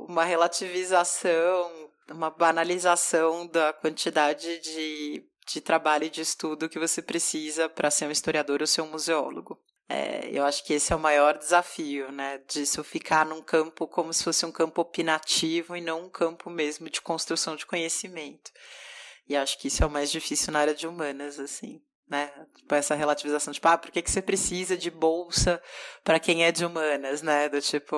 uma 0.08 0.24
relativização, 0.24 1.89
uma 2.10 2.30
banalização 2.30 3.46
da 3.48 3.74
quantidade 3.74 4.60
de, 4.60 5.26
de 5.46 5.60
trabalho 5.60 6.06
e 6.06 6.10
de 6.10 6.22
estudo 6.22 6.70
que 6.70 6.80
você 6.80 7.02
precisa 7.02 7.68
para 7.68 7.92
ser 7.92 8.06
um 8.08 8.12
historiador 8.12 8.62
ou 8.62 8.68
ser 8.68 8.82
um 8.82 8.92
museólogo. 8.92 9.60
É, 9.89 10.30
eu 10.32 10.46
acho 10.46 10.64
que 10.64 10.74
esse 10.74 10.94
é 10.94 10.96
o 10.96 11.00
maior 11.00 11.38
desafio, 11.38 12.14
né? 12.14 12.38
Disso 12.48 12.82
ficar 12.82 13.26
num 13.26 13.42
campo 13.42 13.86
como 13.86 14.14
se 14.14 14.24
fosse 14.24 14.46
um 14.46 14.52
campo 14.52 14.82
opinativo 14.82 15.76
e 15.76 15.82
não 15.82 16.06
um 16.06 16.10
campo 16.10 16.50
mesmo 16.50 16.89
de 16.89 17.02
construção 17.02 17.58
de 17.58 17.66
conhecimento. 17.66 18.52
E 19.28 19.36
acho 19.36 19.60
que 19.60 19.68
isso 19.68 19.84
é 19.84 19.86
o 19.86 19.92
mais 19.92 20.10
difícil 20.10 20.54
na 20.54 20.60
área 20.60 20.74
de 20.74 20.88
humanas, 20.88 21.39
assim 21.39 21.82
né? 22.12 22.30
Tipo, 22.57 22.76
essa 22.76 22.93
relativização, 22.93 23.53
tipo, 23.53 23.68
ah, 23.70 23.78
por 23.78 23.89
que, 23.89 24.01
que 24.01 24.12
você 24.12 24.22
precisa 24.22 24.78
de 24.78 24.91
bolsa 24.91 25.62
para 26.03 26.20
quem 26.20 26.43
é 26.43 26.51
de 26.51 26.66
humanas, 26.66 27.22
né? 27.22 27.47
Do 27.47 27.62
tipo, 27.62 27.95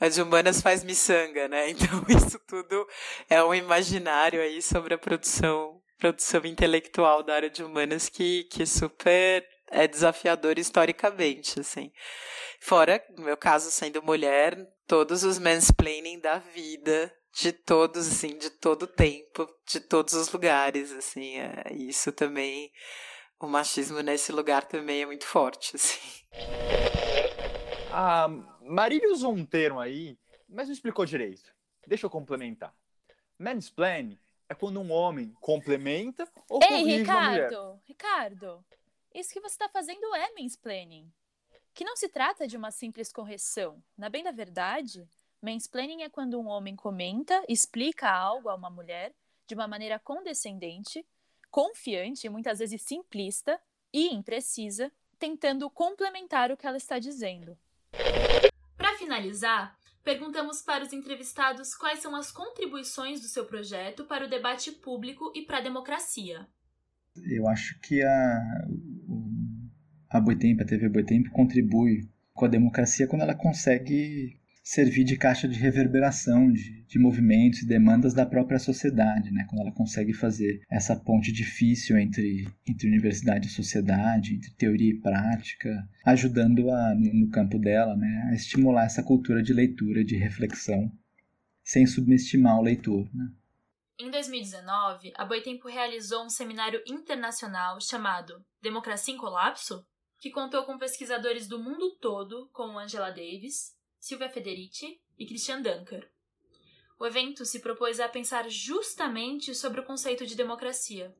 a 0.00 0.08
de 0.08 0.20
humanas 0.20 0.60
faz 0.60 0.82
miçanga, 0.82 1.46
né? 1.46 1.70
Então 1.70 2.04
isso 2.08 2.38
tudo 2.48 2.86
é 3.30 3.42
um 3.44 3.54
imaginário 3.54 4.42
aí 4.42 4.60
sobre 4.60 4.94
a 4.94 4.98
produção, 4.98 5.80
produção 5.98 6.44
intelectual 6.44 7.22
da 7.22 7.34
área 7.34 7.50
de 7.50 7.62
humanas 7.62 8.08
que, 8.08 8.44
que 8.44 8.66
super 8.66 9.46
é 9.70 9.86
desafiador 9.86 10.58
historicamente, 10.58 11.60
assim. 11.60 11.92
Fora, 12.60 13.02
no 13.16 13.24
meu 13.24 13.36
caso, 13.36 13.70
sendo 13.70 14.02
mulher, 14.02 14.58
todos 14.86 15.22
os 15.22 15.38
mansplaining 15.38 16.18
da 16.18 16.38
vida 16.38 17.12
de 17.34 17.52
todos, 17.52 18.06
assim, 18.06 18.36
de 18.36 18.50
todo 18.50 18.86
tempo, 18.86 19.48
de 19.66 19.80
todos 19.80 20.12
os 20.12 20.30
lugares, 20.30 20.92
assim, 20.92 21.38
é, 21.38 21.72
isso 21.72 22.12
também 22.12 22.70
o 23.42 23.48
machismo 23.48 24.00
nesse 24.00 24.30
lugar 24.30 24.64
também 24.64 25.02
é 25.02 25.06
muito 25.06 25.26
forte, 25.26 25.74
assim. 25.74 26.00
A 27.90 28.28
Marília 28.60 29.12
usou 29.12 29.32
um 29.32 29.44
termo 29.44 29.80
aí, 29.80 30.16
mas 30.48 30.68
não 30.68 30.72
explicou 30.72 31.04
direito. 31.04 31.52
Deixa 31.86 32.06
eu 32.06 32.10
complementar. 32.10 32.72
Mansplaining 33.36 34.18
é 34.48 34.54
quando 34.54 34.80
um 34.80 34.92
homem 34.92 35.34
complementa 35.40 36.28
ou 36.48 36.62
Ei, 36.62 36.68
corrige 36.68 36.98
Ricardo, 36.98 37.54
uma 37.54 37.66
mulher. 37.66 37.80
Ricardo, 37.84 38.64
isso 39.12 39.32
que 39.32 39.40
você 39.40 39.54
está 39.54 39.68
fazendo 39.68 40.14
é 40.14 40.30
mansplaining. 40.38 41.12
Que 41.74 41.84
não 41.84 41.96
se 41.96 42.08
trata 42.08 42.46
de 42.46 42.56
uma 42.56 42.70
simples 42.70 43.12
correção. 43.12 43.82
Na 43.98 44.08
bem 44.08 44.22
da 44.22 44.30
verdade, 44.30 45.08
mansplaining 45.42 46.02
é 46.02 46.08
quando 46.08 46.40
um 46.40 46.46
homem 46.46 46.76
comenta, 46.76 47.44
explica 47.48 48.08
algo 48.08 48.48
a 48.48 48.54
uma 48.54 48.70
mulher 48.70 49.12
de 49.48 49.54
uma 49.54 49.66
maneira 49.66 49.98
condescendente 49.98 51.04
confiante, 51.52 52.30
muitas 52.30 52.58
vezes 52.58 52.80
simplista 52.80 53.60
e 53.92 54.08
imprecisa, 54.08 54.90
tentando 55.18 55.68
complementar 55.70 56.50
o 56.50 56.56
que 56.56 56.66
ela 56.66 56.78
está 56.78 56.98
dizendo. 56.98 57.56
Para 58.76 58.96
finalizar, 58.96 59.78
perguntamos 60.02 60.62
para 60.62 60.82
os 60.82 60.92
entrevistados 60.92 61.74
quais 61.74 62.00
são 62.00 62.16
as 62.16 62.32
contribuições 62.32 63.20
do 63.20 63.28
seu 63.28 63.44
projeto 63.44 64.04
para 64.06 64.24
o 64.24 64.28
debate 64.28 64.72
público 64.72 65.30
e 65.34 65.42
para 65.42 65.58
a 65.58 65.62
democracia. 65.62 66.48
Eu 67.30 67.46
acho 67.46 67.78
que 67.80 68.02
a, 68.02 68.40
a 70.08 70.20
Boitempo, 70.20 70.62
a 70.62 70.66
TV 70.66 70.88
Boitempo, 70.88 71.30
contribui 71.30 72.08
com 72.32 72.46
a 72.46 72.48
democracia 72.48 73.06
quando 73.06 73.22
ela 73.22 73.34
consegue 73.34 74.40
servir 74.62 75.02
de 75.02 75.16
caixa 75.16 75.48
de 75.48 75.58
reverberação 75.58 76.52
de, 76.52 76.84
de 76.84 76.98
movimentos 76.98 77.62
e 77.62 77.66
demandas 77.66 78.14
da 78.14 78.24
própria 78.24 78.60
sociedade, 78.60 79.32
né? 79.32 79.44
quando 79.48 79.62
ela 79.62 79.72
consegue 79.72 80.12
fazer 80.12 80.62
essa 80.70 80.94
ponte 80.94 81.32
difícil 81.32 81.98
entre, 81.98 82.48
entre 82.66 82.86
universidade 82.86 83.48
e 83.48 83.50
sociedade, 83.50 84.34
entre 84.34 84.52
teoria 84.52 84.90
e 84.90 85.00
prática, 85.00 85.88
ajudando 86.06 86.70
a, 86.70 86.94
no 86.94 87.28
campo 87.30 87.58
dela 87.58 87.96
né? 87.96 88.28
a 88.30 88.34
estimular 88.34 88.84
essa 88.84 89.02
cultura 89.02 89.42
de 89.42 89.52
leitura, 89.52 90.04
de 90.04 90.16
reflexão, 90.16 90.90
sem 91.64 91.84
subestimar 91.84 92.58
o 92.58 92.62
leitor. 92.62 93.08
Né? 93.12 93.32
Em 93.98 94.10
2019, 94.10 95.12
a 95.16 95.24
Boitempo 95.24 95.68
realizou 95.68 96.24
um 96.24 96.30
seminário 96.30 96.80
internacional 96.86 97.80
chamado 97.80 98.44
Democracia 98.62 99.12
em 99.12 99.18
Colapso, 99.18 99.84
que 100.20 100.30
contou 100.30 100.62
com 100.64 100.78
pesquisadores 100.78 101.48
do 101.48 101.58
mundo 101.58 101.96
todo, 102.00 102.48
como 102.52 102.78
Angela 102.78 103.10
Davis, 103.10 103.72
Silvia 104.02 104.28
Federici 104.28 105.00
e 105.16 105.24
Christian 105.24 105.62
Dunker. 105.62 106.10
O 106.98 107.06
evento 107.06 107.44
se 107.44 107.60
propôs 107.60 108.00
a 108.00 108.08
pensar 108.08 108.50
justamente 108.50 109.54
sobre 109.54 109.78
o 109.78 109.84
conceito 109.84 110.26
de 110.26 110.36
democracia. 110.36 111.14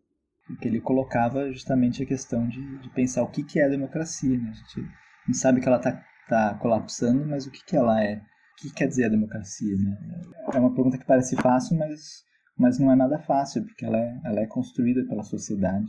Que 0.60 0.66
ele 0.66 0.80
colocava 0.80 1.52
justamente 1.52 2.02
a 2.02 2.06
questão 2.06 2.48
de, 2.48 2.78
de 2.78 2.90
pensar 2.90 3.22
o 3.22 3.30
que, 3.30 3.44
que 3.44 3.60
é 3.60 3.68
democracia. 3.68 4.36
Né? 4.36 4.50
A, 4.50 4.52
gente, 4.52 4.80
a 4.80 5.26
gente 5.26 5.38
sabe 5.38 5.60
que 5.60 5.68
ela 5.68 5.76
está 5.76 6.04
tá 6.28 6.58
colapsando, 6.58 7.24
mas 7.24 7.46
o 7.46 7.52
que, 7.52 7.64
que 7.64 7.76
ela 7.76 8.02
é? 8.02 8.16
O 8.16 8.62
que 8.62 8.74
quer 8.74 8.88
dizer 8.88 9.04
a 9.04 9.10
democracia? 9.10 9.76
Né? 9.76 9.96
É 10.52 10.58
uma 10.58 10.74
pergunta 10.74 10.98
que 10.98 11.06
parece 11.06 11.36
fácil, 11.36 11.78
mas, 11.78 12.24
mas 12.58 12.80
não 12.80 12.90
é 12.90 12.96
nada 12.96 13.20
fácil, 13.20 13.64
porque 13.64 13.84
ela 13.84 13.96
é, 13.96 14.20
ela 14.24 14.40
é 14.40 14.46
construída 14.48 15.06
pela 15.08 15.22
sociedade. 15.22 15.86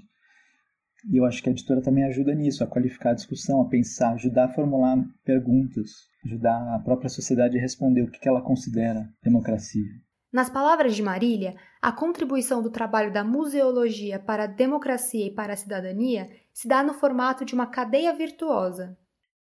E 1.09 1.17
eu 1.17 1.25
acho 1.25 1.43
que 1.43 1.49
a 1.49 1.51
editora 1.51 1.81
também 1.81 2.05
ajuda 2.05 2.33
nisso, 2.33 2.63
a 2.63 2.67
qualificar 2.67 3.11
a 3.11 3.15
discussão, 3.15 3.61
a 3.61 3.69
pensar, 3.69 4.13
ajudar 4.13 4.45
a 4.45 4.53
formular 4.53 4.97
perguntas, 5.25 5.91
ajudar 6.25 6.75
a 6.75 6.79
própria 6.79 7.09
sociedade 7.09 7.57
a 7.57 7.61
responder 7.61 8.01
o 8.01 8.09
que 8.09 8.27
ela 8.27 8.41
considera 8.41 9.09
democracia. 9.21 9.89
Nas 10.31 10.49
palavras 10.49 10.95
de 10.95 11.03
Marília, 11.03 11.55
a 11.81 11.91
contribuição 11.91 12.61
do 12.61 12.71
trabalho 12.71 13.13
da 13.13 13.23
museologia 13.23 14.17
para 14.17 14.45
a 14.45 14.47
democracia 14.47 15.27
e 15.27 15.33
para 15.33 15.53
a 15.53 15.57
cidadania 15.57 16.29
se 16.51 16.67
dá 16.67 16.81
no 16.81 16.93
formato 16.93 17.45
de 17.45 17.53
uma 17.53 17.67
cadeia 17.67 18.13
virtuosa. 18.15 18.97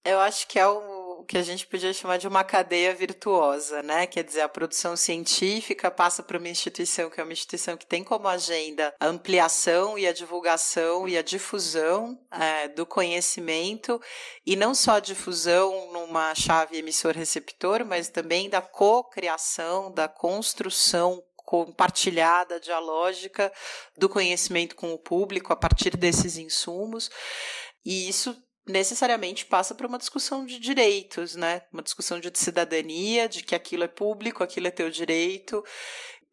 Eu 0.04 0.18
acho 0.18 0.48
que 0.48 0.58
é 0.58 0.66
o 0.66 0.99
o 1.20 1.24
que 1.24 1.36
a 1.36 1.42
gente 1.42 1.66
podia 1.66 1.92
chamar 1.92 2.16
de 2.16 2.26
uma 2.26 2.42
cadeia 2.42 2.94
virtuosa, 2.94 3.82
né? 3.82 4.06
Quer 4.06 4.24
dizer, 4.24 4.40
a 4.40 4.48
produção 4.48 4.96
científica 4.96 5.90
passa 5.90 6.22
por 6.22 6.36
uma 6.36 6.48
instituição 6.48 7.10
que 7.10 7.20
é 7.20 7.22
uma 7.22 7.32
instituição 7.32 7.76
que 7.76 7.84
tem 7.84 8.02
como 8.02 8.26
agenda 8.26 8.94
a 8.98 9.06
ampliação 9.06 9.98
e 9.98 10.06
a 10.06 10.14
divulgação 10.14 11.06
e 11.06 11.18
a 11.18 11.22
difusão 11.22 12.18
é, 12.30 12.68
do 12.68 12.86
conhecimento, 12.86 14.00
e 14.46 14.56
não 14.56 14.74
só 14.74 14.92
a 14.92 15.00
difusão 15.00 15.92
numa 15.92 16.34
chave 16.34 16.78
emissor-receptor, 16.78 17.84
mas 17.84 18.08
também 18.08 18.48
da 18.48 18.62
cocriação, 18.62 19.92
da 19.92 20.08
construção 20.08 21.22
compartilhada, 21.36 22.58
dialógica 22.58 23.52
do 23.98 24.08
conhecimento 24.08 24.74
com 24.74 24.94
o 24.94 24.98
público 24.98 25.52
a 25.52 25.56
partir 25.56 25.98
desses 25.98 26.38
insumos. 26.38 27.10
E 27.84 28.08
isso 28.08 28.34
necessariamente 28.70 29.44
passa 29.44 29.74
por 29.74 29.86
uma 29.86 29.98
discussão 29.98 30.46
de 30.46 30.58
direitos, 30.58 31.36
né? 31.36 31.62
Uma 31.72 31.82
discussão 31.82 32.18
de 32.20 32.30
cidadania, 32.34 33.28
de 33.28 33.42
que 33.42 33.54
aquilo 33.54 33.84
é 33.84 33.88
público, 33.88 34.42
aquilo 34.42 34.66
é 34.66 34.70
teu 34.70 34.88
direito, 34.90 35.62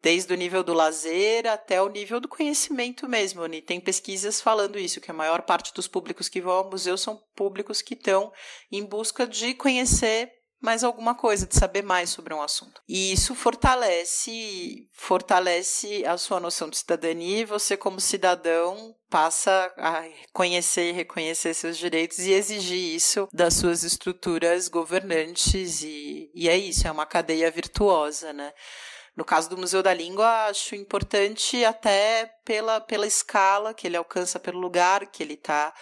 desde 0.00 0.32
o 0.32 0.36
nível 0.36 0.62
do 0.62 0.72
lazer 0.72 1.46
até 1.46 1.82
o 1.82 1.88
nível 1.88 2.20
do 2.20 2.28
conhecimento 2.28 3.08
mesmo. 3.08 3.44
E 3.46 3.60
tem 3.60 3.80
pesquisas 3.80 4.40
falando 4.40 4.78
isso, 4.78 5.00
que 5.00 5.10
a 5.10 5.14
maior 5.14 5.42
parte 5.42 5.74
dos 5.74 5.88
públicos 5.88 6.28
que 6.28 6.40
vão 6.40 6.52
ao 6.52 6.70
museu 6.70 6.96
são 6.96 7.20
públicos 7.34 7.82
que 7.82 7.94
estão 7.94 8.32
em 8.70 8.84
busca 8.84 9.26
de 9.26 9.54
conhecer 9.54 10.37
mais 10.60 10.82
alguma 10.82 11.14
coisa, 11.14 11.46
de 11.46 11.54
saber 11.54 11.82
mais 11.82 12.10
sobre 12.10 12.34
um 12.34 12.42
assunto. 12.42 12.82
E 12.88 13.12
isso 13.12 13.34
fortalece, 13.34 14.88
fortalece 14.92 16.04
a 16.04 16.18
sua 16.18 16.40
noção 16.40 16.68
de 16.68 16.78
cidadania 16.78 17.38
e 17.38 17.44
você 17.44 17.76
como 17.76 18.00
cidadão 18.00 18.94
passa 19.08 19.72
a 19.76 20.04
conhecer 20.32 20.90
e 20.90 20.92
reconhecer 20.92 21.54
seus 21.54 21.78
direitos 21.78 22.18
e 22.18 22.32
exigir 22.32 22.94
isso 22.94 23.28
das 23.32 23.54
suas 23.54 23.82
estruturas 23.82 24.68
governantes 24.68 25.82
e, 25.82 26.30
e 26.34 26.48
é 26.48 26.56
isso, 26.56 26.86
é 26.86 26.90
uma 26.90 27.06
cadeia 27.06 27.50
virtuosa, 27.50 28.32
né? 28.32 28.52
No 29.16 29.24
caso 29.24 29.50
do 29.50 29.58
Museu 29.58 29.82
da 29.82 29.92
Língua, 29.92 30.46
acho 30.46 30.76
importante 30.76 31.64
até 31.64 32.32
pela, 32.44 32.80
pela 32.80 33.04
escala 33.04 33.74
que 33.74 33.88
ele 33.88 33.96
alcança, 33.96 34.38
pelo 34.38 34.60
lugar 34.60 35.08
que 35.08 35.24
ele 35.24 35.34
está 35.34 35.74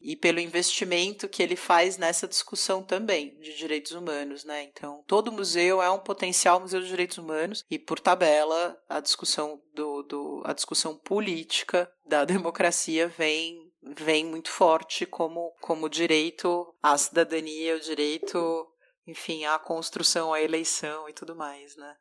e 0.00 0.14
pelo 0.14 0.40
investimento 0.40 1.28
que 1.28 1.42
ele 1.42 1.56
faz 1.56 1.96
nessa 1.96 2.28
discussão 2.28 2.82
também 2.82 3.38
de 3.40 3.56
direitos 3.56 3.92
humanos, 3.92 4.44
né? 4.44 4.62
Então, 4.64 5.02
todo 5.06 5.32
museu 5.32 5.82
é 5.82 5.90
um 5.90 5.98
potencial 5.98 6.60
museu 6.60 6.80
de 6.80 6.88
direitos 6.88 7.18
humanos 7.18 7.64
e, 7.70 7.78
por 7.78 7.98
tabela, 7.98 8.80
a 8.88 9.00
discussão 9.00 9.60
do, 9.74 10.02
do 10.02 10.42
a 10.44 10.52
discussão 10.52 10.96
política 10.96 11.90
da 12.04 12.24
democracia 12.26 13.08
vem 13.08 13.64
vem 13.82 14.24
muito 14.24 14.50
forte 14.50 15.06
como 15.06 15.54
como 15.60 15.88
direito 15.88 16.74
à 16.82 16.98
cidadania, 16.98 17.76
o 17.76 17.80
direito, 17.80 18.66
enfim, 19.06 19.44
à 19.44 19.58
construção, 19.58 20.32
à 20.32 20.42
eleição 20.42 21.08
e 21.08 21.12
tudo 21.12 21.36
mais, 21.36 21.76
né? 21.76 21.96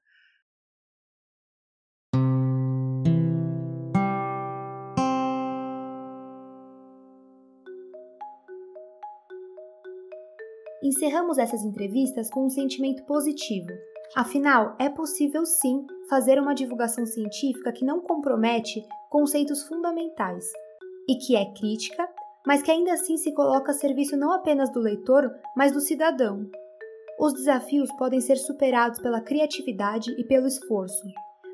Encerramos 10.86 11.40
essas 11.40 11.64
entrevistas 11.64 12.30
com 12.30 12.46
um 12.46 12.50
sentimento 12.50 13.04
positivo. 13.06 13.72
Afinal, 14.16 14.76
é 14.78 14.88
possível 14.88 15.44
sim 15.44 15.84
fazer 16.08 16.40
uma 16.40 16.54
divulgação 16.54 17.08
científica 17.08 17.72
que 17.72 17.84
não 17.84 18.02
compromete 18.02 18.86
conceitos 19.10 19.64
fundamentais 19.64 20.46
e 21.10 21.16
que 21.16 21.36
é 21.36 21.52
crítica, 21.54 22.08
mas 22.46 22.62
que 22.62 22.70
ainda 22.70 22.94
assim 22.94 23.18
se 23.18 23.34
coloca 23.34 23.72
a 23.72 23.74
serviço 23.74 24.16
não 24.16 24.32
apenas 24.32 24.72
do 24.72 24.80
leitor, 24.80 25.34
mas 25.58 25.72
do 25.72 25.82
cidadão. 25.82 26.48
Os 27.20 27.34
desafios 27.34 27.92
podem 27.94 28.22
ser 28.22 28.36
superados 28.36 29.00
pela 29.00 29.22
criatividade 29.22 30.12
e 30.20 30.24
pelo 30.24 30.46
esforço, 30.46 31.08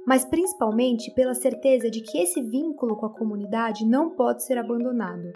mas 0.05 0.25
principalmente 0.25 1.09
pela 1.11 1.33
certeza 1.33 1.89
de 1.89 2.01
que 2.01 2.17
esse 2.17 2.41
vínculo 2.41 2.97
com 2.97 3.05
a 3.05 3.17
comunidade 3.17 3.85
não 3.85 4.09
pode 4.09 4.43
ser 4.43 4.57
abandonado. 4.57 5.31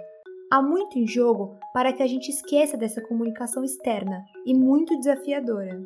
Há 0.56 0.62
muito 0.62 0.98
em 0.98 1.06
jogo 1.06 1.60
para 1.74 1.92
que 1.92 2.02
a 2.02 2.08
gente 2.08 2.30
esqueça 2.30 2.78
dessa 2.78 3.02
comunicação 3.02 3.62
externa 3.62 4.26
e 4.46 4.54
muito 4.54 4.98
desafiadora. 4.98 5.84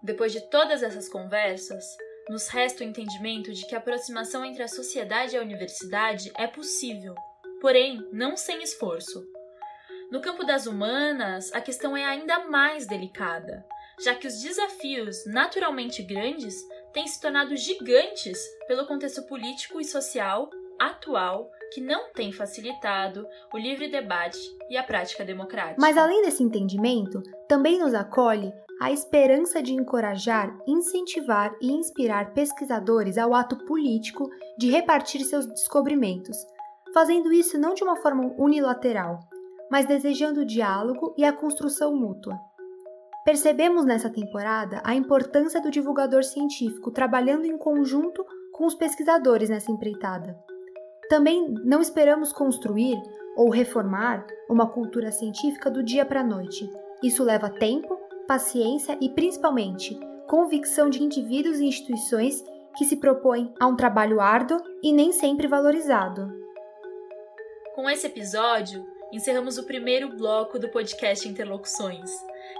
Depois 0.00 0.30
de 0.30 0.40
todas 0.48 0.84
essas 0.84 1.08
conversas, 1.08 1.84
nos 2.30 2.46
resta 2.46 2.84
o 2.84 2.86
entendimento 2.86 3.52
de 3.52 3.66
que 3.66 3.74
a 3.74 3.78
aproximação 3.78 4.44
entre 4.44 4.62
a 4.62 4.68
sociedade 4.68 5.34
e 5.34 5.36
a 5.36 5.42
universidade 5.42 6.30
é 6.38 6.46
possível, 6.46 7.16
porém 7.60 8.08
não 8.12 8.36
sem 8.36 8.62
esforço. 8.62 9.26
No 10.08 10.20
campo 10.20 10.46
das 10.46 10.68
humanas, 10.68 11.52
a 11.52 11.60
questão 11.60 11.96
é 11.96 12.04
ainda 12.04 12.44
mais 12.48 12.86
delicada, 12.86 13.66
já 14.00 14.14
que 14.14 14.28
os 14.28 14.40
desafios 14.40 15.26
naturalmente 15.26 16.04
grandes 16.04 16.54
têm 16.92 17.08
se 17.08 17.20
tornado 17.20 17.56
gigantes 17.56 18.38
pelo 18.68 18.86
contexto 18.86 19.24
político 19.24 19.80
e 19.80 19.84
social 19.84 20.48
atual 20.86 21.50
que 21.72 21.80
não 21.80 22.12
tem 22.12 22.32
facilitado 22.32 23.26
o 23.52 23.58
livre 23.58 23.88
debate 23.88 24.38
e 24.68 24.76
a 24.76 24.82
prática 24.82 25.24
democrática. 25.24 25.80
Mas 25.80 25.96
além 25.96 26.22
desse 26.22 26.42
entendimento, 26.42 27.22
também 27.48 27.78
nos 27.78 27.94
acolhe 27.94 28.52
a 28.80 28.90
esperança 28.90 29.62
de 29.62 29.72
encorajar, 29.72 30.54
incentivar 30.66 31.54
e 31.60 31.70
inspirar 31.70 32.32
pesquisadores 32.34 33.16
ao 33.16 33.32
ato 33.32 33.56
político 33.64 34.28
de 34.58 34.70
repartir 34.70 35.22
seus 35.22 35.46
descobrimentos, 35.46 36.36
fazendo 36.92 37.32
isso 37.32 37.58
não 37.58 37.74
de 37.74 37.84
uma 37.84 37.96
forma 37.96 38.34
unilateral, 38.36 39.20
mas 39.70 39.86
desejando 39.86 40.40
o 40.40 40.46
diálogo 40.46 41.14
e 41.16 41.24
a 41.24 41.32
construção 41.32 41.94
mútua. 41.94 42.38
Percebemos 43.24 43.84
nessa 43.84 44.10
temporada 44.10 44.82
a 44.84 44.94
importância 44.94 45.60
do 45.60 45.70
divulgador 45.70 46.24
científico 46.24 46.90
trabalhando 46.90 47.46
em 47.46 47.56
conjunto 47.56 48.26
com 48.52 48.66
os 48.66 48.74
pesquisadores 48.74 49.48
nessa 49.48 49.70
empreitada. 49.70 50.36
Também 51.12 51.46
não 51.62 51.82
esperamos 51.82 52.32
construir 52.32 52.96
ou 53.36 53.50
reformar 53.50 54.26
uma 54.48 54.66
cultura 54.66 55.12
científica 55.12 55.70
do 55.70 55.82
dia 55.82 56.06
para 56.06 56.20
a 56.20 56.24
noite. 56.24 56.66
Isso 57.02 57.22
leva 57.22 57.50
tempo, 57.50 58.00
paciência 58.26 58.96
e, 58.98 59.10
principalmente, 59.10 60.00
convicção 60.26 60.88
de 60.88 61.02
indivíduos 61.02 61.60
e 61.60 61.66
instituições 61.66 62.42
que 62.78 62.86
se 62.86 62.96
propõem 62.96 63.52
a 63.60 63.66
um 63.66 63.76
trabalho 63.76 64.22
árduo 64.22 64.58
e 64.82 64.90
nem 64.90 65.12
sempre 65.12 65.46
valorizado. 65.46 66.32
Com 67.74 67.90
esse 67.90 68.06
episódio, 68.06 68.82
encerramos 69.12 69.58
o 69.58 69.66
primeiro 69.66 70.16
bloco 70.16 70.58
do 70.58 70.70
podcast 70.70 71.28
Interlocuções, 71.28 72.10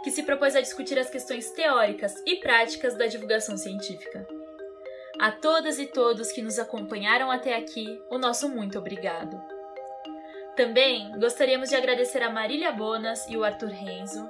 que 0.05 0.11
se 0.11 0.24
propôs 0.24 0.55
a 0.55 0.61
discutir 0.61 0.98
as 0.98 1.09
questões 1.09 1.50
teóricas 1.53 2.22
e 2.26 2.36
práticas 2.36 2.98
da 2.98 3.07
divulgação 3.07 3.57
científica. 3.57 4.41
A 5.23 5.31
todas 5.31 5.79
e 5.79 5.87
todos 5.87 6.33
que 6.33 6.43
nos 6.43 6.59
acompanharam 6.59 7.31
até 7.31 7.55
aqui, 7.55 8.03
o 8.11 8.18
nosso 8.18 8.49
muito 8.49 8.77
obrigado. 8.77 9.41
Também 10.57 11.16
gostaríamos 11.16 11.68
de 11.68 11.77
agradecer 11.77 12.25
a 12.25 12.29
Marília 12.29 12.73
Bonas 12.73 13.25
e 13.29 13.37
o 13.37 13.45
Arthur 13.45 13.68
Renzo 13.68 14.29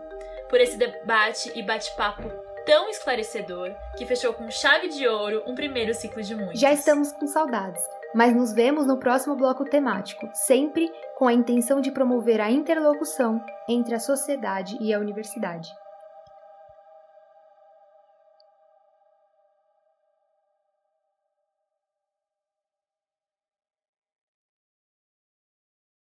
por 0.51 0.61
esse 0.61 0.77
debate 0.77 1.51
e 1.55 1.63
bate-papo 1.63 2.31
tão 2.67 2.91
esclarecedor 2.91 3.75
que 3.97 4.05
fechou 4.05 4.35
com 4.35 4.51
chave 4.51 4.89
de 4.89 5.09
ouro 5.09 5.43
um 5.47 5.55
primeiro 5.55 5.95
ciclo 5.95 6.23
de 6.23 6.35
muitos. 6.35 6.61
Já 6.61 6.75
estamos 6.75 7.11
com 7.13 7.27
saudades, 7.27 7.83
mas 8.15 8.37
nos 8.37 8.53
vemos 8.53 8.87
no 8.87 8.99
próximo 8.99 9.35
bloco 9.35 9.65
temático, 9.65 10.29
sempre 10.35 10.93
com 11.17 11.27
a 11.27 11.33
intenção 11.33 11.81
de 11.81 11.91
promover 11.91 12.39
a 12.39 12.51
interlocução 12.51 13.43
entre 13.67 13.95
a 13.95 13.99
sociedade 13.99 14.77
e 14.79 14.93
a 14.93 14.99
universidade. 14.99 15.71